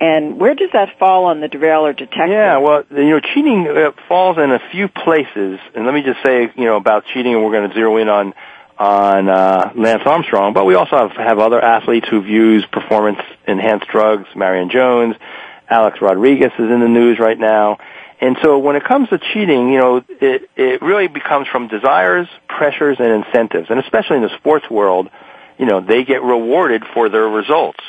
And 0.01 0.41
where 0.41 0.55
does 0.55 0.71
that 0.73 0.99
fall 0.99 1.27
on 1.27 1.41
the 1.41 1.47
derailer 1.47 1.93
detector? 1.93 2.27
Yeah, 2.27 2.59
well, 2.59 2.83
you 2.91 3.11
know, 3.11 3.21
cheating 3.21 3.69
uh, 3.69 3.93
falls 4.09 4.37
in 4.37 4.51
a 4.51 4.59
few 4.73 4.89
places, 4.89 5.61
and 5.77 5.85
let 5.85 5.95
me 5.95 6.03
just 6.03 6.21
say, 6.25 6.51
you 6.57 6.65
know, 6.65 6.77
about 6.77 7.05
cheating, 7.15 7.35
and 7.35 7.45
we're 7.45 7.53
going 7.53 7.69
to 7.69 7.75
zero 7.75 7.97
in 7.99 8.09
on 8.09 8.35
on 8.79 9.29
uh, 9.29 9.73
Lance 9.77 10.03
Armstrong, 10.05 10.55
but 10.55 10.65
we 10.65 10.75
also 10.75 10.97
have, 10.97 11.13
have 11.13 11.39
other 11.39 11.63
athletes 11.63 12.09
who've 12.09 12.27
used 12.27 12.69
performance 12.73 13.21
enhanced 13.47 13.87
drugs. 13.89 14.27
Marion 14.35 14.71
Jones, 14.71 15.15
Alex 15.69 15.99
Rodriguez 16.01 16.53
is 16.59 16.71
in 16.71 16.81
the 16.81 16.89
news 16.89 17.19
right 17.19 17.39
now, 17.39 17.79
and 18.23 18.37
so 18.41 18.59
when 18.59 18.77
it 18.77 18.85
comes 18.85 19.09
to 19.09 19.19
cheating, 19.19 19.73
you 19.73 19.81
know, 19.81 20.05
it 20.09 20.49
it 20.57 20.81
really 20.81 21.09
becomes 21.09 21.49
from 21.49 21.67
desires, 21.67 22.29
pressures, 22.49 22.99
and 23.01 23.25
incentives, 23.25 23.69
and 23.69 23.81
especially 23.81 24.17
in 24.17 24.23
the 24.23 24.37
sports 24.39 24.71
world, 24.71 25.11
you 25.59 25.67
know, 25.67 25.81
they 25.81 26.05
get 26.05 26.23
rewarded 26.23 26.85
for 26.95 27.09
their 27.09 27.29
results. 27.29 27.81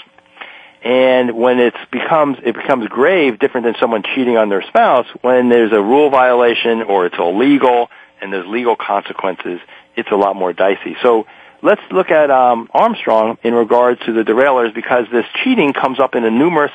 And 0.83 1.37
when 1.37 1.59
it 1.59 1.75
becomes 1.91 2.37
it 2.43 2.55
becomes 2.55 2.87
grave, 2.87 3.37
different 3.37 3.65
than 3.65 3.75
someone 3.79 4.01
cheating 4.15 4.35
on 4.37 4.49
their 4.49 4.63
spouse, 4.63 5.05
when 5.21 5.49
there's 5.49 5.71
a 5.71 5.81
rule 5.81 6.09
violation 6.09 6.81
or 6.81 7.05
it's 7.05 7.15
illegal 7.17 7.91
and 8.19 8.33
there's 8.33 8.47
legal 8.47 8.75
consequences, 8.75 9.59
it's 9.95 10.09
a 10.11 10.15
lot 10.15 10.35
more 10.35 10.51
dicey. 10.51 10.97
So 11.03 11.27
let's 11.61 11.81
look 11.91 12.09
at 12.09 12.31
um, 12.31 12.69
Armstrong 12.73 13.37
in 13.43 13.53
regards 13.53 14.01
to 14.07 14.13
the 14.13 14.23
derailers 14.23 14.73
because 14.73 15.05
this 15.11 15.25
cheating 15.43 15.73
comes 15.73 15.99
up 15.99 16.15
in 16.15 16.25
a 16.25 16.31
numerous 16.31 16.71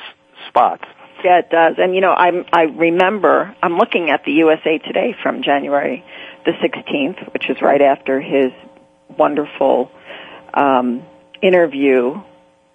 spots. 0.49 0.83
Yeah, 1.23 1.39
it 1.39 1.49
does. 1.49 1.75
And 1.77 1.95
you 1.95 2.01
know, 2.01 2.13
I'm 2.13 2.45
I 2.53 2.63
remember 2.63 3.55
I'm 3.61 3.77
looking 3.77 4.09
at 4.09 4.23
the 4.25 4.31
USA 4.33 4.77
Today 4.77 5.15
from 5.21 5.43
January 5.43 6.03
the 6.45 6.51
16th, 6.51 7.33
which 7.33 7.49
is 7.49 7.61
right 7.61 7.81
after 7.81 8.21
his 8.21 8.51
wonderful 9.17 9.91
um, 10.53 11.03
interview 11.41 12.21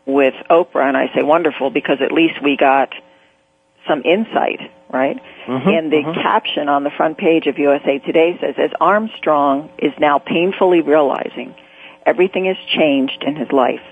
with 0.07 0.35
Oprah, 0.51 0.87
and 0.87 0.97
I 0.97 1.07
say 1.14 1.22
wonderful 1.22 1.70
because 1.70 1.99
at 2.03 2.12
least 2.12 2.35
we 2.43 2.57
got 2.57 2.91
some 3.89 4.03
insight, 4.03 4.61
right? 4.93 5.18
and 5.47 5.93
the 5.93 6.03
caption 6.14 6.68
on 6.68 6.85
the 6.85 6.91
front 6.91 7.18
page 7.18 7.47
of 7.47 7.59
USA 7.59 7.99
Today 7.99 8.39
says, 8.41 8.55
as 8.59 8.70
Armstrong 8.81 9.70
is 9.79 9.93
now 9.99 10.18
painfully 10.18 10.81
realizing 10.81 11.55
everything 12.07 12.47
has 12.47 12.57
changed 12.66 13.22
in 13.27 13.37
his 13.37 13.51
life, 13.51 13.83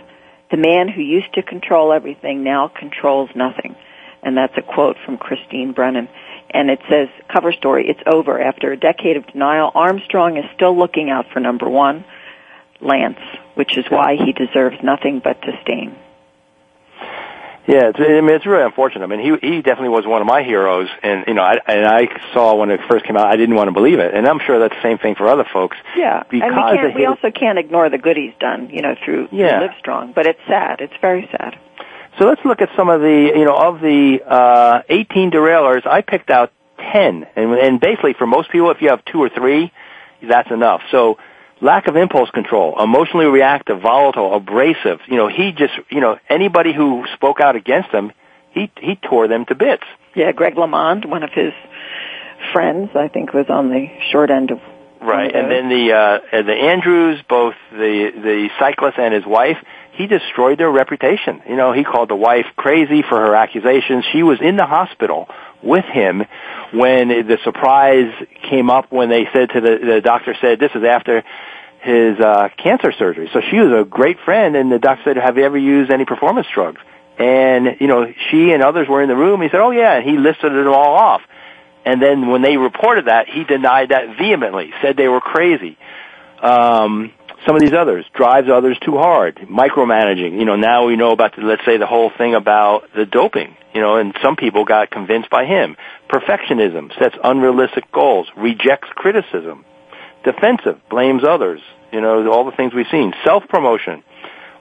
the 0.53 0.59
man 0.59 0.88
who 0.88 1.00
used 1.00 1.32
to 1.34 1.42
control 1.42 1.92
everything 1.92 2.44
now 2.44 2.68
controls 2.68 3.30
nothing. 3.34 3.74
And 4.22 4.36
that's 4.36 4.57
a 4.57 4.62
quote 4.62 4.96
from 5.05 5.16
Christine 5.16 5.72
Brennan. 5.72 6.09
And 6.50 6.70
it 6.70 6.78
says, 6.88 7.09
cover 7.32 7.53
story, 7.53 7.88
it's 7.88 8.03
over. 8.07 8.40
After 8.40 8.70
a 8.70 8.76
decade 8.76 9.16
of 9.16 9.26
denial, 9.26 9.72
Armstrong 9.74 10.36
is 10.36 10.44
still 10.55 10.78
looking 10.78 11.11
out 11.11 11.24
for 11.32 11.40
number 11.40 11.68
one, 11.68 12.05
Lance, 12.80 13.18
which 13.55 13.78
is 13.78 13.86
why 13.88 14.16
he 14.16 14.32
deserves 14.32 14.76
nothing 14.82 15.20
but 15.24 15.40
disdain. 15.40 15.96
Yeah, 17.66 17.90
it's, 17.90 17.98
I 18.00 18.20
mean, 18.20 18.30
it's 18.30 18.44
really 18.44 18.64
unfortunate. 18.64 19.04
I 19.04 19.06
mean, 19.06 19.20
he 19.20 19.48
he 19.48 19.62
definitely 19.62 19.90
was 19.90 20.04
one 20.04 20.20
of 20.20 20.26
my 20.26 20.42
heroes, 20.42 20.88
and 21.02 21.24
you 21.28 21.34
know, 21.34 21.42
I, 21.42 21.58
and 21.66 21.86
I 21.86 22.08
saw 22.32 22.56
when 22.56 22.70
it 22.70 22.80
first 22.88 23.04
came 23.04 23.16
out, 23.16 23.26
I 23.28 23.36
didn't 23.36 23.54
want 23.54 23.68
to 23.68 23.72
believe 23.72 24.00
it, 24.00 24.14
and 24.14 24.26
I'm 24.26 24.40
sure 24.40 24.58
that's 24.58 24.74
the 24.74 24.82
same 24.82 24.98
thing 24.98 25.14
for 25.14 25.28
other 25.28 25.46
folks. 25.52 25.76
Yeah, 25.96 26.24
because 26.28 26.50
and 26.52 26.56
we 26.56 26.76
can't. 26.76 26.94
We 26.94 27.06
also 27.06 27.30
can't 27.30 27.58
ignore 27.58 27.88
the 27.88 27.98
good 27.98 28.16
he's 28.16 28.34
done, 28.40 28.70
you 28.70 28.82
know, 28.82 28.96
through, 29.04 29.28
through 29.28 29.38
Yeah. 29.38 29.68
Livestrong. 29.68 30.14
But 30.14 30.26
it's 30.26 30.40
sad. 30.48 30.80
It's 30.80 30.94
very 31.00 31.28
sad. 31.30 31.56
So 32.18 32.26
let's 32.26 32.44
look 32.44 32.60
at 32.60 32.68
some 32.76 32.88
of 32.90 33.00
the, 33.00 33.32
you 33.34 33.44
know, 33.44 33.56
of 33.56 33.80
the 33.80 34.20
uh, 34.26 34.82
18 34.88 35.30
derailers, 35.30 35.86
I 35.86 36.02
picked 36.02 36.30
out 36.30 36.52
10. 36.92 37.26
And, 37.36 37.52
and 37.54 37.80
basically, 37.80 38.12
for 38.12 38.26
most 38.26 38.50
people, 38.50 38.70
if 38.70 38.82
you 38.82 38.90
have 38.90 39.04
two 39.06 39.22
or 39.22 39.30
three, 39.30 39.72
that's 40.22 40.50
enough. 40.50 40.82
So 40.90 41.18
lack 41.62 41.86
of 41.86 41.96
impulse 41.96 42.28
control, 42.30 42.82
emotionally 42.82 43.26
reactive, 43.26 43.80
volatile, 43.80 44.34
abrasive. 44.34 45.00
You 45.06 45.16
know, 45.16 45.28
he 45.28 45.52
just, 45.52 45.72
you 45.90 46.00
know, 46.00 46.18
anybody 46.28 46.74
who 46.74 47.06
spoke 47.14 47.40
out 47.40 47.56
against 47.56 47.90
him, 47.90 48.12
he 48.50 48.70
he 48.78 48.96
tore 48.96 49.28
them 49.28 49.46
to 49.46 49.54
bits. 49.54 49.84
Yeah, 50.14 50.32
Greg 50.32 50.56
LeMond, 50.56 51.06
one 51.06 51.22
of 51.22 51.30
his 51.30 51.52
friends, 52.52 52.90
I 52.94 53.08
think, 53.08 53.32
was 53.32 53.46
on 53.48 53.70
the 53.70 53.86
short 54.10 54.30
end 54.30 54.50
of 54.50 54.60
right. 55.00 55.34
And 55.34 55.50
then 55.50 55.68
the 55.68 55.92
uh, 55.92 56.42
the 56.42 56.52
Andreus, 56.52 57.22
both 57.28 57.54
the 57.70 58.10
the 58.14 58.50
cyclist 58.58 58.98
and 58.98 59.14
his 59.14 59.24
wife, 59.24 59.56
he 59.92 60.06
destroyed 60.06 60.58
their 60.58 60.70
reputation. 60.70 61.42
You 61.48 61.56
know, 61.56 61.72
he 61.72 61.84
called 61.84 62.10
the 62.10 62.16
wife 62.16 62.46
crazy 62.56 63.02
for 63.02 63.18
her 63.18 63.34
accusations. 63.34 64.04
She 64.12 64.22
was 64.22 64.38
in 64.42 64.56
the 64.56 64.66
hospital 64.66 65.28
with 65.62 65.84
him 65.84 66.24
when 66.72 67.08
the 67.08 67.38
surprise 67.44 68.12
came 68.50 68.70
up 68.70 68.90
when 68.90 69.08
they 69.08 69.26
said 69.32 69.50
to 69.50 69.60
the 69.60 69.78
the 69.78 70.00
doctor 70.00 70.34
said 70.40 70.58
this 70.58 70.72
is 70.74 70.84
after 70.84 71.22
his 71.82 72.18
uh, 72.20 72.48
cancer 72.56 72.92
surgery. 72.92 73.28
So 73.32 73.40
she 73.50 73.58
was 73.58 73.72
a 73.80 73.84
great 73.84 74.18
friend, 74.20 74.56
and 74.56 74.70
the 74.70 74.78
doctor 74.78 75.02
said, 75.04 75.16
"Have 75.16 75.36
you 75.36 75.44
ever 75.44 75.58
used 75.58 75.90
any 75.90 76.04
performance 76.04 76.46
drugs?" 76.52 76.80
And 77.18 77.76
you 77.80 77.88
know, 77.88 78.12
she 78.30 78.52
and 78.52 78.62
others 78.62 78.88
were 78.88 79.02
in 79.02 79.08
the 79.08 79.16
room. 79.16 79.42
He 79.42 79.48
said, 79.48 79.60
"Oh 79.60 79.70
yeah," 79.70 79.96
and 79.96 80.08
he 80.08 80.16
listed 80.16 80.52
it 80.52 80.66
all 80.66 80.94
off. 80.96 81.22
And 81.84 82.00
then 82.00 82.28
when 82.28 82.42
they 82.42 82.56
reported 82.56 83.06
that, 83.06 83.28
he 83.28 83.44
denied 83.44 83.88
that 83.88 84.16
vehemently, 84.16 84.72
said 84.80 84.96
they 84.96 85.08
were 85.08 85.20
crazy. 85.20 85.76
Um, 86.40 87.12
some 87.47 87.57
of 87.57 87.62
these 87.62 87.72
others 87.72 88.05
drives 88.14 88.49
others 88.49 88.78
too 88.84 88.97
hard, 88.97 89.36
micromanaging. 89.51 90.38
You 90.38 90.45
know, 90.45 90.57
now 90.57 90.86
we 90.86 90.97
know 90.97 91.11
about 91.12 91.36
the, 91.36 91.43
let's 91.43 91.64
say 91.64 91.76
the 91.76 91.86
whole 91.86 92.11
thing 92.16 92.34
about 92.34 92.93
the 92.95 93.05
doping. 93.05 93.57
You 93.74 93.80
know, 93.80 93.97
and 93.97 94.14
some 94.22 94.36
people 94.36 94.64
got 94.64 94.90
convinced 94.90 95.30
by 95.30 95.47
him. 95.47 95.76
Perfectionism 96.09 96.97
sets 96.99 97.16
unrealistic 97.24 97.90
goals, 97.90 98.28
rejects 98.36 98.88
criticism, 98.95 99.64
defensive, 100.24 100.78
blames 100.90 101.24
others. 101.24 101.61
You 101.90 102.01
know, 102.01 102.30
all 102.30 102.45
the 102.45 102.57
things 102.57 102.74
we've 102.74 102.86
seen. 102.90 103.14
Self 103.24 103.49
promotion 103.49 104.03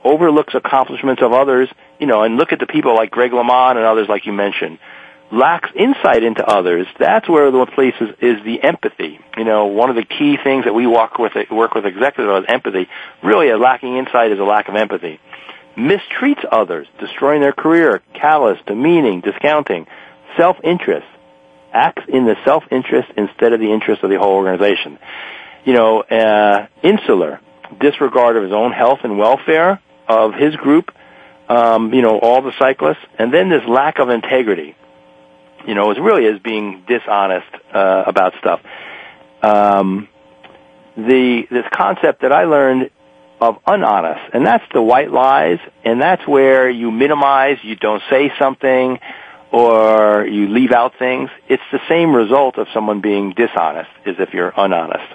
overlooks 0.04 0.56
accomplishments 0.56 1.22
of 1.22 1.34
others. 1.34 1.70
You 2.00 2.08
know, 2.08 2.24
and 2.24 2.38
look 2.38 2.52
at 2.52 2.60
the 2.60 2.68
people 2.68 2.96
like 2.96 3.12
Greg 3.12 3.32
LeMond 3.32 3.76
and 3.76 3.86
others 3.86 4.08
like 4.08 4.26
you 4.26 4.34
mentioned 4.34 4.80
lacks 5.32 5.70
insight 5.76 6.24
into 6.24 6.46
others, 6.46 6.88
that's 7.00 7.28
where 7.28 7.50
the 7.52 7.66
place 7.66 7.96
is, 8.02 8.10
is 8.20 8.44
the 8.44 8.62
empathy. 8.62 9.20
You 9.38 9.46
know, 9.46 9.68
one 9.68 9.90
of 9.90 9.96
the 9.96 10.04
key 10.04 10.38
things 10.44 10.66
that 10.66 10.74
we 10.74 10.86
work 10.86 11.18
with 11.18 11.34
work 11.50 11.74
with 11.74 11.86
executives 11.86 12.44
is 12.44 12.54
empathy. 12.54 12.88
Really, 13.24 13.50
a 13.50 13.58
lacking 13.58 13.98
insight 13.98 14.32
is 14.32 14.40
a 14.40 14.44
lack 14.44 14.68
of 14.68 14.76
empathy. 14.76 15.20
Mistreats 15.78 16.46
others, 16.52 16.88
destroying 17.00 17.42
their 17.42 17.54
career, 17.54 18.02
callous, 18.14 18.60
demeaning, 18.68 19.22
discounting, 19.22 19.88
self-interest, 20.38 21.08
acts 21.74 22.04
in 22.10 22.26
the 22.26 22.36
self-interest 22.44 23.10
instead 23.16 23.54
of 23.54 23.62
the 23.62 23.72
interest 23.72 24.04
of 24.04 24.10
the 24.10 24.18
whole 24.18 24.36
organization. 24.36 25.00
You 25.64 25.74
know, 25.74 26.02
uh, 26.02 26.68
insular, 26.84 27.40
disregard 27.80 28.36
of 28.36 28.44
his 28.44 28.52
own 28.52 28.74
health 28.74 29.00
and 29.04 29.18
welfare 29.18 29.80
of 30.10 30.34
his 30.34 30.56
group, 30.58 30.92
um, 31.48 31.94
you 31.94 32.02
know, 32.02 32.20
all 32.20 32.42
the 32.42 32.52
cyclists, 32.60 33.06
and 33.18 33.34
then 33.34 33.50
this 33.50 33.64
lack 33.66 34.00
of 34.00 34.10
integrity 34.10 34.76
you 35.68 35.76
know, 35.76 35.92
as 35.92 36.00
really 36.00 36.26
as 36.26 36.40
being 36.40 36.84
dishonest 36.88 37.48
uh, 37.74 38.04
about 38.06 38.34
stuff. 38.40 38.62
Um, 39.42 40.08
the 40.96 41.48
this 41.50 41.66
concept 41.72 42.22
that 42.22 42.32
I 42.32 42.44
learned 42.46 42.90
of 43.40 43.58
unhonest, 43.66 44.34
and 44.34 44.46
that's 44.46 44.64
the 44.74 44.82
white 44.82 45.12
lies, 45.12 45.60
and 45.84 46.02
that's 46.02 46.28
where 46.28 46.70
you 46.70 46.92
minimize, 46.92 47.58
you 47.64 47.76
don't 47.76 48.04
say 48.10 48.32
something, 48.38 49.00
or 49.52 50.28
you 50.28 50.48
leave 50.48 50.72
out 50.72 50.94
things. 51.00 51.30
It's 51.48 51.64
the 51.72 51.80
same 51.90 52.16
result 52.16 52.58
of 52.58 52.68
someone 52.74 53.02
being 53.02 53.34
dishonest 53.34 53.90
as 54.06 54.16
if 54.20 54.34
you're 54.34 54.54
unhonest. 54.56 55.12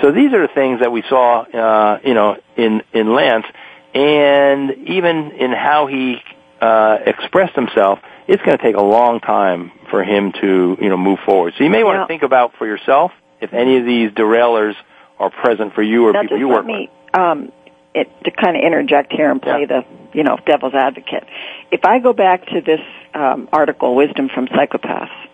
So 0.00 0.12
these 0.12 0.32
are 0.32 0.46
the 0.46 0.52
things 0.54 0.80
that 0.80 0.92
we 0.92 1.02
saw, 1.08 1.40
uh, 1.42 1.98
you 2.04 2.14
know, 2.14 2.36
in 2.56 2.82
in 2.92 3.12
Lance, 3.12 3.46
and 3.94 4.70
even 4.86 5.32
in 5.32 5.50
how 5.50 5.86
he 5.86 6.22
uh, 6.60 6.98
expressed 7.04 7.54
himself 7.54 7.98
it's 8.28 8.42
going 8.42 8.56
to 8.56 8.62
take 8.62 8.76
a 8.76 8.82
long 8.82 9.20
time 9.20 9.72
for 9.90 10.04
him 10.04 10.32
to, 10.32 10.76
you 10.80 10.88
know, 10.88 10.98
move 10.98 11.18
forward. 11.24 11.54
So 11.56 11.64
you 11.64 11.70
may 11.70 11.82
want 11.82 12.02
to 12.02 12.06
think 12.06 12.22
about 12.22 12.52
for 12.58 12.66
yourself 12.66 13.10
if 13.40 13.54
any 13.54 13.78
of 13.78 13.86
these 13.86 14.10
derailers 14.10 14.74
are 15.18 15.30
present 15.30 15.74
for 15.74 15.82
you 15.82 16.06
or 16.06 16.12
now 16.12 16.22
people 16.22 16.38
you 16.38 16.48
work 16.48 16.66
me, 16.66 16.90
with. 16.90 17.18
Um, 17.18 17.52
it, 17.94 18.08
to 18.24 18.30
kind 18.30 18.56
of 18.56 18.62
interject 18.62 19.12
here 19.12 19.30
and 19.30 19.40
play 19.40 19.66
yeah. 19.68 19.80
the, 19.80 20.16
you 20.16 20.24
know, 20.24 20.38
devil's 20.46 20.74
advocate. 20.74 21.24
If 21.72 21.84
I 21.84 21.98
go 22.00 22.12
back 22.12 22.46
to 22.46 22.60
this 22.60 22.80
um, 23.14 23.48
article, 23.50 23.96
Wisdom 23.96 24.28
from 24.32 24.46
Psychopaths, 24.46 25.27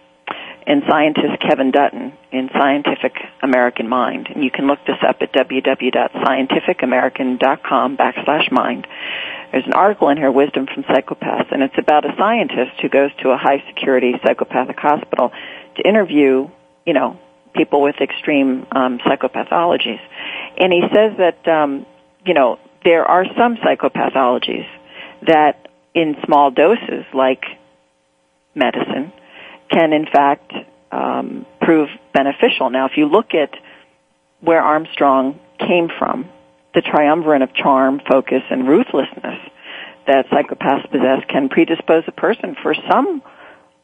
and 0.66 0.82
scientist 0.88 1.38
Kevin 1.40 1.70
Dutton 1.70 2.12
in 2.32 2.50
Scientific 2.52 3.14
American 3.42 3.88
Mind, 3.88 4.28
and 4.34 4.42
you 4.42 4.50
can 4.50 4.66
look 4.66 4.80
this 4.86 4.96
up 5.06 5.18
at 5.20 5.32
www.scientificamerican.com 5.32 7.96
backslash 7.96 8.50
mind. 8.50 8.88
There's 9.52 9.66
an 9.66 9.74
article 9.74 10.08
in 10.08 10.16
here, 10.16 10.32
Wisdom 10.32 10.66
from 10.72 10.84
Psychopaths, 10.84 11.52
and 11.52 11.62
it's 11.62 11.78
about 11.78 12.04
a 12.04 12.14
scientist 12.16 12.80
who 12.80 12.88
goes 12.88 13.10
to 13.22 13.30
a 13.30 13.36
high 13.36 13.62
security 13.68 14.14
psychopathic 14.24 14.78
hospital 14.78 15.30
to 15.76 15.86
interview, 15.86 16.48
you 16.86 16.94
know, 16.94 17.18
people 17.54 17.82
with 17.82 17.96
extreme 18.00 18.66
um, 18.72 18.98
psychopathologies. 18.98 20.00
And 20.58 20.72
he 20.72 20.82
says 20.92 21.12
that, 21.18 21.46
um, 21.46 21.86
you 22.24 22.34
know, 22.34 22.58
there 22.84 23.04
are 23.04 23.24
some 23.38 23.56
psychopathologies 23.56 24.66
that 25.26 25.68
in 25.94 26.16
small 26.24 26.50
doses, 26.50 27.04
like 27.12 27.44
medicine, 28.54 29.12
can 29.70 29.92
in 29.92 30.06
fact 30.06 30.52
um, 30.92 31.46
prove 31.60 31.88
beneficial. 32.12 32.70
Now, 32.70 32.86
if 32.86 32.92
you 32.96 33.06
look 33.06 33.34
at 33.34 33.50
where 34.40 34.60
Armstrong 34.60 35.40
came 35.58 35.88
from, 35.98 36.28
the 36.74 36.82
triumvirate 36.82 37.42
of 37.42 37.54
charm, 37.54 38.00
focus, 38.08 38.42
and 38.50 38.68
ruthlessness 38.68 39.38
that 40.06 40.26
psychopaths 40.28 40.90
possess 40.90 41.24
can 41.28 41.48
predispose 41.48 42.04
a 42.06 42.12
person 42.12 42.56
for 42.62 42.74
some 42.90 43.22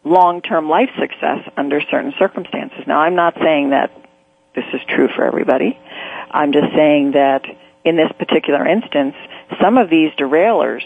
long-term 0.05 0.69
life 0.69 0.91
success 0.99 1.39
under 1.57 1.81
certain 1.91 2.13
circumstances. 2.19 2.81
Now, 2.87 3.01
I'm 3.01 3.15
not 3.15 3.35
saying 3.43 3.71
that 3.71 3.91
this 4.55 4.65
is 4.75 4.81
true 4.89 5.09
for 5.15 5.25
everybody. 5.25 5.79
I'm 6.31 6.53
just 6.53 6.75
saying 6.75 7.13
that 7.13 7.45
in 7.85 7.97
this 7.97 8.11
particular 8.19 8.67
instance, 8.67 9.15
some 9.61 9.79
of 9.79 9.89
these 9.89 10.11
derailers 10.19 10.83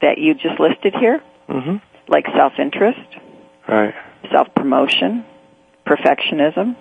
that 0.00 0.18
you 0.18 0.34
just 0.34 0.58
listed 0.58 0.94
here, 0.98 1.22
mm-hmm. 1.48 1.76
like 2.08 2.26
self-interest, 2.34 3.16
right. 3.68 3.94
Self-promotion, 4.30 5.24
perfectionism, 5.86 6.76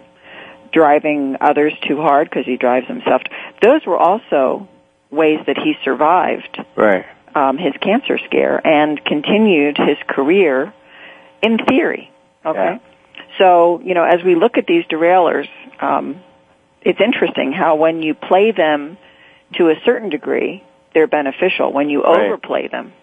driving 0.72 1.38
others 1.42 1.74
too 1.88 1.98
hard 1.98 2.30
because 2.30 2.46
he 2.46 2.58
drives 2.58 2.88
himself. 2.88 3.22
Those 3.62 3.86
were 3.86 3.98
also 3.98 4.68
ways 5.12 5.40
that 5.48 5.58
he 5.58 5.74
survived 5.84 6.60
right. 6.76 7.06
um, 7.34 7.58
his 7.58 7.74
cancer 7.82 8.20
scare 8.26 8.66
and 8.66 9.04
continued 9.04 9.78
his 9.78 9.98
career 10.08 10.74
in 11.42 11.58
theory. 11.58 12.12
Okay. 12.46 12.60
Yeah. 12.60 12.80
So, 13.38 13.82
you 13.84 13.94
know, 13.94 14.04
as 14.04 14.24
we 14.24 14.36
look 14.36 14.58
at 14.58 14.68
these 14.68 14.86
derailers, 14.86 15.48
um, 15.80 16.22
it's 16.82 17.00
interesting 17.02 17.52
how 17.52 17.76
when 17.76 18.02
you 18.02 18.14
play 18.14 18.52
them 18.52 18.98
to 19.58 19.70
a 19.70 19.76
certain 19.86 20.10
degree, 20.10 20.64
they're 20.94 21.08
beneficial. 21.08 21.72
When 21.72 21.90
you 21.90 22.04
Right. 22.04 22.28
overplay 22.28 22.68
them, 22.68 22.94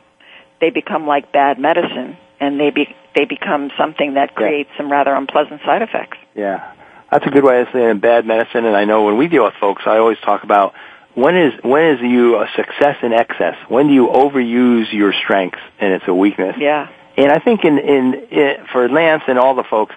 they 0.60 0.70
become 0.70 1.06
like 1.06 1.32
bad 1.32 1.58
medicine 1.58 2.16
and 2.40 2.60
they 2.60 2.70
be, 2.70 2.94
they 3.14 3.24
become 3.24 3.70
something 3.78 4.14
that 4.14 4.34
creates 4.34 4.70
some 4.76 4.90
rather 4.90 5.14
unpleasant 5.14 5.60
side 5.64 5.82
effects. 5.82 6.18
Yeah, 6.34 6.72
that's 7.10 7.26
a 7.26 7.30
good 7.30 7.44
way 7.44 7.60
of 7.60 7.68
saying 7.72 8.00
bad 8.00 8.26
medicine. 8.26 8.64
And 8.64 8.76
I 8.76 8.84
know 8.84 9.04
when 9.04 9.16
we 9.16 9.28
deal 9.28 9.44
with 9.44 9.54
folks, 9.60 9.82
I 9.86 9.98
always 9.98 10.18
talk 10.18 10.42
about 10.42 10.74
when 11.14 11.36
is 11.36 11.54
when 11.62 11.96
is 11.96 12.00
you 12.02 12.36
a 12.36 12.46
success 12.54 12.98
in 13.02 13.12
excess? 13.12 13.56
When 13.68 13.88
do 13.88 13.94
you 13.94 14.08
overuse 14.08 14.92
your 14.92 15.14
strengths 15.14 15.58
and 15.80 15.94
it's 15.94 16.06
a 16.06 16.14
weakness? 16.14 16.56
Yeah. 16.58 16.90
And 17.16 17.32
I 17.32 17.38
think 17.38 17.64
in, 17.64 17.78
in 17.78 18.14
in 18.30 18.66
for 18.70 18.88
Lance 18.88 19.22
and 19.26 19.38
all 19.38 19.54
the 19.54 19.64
folks, 19.64 19.94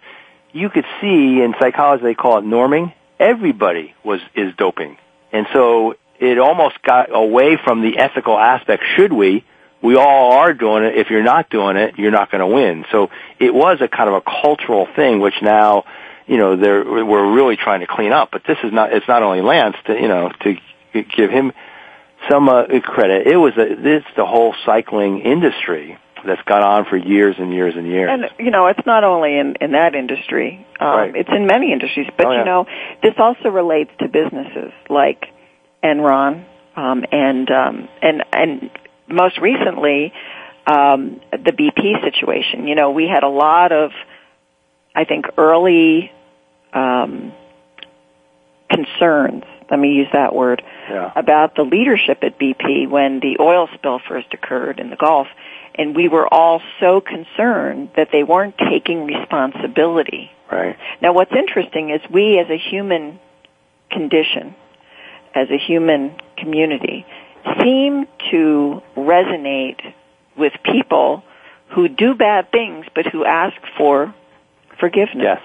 you 0.53 0.69
could 0.69 0.85
see 1.01 1.41
in 1.41 1.53
psychology 1.59 2.03
they 2.03 2.15
call 2.15 2.37
it 2.37 2.45
norming. 2.45 2.93
Everybody 3.19 3.93
was 4.03 4.21
is 4.33 4.55
doping, 4.55 4.97
and 5.33 5.45
so 5.51 5.95
it 6.19 6.39
almost 6.39 6.81
got 6.81 7.13
away 7.13 7.57
from 7.61 7.81
the 7.81 7.97
ethical 7.97 8.37
aspect. 8.37 8.83
Should 8.95 9.11
we? 9.11 9.43
We 9.81 9.95
all 9.95 10.33
are 10.33 10.53
doing 10.53 10.83
it. 10.83 10.97
If 10.97 11.09
you're 11.09 11.23
not 11.23 11.49
doing 11.49 11.77
it, 11.77 11.97
you're 11.97 12.11
not 12.11 12.29
going 12.31 12.41
to 12.41 12.47
win. 12.47 12.85
So 12.91 13.09
it 13.39 13.53
was 13.53 13.79
a 13.81 13.87
kind 13.87 14.09
of 14.09 14.15
a 14.15 14.21
cultural 14.21 14.87
thing, 14.95 15.19
which 15.21 15.35
now, 15.41 15.85
you 16.27 16.37
know, 16.37 16.57
they're, 16.57 16.83
we're 16.83 17.33
really 17.33 17.55
trying 17.55 17.79
to 17.79 17.87
clean 17.87 18.11
up. 18.11 18.29
But 18.31 18.43
this 18.45 18.57
is 18.63 18.73
not. 18.73 18.91
It's 18.93 19.07
not 19.07 19.23
only 19.23 19.41
Lance 19.41 19.77
to 19.85 19.93
you 19.93 20.07
know 20.07 20.31
to 20.43 20.55
give 21.15 21.29
him 21.31 21.53
some 22.29 22.49
uh, 22.49 22.65
credit. 22.83 23.27
It 23.27 23.37
was 23.37 23.53
a, 23.57 23.75
this 23.75 24.03
the 24.17 24.25
whole 24.25 24.53
cycling 24.65 25.21
industry 25.21 25.97
that's 26.25 26.41
gone 26.43 26.61
on 26.63 26.83
for 26.85 26.97
years 26.97 27.37
and 27.39 27.53
years 27.53 27.75
and 27.77 27.87
years. 27.87 28.09
And 28.11 28.29
you 28.37 28.51
know, 28.51 28.67
it's 28.67 28.85
not 28.85 29.03
only 29.05 29.37
in 29.37 29.55
in 29.61 29.71
that 29.71 29.95
industry; 29.95 30.67
um, 30.81 30.87
Right. 30.87 31.15
it's 31.15 31.29
in 31.29 31.45
many 31.45 31.71
industries. 31.71 32.07
But 32.17 32.25
Oh, 32.25 32.31
yeah. 32.31 32.39
you 32.39 32.45
know, 32.45 32.65
this 33.01 33.13
also 33.17 33.49
relates 33.49 33.91
to 33.99 34.09
businesses 34.09 34.73
like 34.89 35.27
Enron 35.83 36.43
um, 36.75 37.05
and 37.11 37.49
um, 37.49 37.87
and 38.01 38.23
and 38.33 38.69
most 39.11 39.37
recently 39.39 40.13
um, 40.67 41.21
the 41.31 41.51
BP 41.51 42.03
situation. 42.03 42.67
You 42.67 42.75
know, 42.75 42.91
we 42.91 43.07
had 43.07 43.23
a 43.23 43.29
lot 43.29 43.71
of, 43.71 43.91
I 44.95 45.05
think, 45.05 45.25
early 45.37 46.11
um, 46.73 47.33
concerns 48.69 49.43
let 49.69 49.79
me 49.79 49.89
use 49.89 50.07
that 50.13 50.33
word, 50.33 50.63
Yeah. 50.89 51.11
about 51.15 51.55
the 51.55 51.63
leadership 51.63 52.23
at 52.23 52.39
BP 52.39 52.89
when 52.89 53.19
the 53.19 53.37
oil 53.39 53.69
spill 53.75 53.99
first 53.99 54.33
occurred 54.33 54.79
in 54.79 54.89
the 54.89 54.95
Gulf. 54.95 55.27
And 55.75 55.95
we 55.95 56.07
were 56.07 56.31
all 56.31 56.61
so 56.79 56.99
concerned 57.01 57.89
that 57.95 58.09
they 58.11 58.23
weren't 58.23 58.57
taking 58.57 59.05
responsibility. 59.05 60.31
Right. 60.51 60.75
Now 61.01 61.13
what's 61.13 61.31
interesting 61.31 61.91
is 61.91 62.01
we 62.09 62.39
as 62.39 62.49
a 62.49 62.57
human 62.57 63.19
condition, 63.91 64.55
as 65.35 65.49
a 65.51 65.57
human 65.57 66.15
community, 66.37 67.05
seem 67.61 68.07
to 68.31 68.81
resonate 68.95 69.93
with 70.37 70.53
people 70.63 71.23
who 71.69 71.87
do 71.87 72.15
bad 72.15 72.51
things 72.51 72.85
but 72.95 73.05
who 73.05 73.25
ask 73.25 73.55
for 73.77 74.13
forgiveness. 74.79 75.39
Yes. 75.39 75.41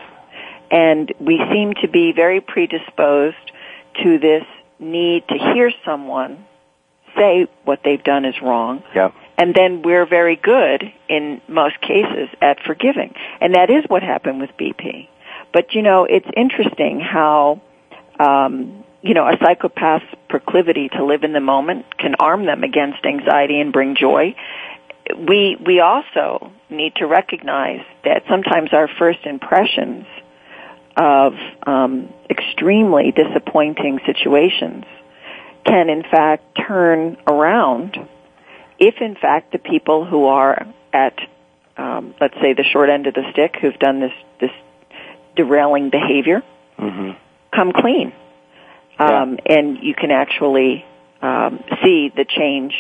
And 0.71 1.13
we 1.21 1.41
seem 1.53 1.75
to 1.83 1.89
be 1.89 2.13
very 2.13 2.41
predisposed 2.41 3.53
to 4.03 4.19
this 4.19 4.45
need 4.79 5.27
to 5.29 5.35
hear 5.35 5.71
someone 5.85 6.45
say 7.17 7.47
what 7.65 7.81
they've 7.85 8.03
done 8.03 8.25
is 8.25 8.35
wrong. 8.43 8.83
Yep. 8.95 9.15
And 9.37 9.55
then 9.55 9.83
we're 9.83 10.07
very 10.07 10.37
good 10.37 10.93
in 11.09 11.41
most 11.49 11.81
cases 11.81 12.29
at 12.41 12.61
forgiving. 12.61 13.15
And 13.41 13.55
that 13.55 13.71
is 13.71 13.85
what 13.89 14.03
happened 14.03 14.41
with 14.41 14.51
BP. 14.59 15.09
But 15.53 15.75
you 15.75 15.83
know, 15.83 16.05
it's 16.05 16.29
interesting 16.37 17.01
how, 17.01 17.61
um, 18.19 18.85
you 19.05 19.13
know, 19.13 19.29
a 19.29 19.37
psychopath's 19.37 20.15
proclivity 20.31 20.89
to 20.89 21.05
live 21.05 21.25
in 21.25 21.35
the 21.35 21.41
moment 21.41 21.85
can 21.99 22.15
arm 22.19 22.47
them 22.47 22.65
against 22.65 23.05
anxiety 23.05 23.61
and 23.61 23.71
bring 23.71 23.97
joy. 23.97 24.35
We, 25.15 25.59
we 25.65 25.81
also 25.81 26.51
need 26.71 26.95
to 26.97 27.07
recognize 27.07 27.85
that 28.05 28.23
sometimes 28.31 28.71
our 28.73 28.89
first 28.99 29.19
impressions 29.27 30.07
of 30.97 31.35
um, 31.67 32.09
extremely 32.31 33.13
disappointing 33.13 34.01
situations 34.07 34.85
can 35.67 35.91
in 35.91 36.03
fact 36.03 36.45
turn 36.67 37.17
around 37.27 37.97
if 38.79 38.95
in 39.01 39.17
fact 39.17 39.53
the 39.53 39.59
people 39.59 40.05
who 40.05 40.27
are 40.27 40.67
at 40.93 41.19
um, 41.77 42.15
let's 42.21 42.35
say 42.35 42.53
the 42.53 42.63
short 42.63 42.91
end 42.91 43.07
of 43.07 43.15
the 43.15 43.25
stick 43.33 43.57
who've 43.61 43.79
done 43.79 43.99
this 43.99 44.13
this 44.41 44.51
derailing 45.37 45.91
behavior 45.91 46.43
hmm 46.79 47.13
come 47.53 47.73
clean 47.73 48.13
um, 48.99 49.39
and 49.47 49.79
you 49.83 49.95
can 49.95 50.11
actually 50.11 50.85
um, 51.23 51.63
see 51.83 52.13
the 52.15 52.25
change 52.25 52.75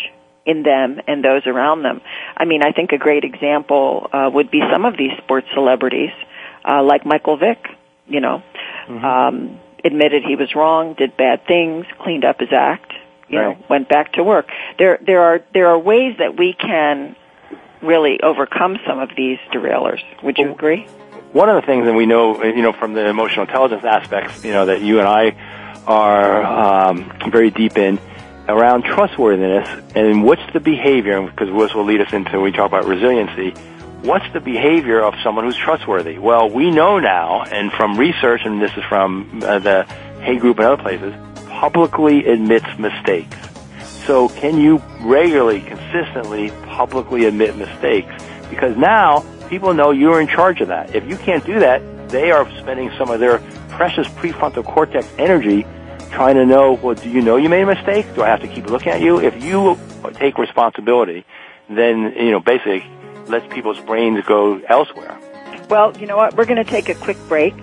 in 0.46 0.62
them 0.62 1.00
and 1.06 1.24
those 1.24 1.46
around 1.46 1.82
them. 1.82 2.00
I 2.36 2.44
mean, 2.44 2.62
I 2.62 2.72
think 2.72 2.92
a 2.92 2.98
great 2.98 3.24
example 3.24 4.08
uh, 4.12 4.30
would 4.32 4.50
be 4.50 4.60
some 4.70 4.84
of 4.84 4.96
these 4.96 5.12
sports 5.18 5.46
celebrities, 5.54 6.10
uh, 6.64 6.82
like 6.82 7.06
Michael 7.06 7.36
Vick. 7.36 7.66
You 8.06 8.20
know, 8.20 8.42
um, 8.88 9.58
admitted 9.82 10.24
he 10.24 10.36
was 10.36 10.54
wrong, 10.54 10.92
did 10.92 11.16
bad 11.16 11.46
things, 11.46 11.86
cleaned 11.98 12.24
up 12.24 12.40
his 12.40 12.52
act. 12.52 12.92
You 13.28 13.40
know, 13.40 13.56
went 13.70 13.88
back 13.88 14.12
to 14.12 14.22
work. 14.22 14.48
There, 14.78 14.98
there 15.04 15.22
are 15.22 15.40
there 15.54 15.68
are 15.68 15.78
ways 15.78 16.16
that 16.18 16.36
we 16.38 16.52
can 16.52 17.16
really 17.80 18.20
overcome 18.22 18.78
some 18.86 18.98
of 18.98 19.10
these 19.16 19.38
derailers. 19.52 20.00
Would 20.22 20.36
you 20.38 20.44
Well, 20.46 20.54
agree? 20.54 20.86
one 21.32 21.48
of 21.48 21.56
the 21.56 21.62
things 21.66 21.86
that 21.86 21.94
we 21.94 22.06
know, 22.06 22.44
you 22.44 22.62
know, 22.62 22.72
from 22.72 22.92
the 22.92 23.06
emotional 23.08 23.46
intelligence 23.46 23.84
aspects, 23.84 24.44
you 24.44 24.52
know, 24.52 24.66
that 24.66 24.82
you 24.82 24.98
and 25.00 25.08
I 25.08 25.30
are 25.86 26.42
um, 26.42 27.12
very 27.30 27.50
deep 27.50 27.76
in 27.76 27.98
around 28.48 28.84
trustworthiness 28.84 29.68
and 29.94 30.22
what's 30.22 30.42
the 30.52 30.60
behavior, 30.60 31.22
because 31.22 31.48
this 31.48 31.74
will 31.74 31.84
lead 31.84 32.00
us 32.00 32.12
into 32.12 32.32
when 32.32 32.42
we 32.42 32.52
talk 32.52 32.66
about 32.66 32.84
resiliency. 32.84 33.50
What's 34.02 34.30
the 34.34 34.40
behavior 34.40 35.00
of 35.00 35.14
someone 35.22 35.44
who's 35.44 35.56
trustworthy? 35.56 36.18
Well, 36.18 36.50
we 36.50 36.70
know 36.70 36.98
now, 36.98 37.42
and 37.42 37.72
from 37.72 37.96
research, 37.98 38.42
and 38.44 38.60
this 38.60 38.72
is 38.76 38.84
from 38.84 39.40
uh, 39.42 39.60
the 39.60 39.84
Hay 40.20 40.36
Group 40.36 40.58
and 40.58 40.66
other 40.66 40.82
places, 40.82 41.14
publicly 41.48 42.26
admits 42.26 42.66
mistakes. 42.78 43.36
So 44.06 44.28
can 44.28 44.58
you 44.58 44.82
regularly, 45.00 45.62
consistently, 45.62 46.50
publicly 46.66 47.24
admit 47.24 47.56
mistakes? 47.56 48.12
Because 48.50 48.76
now 48.76 49.24
people 49.48 49.72
know 49.72 49.90
you're 49.90 50.20
in 50.20 50.28
charge 50.28 50.60
of 50.60 50.68
that. 50.68 50.94
If 50.94 51.08
you 51.08 51.16
can't 51.16 51.44
do 51.46 51.60
that, 51.60 52.10
they 52.10 52.30
are 52.30 52.46
spending 52.60 52.90
some 52.98 53.10
of 53.10 53.20
their 53.20 53.38
precious 53.76 54.06
prefrontal 54.08 54.64
cortex 54.64 55.06
energy 55.18 55.66
trying 56.10 56.36
to 56.36 56.46
know, 56.46 56.74
well, 56.74 56.94
do 56.94 57.10
you 57.10 57.20
know 57.20 57.36
you 57.36 57.48
made 57.48 57.62
a 57.62 57.66
mistake? 57.66 58.06
Do 58.14 58.22
I 58.22 58.28
have 58.28 58.40
to 58.40 58.48
keep 58.48 58.66
looking 58.66 58.92
at 58.92 59.00
you? 59.00 59.18
If 59.18 59.42
you 59.42 59.78
take 60.14 60.38
responsibility, 60.38 61.24
then, 61.68 62.14
you 62.16 62.30
know, 62.30 62.40
basically 62.40 62.84
lets 63.26 63.52
people's 63.52 63.80
brains 63.80 64.24
go 64.26 64.60
elsewhere. 64.68 65.18
Well, 65.68 65.96
you 65.98 66.06
know 66.06 66.16
what? 66.16 66.36
We're 66.36 66.44
going 66.44 66.62
to 66.62 66.70
take 66.70 66.88
a 66.88 66.94
quick 66.94 67.16
break. 67.28 67.54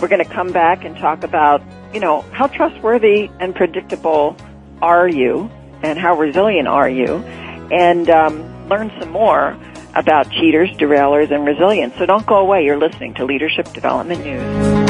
We're 0.00 0.08
going 0.08 0.24
to 0.24 0.30
come 0.30 0.52
back 0.52 0.84
and 0.84 0.96
talk 0.96 1.24
about, 1.24 1.62
you 1.92 2.00
know, 2.00 2.22
how 2.32 2.46
trustworthy 2.46 3.30
and 3.38 3.54
predictable 3.54 4.36
are 4.80 5.08
you 5.08 5.50
and 5.82 5.98
how 5.98 6.16
resilient 6.16 6.68
are 6.68 6.88
you 6.88 7.16
and 7.70 8.08
um, 8.08 8.68
learn 8.68 8.90
some 8.98 9.10
more 9.10 9.58
about 9.94 10.30
cheaters, 10.30 10.70
derailers, 10.78 11.30
and 11.30 11.44
resilience. 11.44 11.96
So 11.98 12.06
don't 12.06 12.26
go 12.26 12.36
away. 12.36 12.64
You're 12.64 12.78
listening 12.78 13.14
to 13.14 13.24
Leadership 13.24 13.72
Development 13.72 14.24
News. 14.24 14.89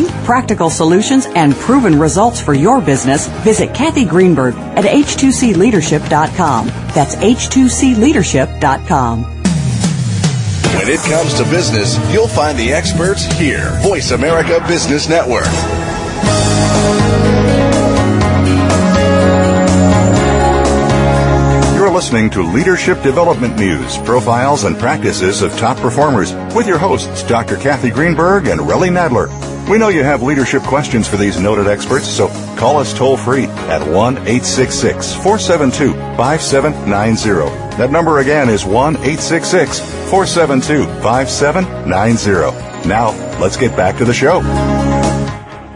practical 0.25 0.69
solutions, 0.69 1.25
and 1.35 1.55
proven 1.55 1.99
results 1.99 2.39
for 2.39 2.53
your 2.53 2.79
business, 2.81 3.27
visit 3.43 3.73
Kathy 3.73 4.05
Greenberg 4.05 4.55
at 4.55 4.85
h2cleadership.com. 4.85 6.67
That's 6.67 7.15
h2cleadership.com. 7.15 9.41
When 10.81 10.89
it 10.89 10.99
comes 11.01 11.35
to 11.35 11.43
business, 11.43 11.95
you'll 12.11 12.27
find 12.27 12.57
the 12.57 12.73
experts 12.73 13.25
here. 13.33 13.69
Voice 13.83 14.11
America 14.11 14.63
Business 14.67 15.07
Network. 15.07 15.45
You're 21.75 21.91
listening 21.91 22.29
to 22.31 22.41
Leadership 22.41 23.01
Development 23.03 23.55
News, 23.57 23.97
profiles 23.99 24.63
and 24.63 24.77
practices 24.77 25.41
of 25.41 25.55
top 25.57 25.77
performers 25.77 26.33
with 26.55 26.67
your 26.67 26.77
hosts, 26.77 27.23
Dr. 27.23 27.57
Kathy 27.57 27.89
Greenberg 27.89 28.47
and 28.47 28.61
Relly 28.61 28.89
Nadler. 28.89 29.50
We 29.69 29.77
know 29.77 29.89
you 29.89 30.03
have 30.03 30.21
leadership 30.21 30.63
questions 30.63 31.07
for 31.07 31.17
these 31.17 31.39
noted 31.39 31.67
experts, 31.67 32.07
so 32.07 32.27
call 32.57 32.77
us 32.77 32.93
toll 32.93 33.15
free 33.15 33.45
at 33.45 33.81
1 33.81 34.17
866 34.17 35.13
472 35.13 35.93
5790. 36.17 37.77
That 37.77 37.89
number 37.91 38.19
again 38.19 38.49
is 38.49 38.65
1 38.65 38.95
866 38.97 39.79
472 40.09 40.85
5790. 41.01 42.87
Now, 42.87 43.11
let's 43.39 43.55
get 43.55 43.77
back 43.77 43.97
to 43.97 44.05
the 44.05 44.13
show. 44.13 44.39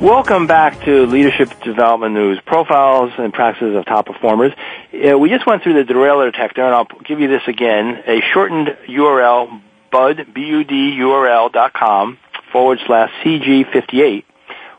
Welcome 0.01 0.45
back 0.47 0.83
to 0.83 1.05
Leadership 1.05 1.51
Development 1.61 2.13
News, 2.13 2.41
profiles 2.45 3.13
and 3.17 3.33
practices 3.33 3.75
of 3.77 3.85
top 3.85 4.07
performers. 4.07 4.51
Uh, 4.93 5.17
we 5.17 5.29
just 5.29 5.45
went 5.45 5.63
through 5.63 5.75
the 5.75 5.85
derailer 5.85 6.29
detector, 6.29 6.63
and 6.65 6.75
I'll 6.75 6.87
give 7.05 7.21
you 7.21 7.29
this 7.29 7.43
again. 7.47 8.03
A 8.07 8.19
shortened 8.33 8.75
URL, 8.87 9.61
bud, 9.91 10.33
B-U-D, 10.33 10.97
URL 10.99 11.51
dot 11.53 11.71
com 11.71 12.17
forward 12.51 12.79
slash 12.85 13.11
CG58 13.23 14.23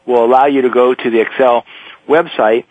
will 0.06 0.24
allow 0.24 0.46
you 0.46 0.62
to 0.62 0.70
go 0.70 0.94
to 0.94 1.10
the 1.10 1.20
Excel 1.20 1.64
website 2.08 2.64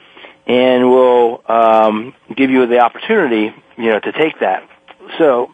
and 0.47 0.89
will 0.89 1.43
um, 1.47 2.13
give 2.35 2.49
you 2.49 2.65
the 2.67 2.79
opportunity, 2.79 3.53
you 3.77 3.89
know, 3.89 3.99
to 3.99 4.11
take 4.11 4.39
that. 4.39 4.67
So, 5.17 5.53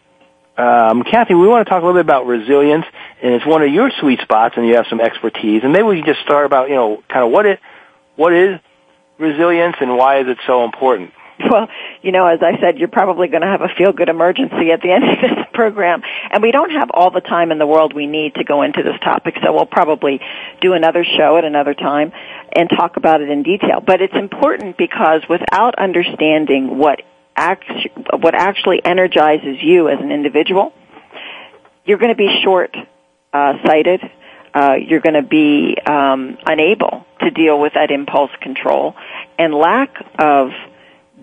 um, 0.57 1.03
Kathy, 1.03 1.33
we 1.33 1.47
want 1.47 1.65
to 1.65 1.69
talk 1.69 1.81
a 1.81 1.85
little 1.85 1.99
bit 1.99 2.05
about 2.05 2.25
resilience, 2.25 2.85
and 3.21 3.33
it's 3.33 3.45
one 3.45 3.61
of 3.61 3.69
your 3.71 3.89
sweet 3.99 4.19
spots, 4.21 4.55
and 4.57 4.67
you 4.67 4.75
have 4.75 4.85
some 4.89 4.99
expertise. 4.99 5.63
And 5.63 5.71
maybe 5.71 5.83
we 5.83 5.95
can 5.97 6.05
just 6.05 6.21
start 6.21 6.45
about, 6.45 6.69
you 6.69 6.75
know, 6.75 7.03
kind 7.07 7.25
of 7.25 7.31
what 7.31 7.45
it, 7.45 7.59
what 8.15 8.33
is 8.33 8.59
resilience, 9.17 9.77
and 9.79 9.97
why 9.97 10.19
is 10.19 10.27
it 10.27 10.37
so 10.45 10.65
important? 10.65 11.13
Well, 11.51 11.67
you 12.01 12.11
know, 12.11 12.27
as 12.27 12.39
I 12.41 12.59
said, 12.61 12.79
you're 12.79 12.87
probably 12.87 13.27
going 13.27 13.41
to 13.41 13.47
have 13.47 13.61
a 13.61 13.67
feel-good 13.77 14.09
emergency 14.09 14.71
at 14.71 14.81
the 14.81 14.91
end 14.91 15.03
of 15.03 15.21
this 15.21 15.45
program. 15.53 16.01
And 16.31 16.41
we 16.41 16.51
don't 16.51 16.71
have 16.71 16.89
all 16.91 17.11
the 17.11 17.21
time 17.21 17.51
in 17.51 17.57
the 17.57 17.67
world 17.67 17.93
we 17.93 18.07
need 18.07 18.35
to 18.35 18.43
go 18.43 18.61
into 18.61 18.83
this 18.83 18.99
topic, 19.03 19.35
so 19.43 19.51
we'll 19.53 19.65
probably 19.65 20.21
do 20.61 20.73
another 20.73 21.03
show 21.03 21.37
at 21.37 21.43
another 21.43 21.73
time 21.73 22.13
and 22.55 22.69
talk 22.69 22.97
about 22.97 23.21
it 23.21 23.29
in 23.29 23.43
detail. 23.43 23.81
But 23.85 24.01
it's 24.01 24.15
important 24.15 24.77
because 24.77 25.21
without 25.29 25.75
understanding 25.77 26.77
what 26.77 27.01
act- 27.35 27.71
what 28.19 28.35
actually 28.35 28.83
energizes 28.83 29.57
you 29.61 29.89
as 29.89 29.99
an 29.99 30.11
individual, 30.11 30.73
you're 31.85 31.97
going 31.97 32.11
to 32.11 32.17
be 32.17 32.41
short-sighted. 32.43 34.01
Uh, 34.53 34.73
you're 34.85 34.99
going 34.99 35.15
to 35.15 35.21
be 35.21 35.77
um, 35.85 36.37
unable 36.45 37.05
to 37.21 37.31
deal 37.31 37.59
with 37.59 37.73
that 37.73 37.89
impulse 37.89 38.31
control 38.41 38.95
and 39.37 39.53
lack 39.53 39.95
of 40.19 40.49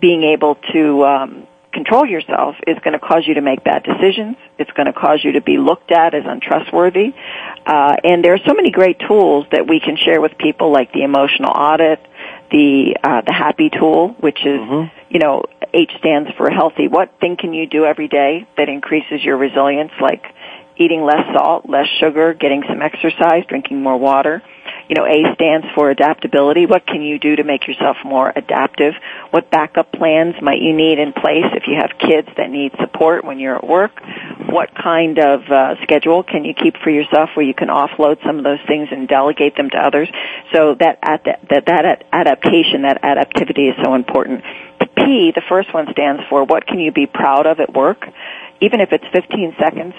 being 0.00 0.22
able 0.22 0.56
to 0.72 1.04
um, 1.04 1.46
control 1.72 2.06
yourself 2.06 2.56
is 2.66 2.76
going 2.82 2.92
to 2.92 2.98
cause 2.98 3.24
you 3.26 3.34
to 3.34 3.40
make 3.40 3.62
bad 3.64 3.82
decisions. 3.82 4.36
It's 4.58 4.70
going 4.72 4.86
to 4.86 4.92
cause 4.92 5.20
you 5.22 5.32
to 5.32 5.40
be 5.40 5.58
looked 5.58 5.92
at 5.92 6.14
as 6.14 6.24
untrustworthy. 6.26 7.14
Uh, 7.66 7.96
and 8.02 8.24
there 8.24 8.34
are 8.34 8.40
so 8.46 8.54
many 8.54 8.70
great 8.70 8.98
tools 9.06 9.46
that 9.52 9.66
we 9.68 9.80
can 9.80 9.96
share 9.96 10.20
with 10.20 10.36
people, 10.38 10.72
like 10.72 10.92
the 10.92 11.02
emotional 11.02 11.50
audit, 11.50 12.00
the 12.50 12.96
uh, 13.02 13.20
the 13.26 13.32
happy 13.32 13.70
tool, 13.70 14.16
which 14.20 14.38
is 14.38 14.60
mm-hmm. 14.60 14.96
you 15.10 15.20
know 15.20 15.44
H 15.74 15.92
stands 15.98 16.30
for 16.36 16.50
healthy. 16.50 16.88
What 16.88 17.12
thing 17.20 17.36
can 17.36 17.52
you 17.52 17.66
do 17.66 17.84
every 17.84 18.08
day 18.08 18.46
that 18.56 18.68
increases 18.68 19.22
your 19.22 19.36
resilience? 19.36 19.92
Like 20.00 20.24
eating 20.76 21.02
less 21.04 21.24
salt, 21.36 21.68
less 21.68 21.88
sugar, 22.00 22.34
getting 22.34 22.62
some 22.68 22.80
exercise, 22.80 23.44
drinking 23.48 23.82
more 23.82 23.96
water. 23.98 24.42
You 24.88 24.94
know, 24.94 25.04
A 25.04 25.34
stands 25.34 25.66
for 25.74 25.90
adaptability. 25.90 26.64
What 26.64 26.86
can 26.86 27.02
you 27.02 27.18
do 27.18 27.36
to 27.36 27.44
make 27.44 27.66
yourself 27.68 27.98
more 28.04 28.32
adaptive? 28.34 28.94
What 29.30 29.50
backup 29.50 29.92
plans 29.92 30.36
might 30.40 30.62
you 30.62 30.74
need 30.74 30.98
in 30.98 31.12
place 31.12 31.44
if 31.52 31.64
you 31.66 31.76
have 31.78 31.98
kids 31.98 32.28
that 32.38 32.50
need 32.50 32.72
support 32.80 33.22
when 33.22 33.38
you're 33.38 33.56
at 33.56 33.66
work? 33.66 33.92
What 34.48 34.74
kind 34.74 35.18
of 35.18 35.42
uh, 35.50 35.74
schedule 35.82 36.22
can 36.22 36.46
you 36.46 36.54
keep 36.54 36.76
for 36.82 36.88
yourself 36.88 37.30
where 37.34 37.44
you 37.44 37.52
can 37.52 37.68
offload 37.68 38.24
some 38.24 38.38
of 38.38 38.44
those 38.44 38.60
things 38.66 38.88
and 38.90 39.06
delegate 39.06 39.56
them 39.56 39.68
to 39.70 39.76
others? 39.76 40.08
So 40.54 40.74
that 40.80 41.00
that 41.02 41.24
that, 41.50 41.66
that 41.66 42.04
adaptation, 42.10 42.82
that 42.82 43.02
adaptivity 43.02 43.68
is 43.68 43.76
so 43.84 43.94
important. 43.94 44.42
The 44.80 44.86
P, 44.86 45.32
the 45.34 45.42
first 45.50 45.72
one 45.74 45.86
stands 45.92 46.22
for 46.30 46.44
what 46.44 46.66
can 46.66 46.78
you 46.78 46.92
be 46.92 47.06
proud 47.06 47.46
of 47.46 47.60
at 47.60 47.74
work? 47.74 48.06
Even 48.62 48.80
if 48.80 48.92
it's 48.92 49.04
15 49.12 49.54
seconds 49.60 49.94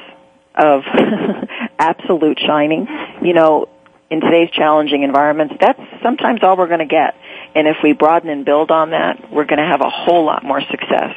of 0.56 0.82
absolute 1.80 2.40
shining, 2.40 2.88
you 3.22 3.34
know, 3.34 3.70
in 4.10 4.22
today's 4.22 4.50
challenging 4.52 5.04
environments, 5.04 5.56
that's 5.60 5.80
sometimes 6.02 6.42
all 6.44 6.58
we're 6.58 6.68
going 6.68 6.80
to 6.80 6.86
get. 6.86 7.16
And 7.56 7.68
if 7.68 7.78
we 7.84 7.94
broaden 7.94 8.30
and 8.30 8.46
build 8.46 8.72
on 8.72 8.92
that, 8.92 9.32
we're 9.32 9.46
going 9.46 9.60
to 9.60 9.66
have 9.66 9.82
a 9.82 9.90
whole 9.90 10.26
lot 10.26 10.44
more 10.44 10.62
success. 10.62 11.16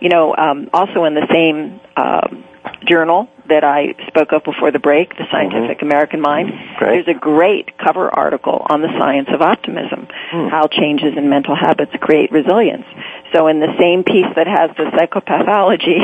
You 0.00 0.08
know, 0.08 0.34
um, 0.36 0.68
also 0.72 1.04
in 1.04 1.14
the 1.14 1.26
same 1.32 1.80
um, 1.96 2.44
journal 2.86 3.28
that 3.48 3.64
I 3.64 3.94
spoke 4.08 4.32
of 4.32 4.44
before 4.44 4.70
the 4.70 4.78
break, 4.78 5.10
the 5.16 5.26
Scientific 5.30 5.78
mm-hmm. 5.78 5.86
American 5.86 6.20
Mind, 6.20 6.50
great. 6.78 7.04
there's 7.04 7.16
a 7.16 7.18
great 7.18 7.76
cover 7.78 8.08
article 8.08 8.64
on 8.68 8.80
the 8.80 8.88
science 8.98 9.28
of 9.32 9.42
optimism, 9.42 10.08
mm. 10.32 10.50
how 10.50 10.66
changes 10.66 11.12
in 11.16 11.28
mental 11.28 11.54
habits 11.54 11.92
create 12.00 12.32
resilience. 12.32 12.86
So 13.34 13.48
in 13.48 13.60
the 13.60 13.74
same 13.78 14.04
piece 14.04 14.32
that 14.36 14.46
has 14.46 14.70
the 14.76 14.84
psychopathology 14.96 16.00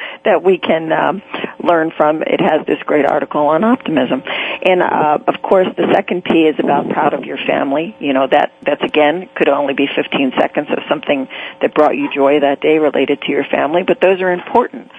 that 0.24 0.42
we 0.42 0.58
can 0.58 0.92
um, 0.92 1.22
learn 1.62 1.92
from, 1.96 2.22
it 2.22 2.40
has 2.40 2.66
this 2.66 2.78
great 2.84 3.04
article 3.04 3.48
on 3.48 3.64
optimism. 3.64 4.22
And 4.62 4.82
uh, 4.82 5.18
of 5.26 5.42
course, 5.42 5.68
the 5.76 5.92
second 5.92 6.24
P 6.24 6.46
is 6.46 6.56
about 6.58 6.88
proud 6.90 7.14
of 7.14 7.24
your 7.24 7.38
family. 7.46 7.96
You 7.98 8.12
know 8.12 8.26
that 8.30 8.52
that's 8.62 8.82
again 8.82 9.28
could 9.34 9.48
only 9.48 9.74
be 9.74 9.88
15 9.94 10.32
seconds 10.38 10.68
of 10.70 10.78
something 10.88 11.28
that 11.60 11.74
brought 11.74 11.96
you 11.96 12.08
joy 12.14 12.40
that 12.40 12.60
day 12.60 12.78
related 12.78 13.22
to 13.22 13.30
your 13.30 13.44
family, 13.44 13.82
but 13.82 14.00
those 14.00 14.20
are 14.20 14.32
important. 14.32 14.90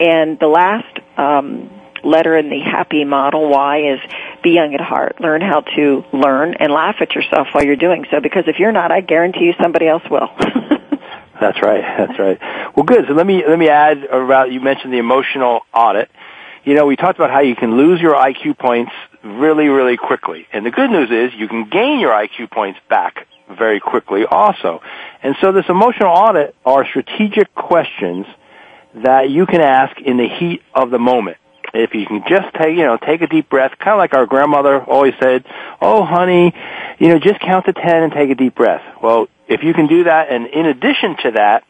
And 0.00 0.09
the 0.40 0.46
last 0.46 0.98
um, 1.16 1.70
letter 2.04 2.36
in 2.36 2.50
the 2.50 2.60
happy 2.60 3.04
model 3.04 3.48
Y 3.48 3.92
is 3.94 4.00
be 4.42 4.50
young 4.50 4.74
at 4.74 4.80
heart. 4.80 5.20
Learn 5.20 5.40
how 5.40 5.60
to 5.60 6.04
learn 6.12 6.54
and 6.54 6.72
laugh 6.72 6.96
at 7.00 7.14
yourself 7.14 7.48
while 7.52 7.64
you're 7.64 7.76
doing 7.76 8.06
so 8.10 8.20
because 8.20 8.44
if 8.46 8.58
you're 8.58 8.72
not, 8.72 8.90
I 8.90 9.00
guarantee 9.00 9.44
you 9.44 9.54
somebody 9.60 9.86
else 9.86 10.02
will. 10.10 10.28
That's 11.40 11.62
right. 11.62 11.82
That's 11.96 12.18
right. 12.18 12.38
Well, 12.76 12.84
good. 12.84 13.06
So 13.08 13.14
let 13.14 13.26
me 13.26 13.42
let 13.46 13.58
me 13.58 13.68
add 13.68 14.04
about 14.04 14.52
you 14.52 14.60
mentioned 14.60 14.92
the 14.92 14.98
emotional 14.98 15.60
audit. 15.72 16.10
You 16.64 16.74
know, 16.74 16.84
we 16.84 16.96
talked 16.96 17.18
about 17.18 17.30
how 17.30 17.40
you 17.40 17.56
can 17.56 17.78
lose 17.78 18.00
your 18.00 18.14
IQ 18.14 18.58
points 18.58 18.92
really, 19.24 19.68
really 19.68 19.96
quickly, 19.96 20.46
and 20.52 20.64
the 20.64 20.70
good 20.70 20.90
news 20.90 21.10
is 21.10 21.32
you 21.38 21.48
can 21.48 21.68
gain 21.70 22.00
your 22.00 22.12
IQ 22.12 22.50
points 22.50 22.78
back 22.90 23.26
very 23.48 23.80
quickly 23.80 24.24
also. 24.26 24.82
And 25.22 25.34
so 25.40 25.52
this 25.52 25.64
emotional 25.68 26.10
audit 26.10 26.54
are 26.64 26.86
strategic 26.86 27.54
questions 27.54 28.26
that 28.94 29.30
you 29.30 29.46
can 29.46 29.60
ask 29.60 29.98
in 30.00 30.16
the 30.16 30.28
heat 30.28 30.62
of 30.74 30.90
the 30.90 30.98
moment. 30.98 31.36
If 31.72 31.94
you 31.94 32.04
can 32.06 32.24
just 32.28 32.52
take, 32.54 32.76
you 32.76 32.82
know, 32.82 32.96
take 32.96 33.22
a 33.22 33.28
deep 33.28 33.48
breath, 33.48 33.72
kind 33.78 33.92
of 33.92 33.98
like 33.98 34.14
our 34.14 34.26
grandmother 34.26 34.82
always 34.82 35.14
said, 35.22 35.44
"Oh, 35.80 36.04
honey, 36.04 36.52
you 36.98 37.08
know, 37.08 37.18
just 37.20 37.38
count 37.40 37.66
to 37.66 37.72
10 37.72 38.02
and 38.02 38.12
take 38.12 38.30
a 38.30 38.34
deep 38.34 38.56
breath." 38.56 38.82
Well, 39.00 39.28
if 39.46 39.62
you 39.62 39.72
can 39.72 39.86
do 39.86 40.04
that, 40.04 40.30
and 40.30 40.46
in 40.48 40.66
addition 40.66 41.16
to 41.22 41.30
that, 41.32 41.62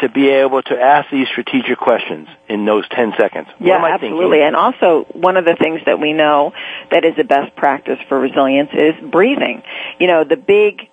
to 0.00 0.08
be 0.08 0.28
able 0.28 0.62
to 0.62 0.80
ask 0.80 1.10
these 1.10 1.28
strategic 1.28 1.78
questions 1.78 2.28
in 2.48 2.64
those 2.64 2.88
10 2.88 3.14
seconds. 3.18 3.48
What 3.58 3.66
yeah, 3.66 3.84
absolutely. 3.84 4.38
Thinking? 4.38 4.42
And 4.42 4.56
also, 4.56 5.06
one 5.12 5.36
of 5.36 5.44
the 5.44 5.56
things 5.56 5.80
that 5.86 6.00
we 6.00 6.12
know 6.12 6.52
that 6.90 7.04
is 7.04 7.16
the 7.16 7.24
best 7.24 7.54
practice 7.56 7.98
for 8.08 8.18
resilience 8.18 8.70
is 8.72 8.94
breathing. 9.10 9.62
You 9.98 10.06
know, 10.06 10.24
the 10.24 10.36
big, 10.36 10.88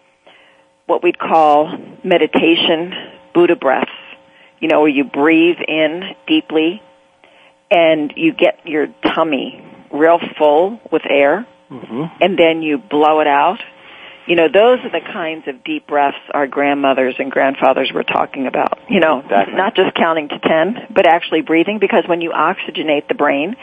what 0.86 1.04
we'd 1.04 1.20
call 1.20 1.78
meditation 2.04 2.94
Buddha 3.34 3.56
breaths, 3.56 3.92
you 4.60 4.68
know, 4.68 4.82
where 4.82 4.90
you 4.90 5.04
breathe 5.04 5.58
in 5.68 6.16
deeply 6.28 6.82
and 7.70 8.14
you 8.16 8.34
get 8.34 8.66
your 8.66 8.88
tummy 9.04 9.64
real 9.92 10.20
full 10.38 10.80
with 10.92 11.04
air, 11.10 11.48
mm-hmm. 11.70 12.04
and 12.22 12.38
then 12.38 12.62
you 12.62 12.78
blow 12.78 13.20
it 13.20 13.28
out 13.28 13.60
you 14.28 14.36
know, 14.36 14.48
those 14.54 14.80
are 14.84 14.92
the 14.92 15.06
kinds 15.06 15.48
of 15.48 15.64
deep 15.64 15.88
breaths 15.88 16.18
our 16.34 16.48
grandmothers 16.48 17.16
and 17.18 17.32
grandfathers 17.32 17.92
were 17.94 18.04
talking 18.04 18.46
about. 18.46 18.78
You 18.90 19.00
know, 19.00 19.22
exactly. 19.22 19.56
not 19.56 19.76
just 19.76 19.96
counting 19.96 20.28
to 20.28 20.40
10, 20.40 20.88
but 20.94 21.08
actually 21.08 21.42
breathing 21.42 21.80
because 21.80 22.04
when 22.08 22.20
you 22.20 22.32
oxygenate 22.32 23.08
the 23.08 23.16
brain, 23.16 23.56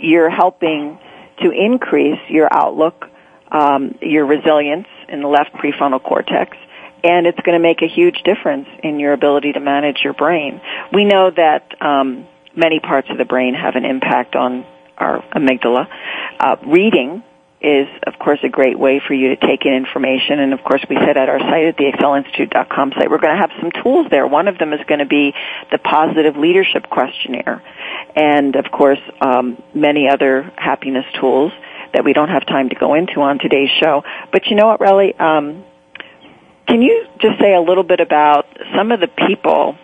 you're 0.00 0.28
helping 0.28 0.98
to 1.40 1.50
increase 1.52 2.18
your 2.28 2.48
outlook, 2.52 3.06
um, 3.52 3.96
your 4.02 4.26
resilience 4.26 4.88
in 5.08 5.22
the 5.22 5.28
left 5.28 5.52
prefrontal 5.52 6.02
cortex, 6.02 6.56
and 7.04 7.26
it's 7.26 7.40
going 7.40 7.58
to 7.58 7.62
make 7.62 7.82
a 7.82 7.88
huge 7.88 8.22
difference 8.24 8.68
in 8.82 8.98
your 8.98 9.12
ability 9.12 9.52
to 9.52 9.60
manage 9.60 9.98
your 10.02 10.14
brain. 10.14 10.60
We 10.92 11.04
know 11.04 11.30
that 11.30 11.80
um, 11.80 12.26
many 12.56 12.80
parts 12.80 13.08
of 13.10 13.18
the 13.18 13.24
brain 13.24 13.54
have 13.54 13.76
an 13.76 13.84
impact 13.84 14.34
on 14.34 14.66
our 14.96 15.22
amygdala. 15.34 15.88
Uh, 16.40 16.56
reading 16.66 17.22
is, 17.60 17.88
of 18.06 18.18
course, 18.18 18.38
a 18.44 18.48
great 18.48 18.78
way 18.78 19.00
for 19.04 19.14
you 19.14 19.34
to 19.34 19.36
take 19.36 19.64
in 19.64 19.72
information. 19.72 20.38
And 20.38 20.52
of 20.52 20.62
course, 20.62 20.84
we 20.88 20.96
said 20.96 21.16
at 21.16 21.28
our 21.28 21.40
site 21.40 21.66
at 21.66 21.76
the 21.76 21.90
excelinstitute.com 21.90 22.92
site, 22.92 23.10
we're 23.10 23.18
going 23.18 23.34
to 23.34 23.40
have 23.40 23.50
some 23.60 23.70
tools 23.82 24.06
there. 24.10 24.26
One 24.26 24.46
of 24.46 24.58
them 24.58 24.72
is 24.72 24.80
going 24.86 25.00
to 25.00 25.06
be 25.06 25.34
the 25.72 25.78
positive 25.78 26.36
leadership 26.36 26.88
questionnaire. 26.88 27.62
And 28.14 28.54
of 28.54 28.70
course, 28.70 29.00
um, 29.20 29.60
many 29.74 30.08
other 30.08 30.52
happiness 30.56 31.04
tools 31.20 31.52
that 31.92 32.04
we 32.04 32.12
don't 32.12 32.28
have 32.28 32.46
time 32.46 32.68
to 32.68 32.74
go 32.76 32.94
into 32.94 33.20
on 33.20 33.38
today's 33.38 33.70
show. 33.82 34.04
But 34.30 34.46
you 34.46 34.56
know 34.56 34.66
what, 34.66 34.80
Relly? 34.80 35.18
Um, 35.20 35.64
can 36.68 36.82
you 36.82 37.06
just 37.20 37.40
say 37.40 37.54
a 37.54 37.60
little 37.60 37.84
bit 37.84 38.00
about 38.00 38.46
some 38.76 38.92
of 38.92 39.00
the 39.00 39.08
people 39.08 39.76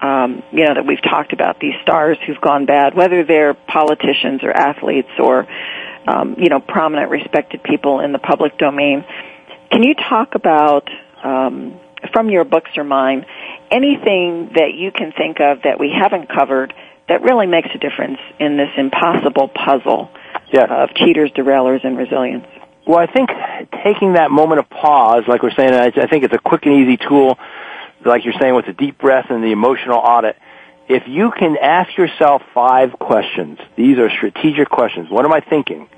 um, 0.00 0.42
you 0.50 0.66
know 0.66 0.74
that 0.74 0.84
we've 0.84 1.02
talked 1.02 1.32
about 1.32 1.60
these 1.60 1.74
stars 1.82 2.18
who've 2.26 2.40
gone 2.40 2.66
bad, 2.66 2.94
whether 2.94 3.22
they're 3.22 3.54
politicians 3.54 4.42
or 4.42 4.50
athletes 4.50 5.10
or 5.18 5.46
um, 6.06 6.36
you 6.38 6.48
know, 6.48 6.60
prominent, 6.60 7.10
respected 7.10 7.62
people 7.62 8.00
in 8.00 8.12
the 8.12 8.18
public 8.18 8.58
domain. 8.58 9.04
Can 9.70 9.82
you 9.82 9.94
talk 9.94 10.34
about, 10.34 10.88
um, 11.22 11.78
from 12.12 12.28
your 12.28 12.44
books 12.44 12.70
or 12.76 12.84
mine, 12.84 13.24
anything 13.70 14.50
that 14.54 14.74
you 14.74 14.90
can 14.90 15.12
think 15.12 15.40
of 15.40 15.62
that 15.62 15.78
we 15.78 15.90
haven't 15.90 16.28
covered 16.28 16.74
that 17.08 17.22
really 17.22 17.46
makes 17.46 17.68
a 17.74 17.78
difference 17.78 18.18
in 18.38 18.56
this 18.56 18.70
impossible 18.76 19.48
puzzle 19.48 20.10
yes. 20.52 20.68
of 20.70 20.94
cheaters, 20.94 21.30
derailers, 21.32 21.84
and 21.84 21.96
resilience? 21.96 22.46
Well, 22.86 22.98
I 22.98 23.06
think 23.06 23.30
taking 23.82 24.14
that 24.14 24.30
moment 24.30 24.60
of 24.60 24.70
pause, 24.70 25.24
like 25.26 25.42
we're 25.42 25.54
saying, 25.54 25.72
I 25.74 26.06
think 26.06 26.24
it's 26.24 26.34
a 26.34 26.38
quick 26.38 26.66
and 26.66 26.74
easy 26.74 26.96
tool, 26.96 27.38
like 28.04 28.24
you're 28.24 28.34
saying 28.40 28.54
with 28.54 28.66
the 28.66 28.72
deep 28.72 28.98
breath 28.98 29.26
and 29.30 29.42
the 29.42 29.52
emotional 29.52 29.98
audit. 29.98 30.36
If 30.88 31.04
you 31.06 31.30
can 31.30 31.56
ask 31.56 31.96
yourself 31.96 32.42
five 32.52 32.92
questions, 32.98 33.58
these 33.76 33.98
are 33.98 34.10
strategic 34.10 34.68
questions. 34.68 35.08
What 35.10 35.24
am 35.24 35.32
I 35.32 35.40
thinking? 35.40 35.88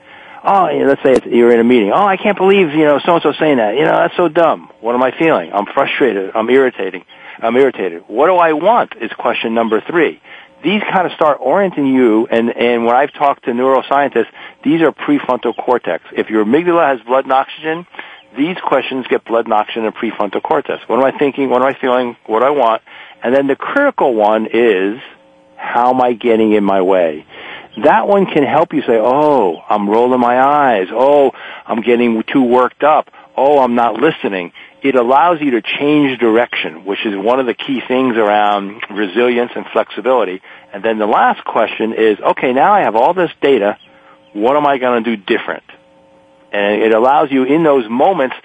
oh, 0.45 0.69
let's 0.87 1.03
say 1.03 1.31
you're 1.31 1.53
in 1.53 1.61
a 1.61 1.65
meeting. 1.65 1.91
Oh, 1.91 2.07
I 2.07 2.17
can't 2.17 2.37
believe, 2.37 2.71
you 2.71 2.85
know, 2.85 2.99
so-and-so 2.99 3.33
saying 3.33 3.57
that. 3.57 3.75
You 3.77 3.85
know, 3.85 3.93
that's 3.93 4.17
so 4.17 4.29
dumb. 4.29 4.71
What 4.81 4.95
am 4.95 5.03
I 5.03 5.11
feeling? 5.19 5.53
I'm 5.53 5.67
frustrated. 5.67 6.33
I'm 6.35 6.49
irritating. 6.51 7.05
I'm 7.41 7.57
irritated. 7.57 8.05
What 8.07 8.27
do 8.27 8.37
I 8.37 8.53
want 8.53 8.95
is 9.01 9.11
question 9.13 9.55
number 9.55 9.81
three. 9.81 10.21
These 10.65 10.83
kind 10.91 11.07
of 11.07 11.13
start 11.13 11.39
orienting 11.41 11.87
you, 11.87 12.27
and, 12.27 12.51
and 12.51 12.87
when 12.87 12.97
I've 12.97 13.13
talked 13.13 13.45
to 13.45 13.51
neuroscientists, 13.51 14.33
these 14.65 14.81
are 14.81 14.93
prefrontal 14.93 15.55
cortex. 15.55 16.05
If 16.17 16.31
your 16.31 16.45
amygdala 16.45 16.97
has 16.97 17.07
blood 17.07 17.25
and 17.25 17.33
oxygen, 17.33 17.87
these 18.37 18.57
questions 18.67 19.07
get 19.09 19.25
blood 19.25 19.45
and 19.45 19.53
oxygen 19.53 19.85
in 19.85 19.93
the 19.93 19.97
prefrontal 19.97 20.43
cortex. 20.43 20.83
What 20.89 20.99
am 20.99 21.05
I 21.05 21.17
thinking? 21.17 21.51
What 21.51 21.61
am 21.61 21.69
I 21.69 21.79
feeling? 21.79 22.17
What 22.27 22.41
do 22.41 22.47
I 22.47 22.51
want? 22.51 22.83
And 23.23 23.35
then 23.35 23.47
the 23.47 23.57
critical 23.57 24.15
one 24.15 24.49
is, 24.53 25.01
how 25.57 25.91
am 25.93 26.01
I 26.01 26.15
getting 26.15 26.53
in 26.53 26.65
my 26.65 26.81
way? 26.81 27.27
that 27.83 28.07
one 28.07 28.27
can 28.27 28.45
help 28.45 28.73
you 28.73 28.83
say, 28.83 28.99
oh, 29.01 29.61
I'm 29.69 29.89
rolling 29.89 30.21
my 30.21 30.41
eyes. 30.41 30.89
Oh, 30.93 31.33
I'm 31.67 31.81
getting 31.81 32.23
too 32.23 32.43
worked 32.43 32.85
up. 32.85 33.11
Oh, 33.37 33.59
I'm 33.59 33.75
not 33.75 33.95
listening. 33.95 34.53
It 34.85 34.97
allows 34.97 35.41
you 35.41 35.53
to 35.53 35.63
change 35.63 36.21
direction, 36.21 36.85
which 36.85 37.07
is 37.07 37.17
one 37.17 37.41
of 37.41 37.47
the 37.47 37.55
key 37.55 37.81
things 37.89 38.19
around 38.19 38.83
resilience 38.91 39.51
and 39.57 39.65
flexibility. 39.73 40.43
And 40.75 40.85
then 40.85 40.99
the 40.99 41.07
last 41.07 41.43
question 41.43 41.95
is, 41.95 42.21
okay, 42.21 42.53
now 42.53 42.75
I 42.75 42.81
have 42.81 42.95
all 42.95 43.15
this 43.15 43.31
data. 43.41 43.79
What 44.35 44.59
am 44.59 44.67
I 44.67 44.77
going 44.77 45.03
to 45.03 45.17
do 45.17 45.23
different? 45.23 45.65
And 46.53 46.83
it 46.83 46.93
allows 46.93 47.33
you 47.33 47.45
in 47.45 47.63
those 47.63 47.89
moments 47.89 48.37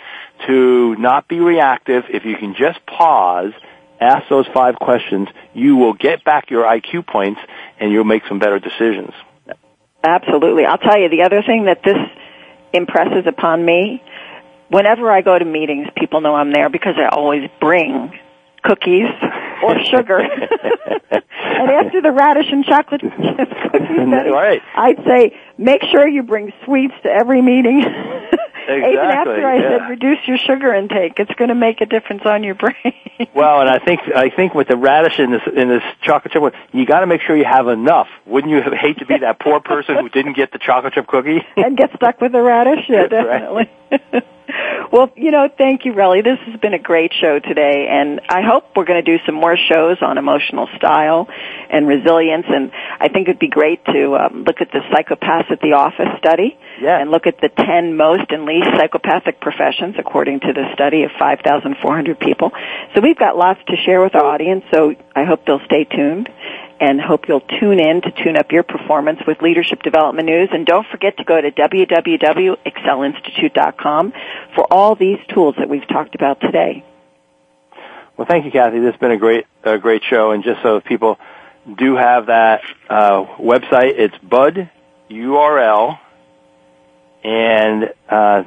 to 0.47 0.95
not 0.95 1.27
be 1.27 1.41
reactive. 1.41 2.05
If 2.07 2.23
you 2.23 2.37
can 2.37 2.55
just 2.55 2.85
pause, 2.85 3.51
ask 3.99 4.29
those 4.29 4.47
five 4.53 4.75
questions, 4.75 5.27
you 5.53 5.75
will 5.75 5.93
get 5.93 6.23
back 6.23 6.49
your 6.49 6.63
IQ 6.63 7.05
points 7.05 7.41
and 7.81 7.91
you'll 7.91 8.05
make 8.05 8.23
some 8.29 8.39
better 8.39 8.59
decisions. 8.59 9.11
Absolutely. 10.05 10.65
I'll 10.65 10.77
tell 10.77 10.97
you 10.97 11.09
the 11.09 11.23
other 11.23 11.43
thing 11.43 11.65
that 11.65 11.83
this 11.83 11.97
impresses 12.71 13.25
upon 13.27 13.65
me, 13.65 14.01
whenever 14.69 15.11
I 15.11 15.21
go 15.21 15.37
to 15.37 15.45
meetings, 15.45 15.87
people 15.97 16.21
know 16.21 16.35
I'm 16.35 16.51
there 16.51 16.69
because 16.69 16.95
I 16.97 17.09
always 17.09 17.49
bring 17.59 18.17
cookies 18.63 19.07
or 19.63 19.79
sugar. 19.91 20.19
and 21.11 21.71
after 21.71 22.01
the 22.01 22.11
radish 22.11 22.47
and 22.51 22.63
chocolate 22.65 23.01
cookies, 23.71 24.31
right. 24.31 24.61
I'd 24.75 25.03
say 25.05 25.37
make 25.57 25.81
sure 25.91 26.07
you 26.07 26.23
bring 26.23 26.51
sweets 26.65 26.93
to 27.03 27.09
every 27.09 27.41
meeting. 27.41 27.83
Exactly, 28.69 28.91
Even 28.93 29.05
after 29.05 29.47
I 29.47 29.55
yeah. 29.55 29.69
said 29.79 29.89
reduce 29.89 30.27
your 30.27 30.37
sugar 30.37 30.75
intake, 30.75 31.13
it's 31.19 31.33
going 31.33 31.49
to 31.49 31.55
make 31.55 31.81
a 31.81 31.87
difference 31.87 32.21
on 32.25 32.43
your 32.43 32.53
brain. 32.53 32.93
well, 33.33 33.61
and 33.61 33.69
I 33.69 33.79
think 33.79 34.01
I 34.15 34.29
think 34.29 34.53
with 34.53 34.67
the 34.67 34.77
radish 34.77 35.17
in 35.17 35.31
this 35.31 35.41
in 35.55 35.69
this 35.69 35.81
chocolate 36.03 36.33
chip, 36.33 36.53
you 36.71 36.85
got 36.85 36.99
to 36.99 37.07
make 37.07 37.21
sure 37.21 37.35
you 37.35 37.45
have 37.49 37.67
enough. 37.67 38.07
Wouldn't 38.27 38.53
you 38.53 38.61
hate 38.79 38.99
to 38.99 39.07
be 39.07 39.17
that 39.17 39.39
poor 39.39 39.59
person 39.59 39.95
who 39.95 40.07
didn't 40.09 40.33
get 40.35 40.51
the 40.51 40.59
chocolate 40.59 40.93
chip 40.93 41.07
cookie 41.07 41.39
and 41.57 41.75
get 41.75 41.89
stuck 41.95 42.21
with 42.21 42.31
the 42.31 42.41
radish? 42.43 42.85
Yeah, 42.87 43.07
That's 43.07 43.27
right. 44.13 44.23
Well, 44.91 45.11
you 45.15 45.31
know, 45.31 45.49
thank 45.55 45.85
you, 45.85 45.93
Relly. 45.93 46.23
This 46.23 46.39
has 46.45 46.59
been 46.59 46.73
a 46.73 46.79
great 46.79 47.11
show 47.13 47.39
today, 47.39 47.87
and 47.89 48.21
I 48.29 48.41
hope 48.41 48.65
we're 48.75 48.85
going 48.85 49.03
to 49.03 49.17
do 49.17 49.23
some 49.25 49.35
more 49.35 49.55
shows 49.57 49.97
on 50.01 50.17
emotional 50.17 50.67
style 50.77 51.27
and 51.69 51.87
resilience. 51.87 52.45
And 52.49 52.71
I 52.99 53.07
think 53.09 53.27
it'd 53.27 53.39
be 53.39 53.49
great 53.49 53.83
to 53.85 54.15
um, 54.15 54.43
look 54.45 54.61
at 54.61 54.71
the 54.71 54.79
psychopaths 54.91 55.51
at 55.51 55.61
the 55.61 55.73
office 55.73 56.09
study 56.17 56.57
Yeah. 56.81 56.99
and 56.99 57.11
look 57.11 57.27
at 57.27 57.39
the 57.41 57.49
10 57.49 57.95
most 57.95 58.31
and 58.31 58.45
least 58.45 58.67
psychopathic 58.77 59.39
professions 59.39 59.95
according 59.99 60.39
to 60.41 60.53
the 60.53 60.65
study 60.73 61.03
of 61.03 61.11
5,400 61.19 62.19
people. 62.19 62.51
So 62.95 63.01
we've 63.01 63.17
got 63.17 63.37
lots 63.37 63.59
to 63.67 63.75
share 63.85 64.01
with 64.01 64.15
our 64.15 64.25
audience, 64.25 64.63
so 64.73 64.95
I 65.15 65.23
hope 65.25 65.45
they'll 65.45 65.63
stay 65.65 65.83
tuned 65.83 66.29
and 66.79 67.01
hope 67.01 67.27
you'll 67.27 67.41
tune 67.41 67.79
in 67.79 68.01
to 68.01 68.11
tune 68.11 68.37
up 68.37 68.51
your 68.51 68.63
performance 68.63 69.19
with 69.27 69.39
Leadership 69.41 69.83
Development 69.83 70.25
News. 70.25 70.49
And 70.51 70.65
don't 70.65 70.87
forget 70.87 71.17
to 71.17 71.23
go 71.23 71.39
to 71.39 71.51
www.excelinstitute.com 71.51 74.13
for 74.55 74.65
all 74.71 74.95
these 74.95 75.19
tools 75.33 75.53
that 75.57 75.69
we've 75.69 75.87
talked 75.87 76.15
about 76.15 76.41
today. 76.41 76.83
Well, 78.15 78.25
thank 78.27 78.45
you, 78.45 78.51
Kathy. 78.51 78.79
This 78.79 78.91
has 78.91 78.99
been 78.99 79.11
a 79.11 79.17
great, 79.17 79.45
a 79.63 79.77
great 79.77 80.03
show. 80.03 80.31
And 80.31 80.43
just 80.43 80.61
so 80.61 80.81
people 80.81 81.17
do 81.77 81.95
have 81.95 82.25
that 82.27 82.61
uh, 82.89 83.25
website, 83.37 83.93
it's 83.97 84.17
Bud 84.17 84.69
URL 85.09 85.99
and 87.23 87.93
uh, 88.07 88.43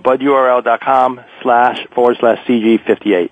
budurl.com 0.00 1.20
slash 1.42 1.86
forward 1.94 2.16
slash 2.18 2.44
CG58. 2.46 3.30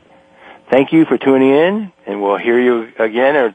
Thank 0.71 0.93
you 0.93 1.05
for 1.05 1.19
tuning 1.19 1.51
in, 1.51 1.93
and 2.07 2.23
we'll 2.23 2.39
hear 2.39 2.59
you 2.59 2.93
again 2.99 3.37
or 3.37 3.55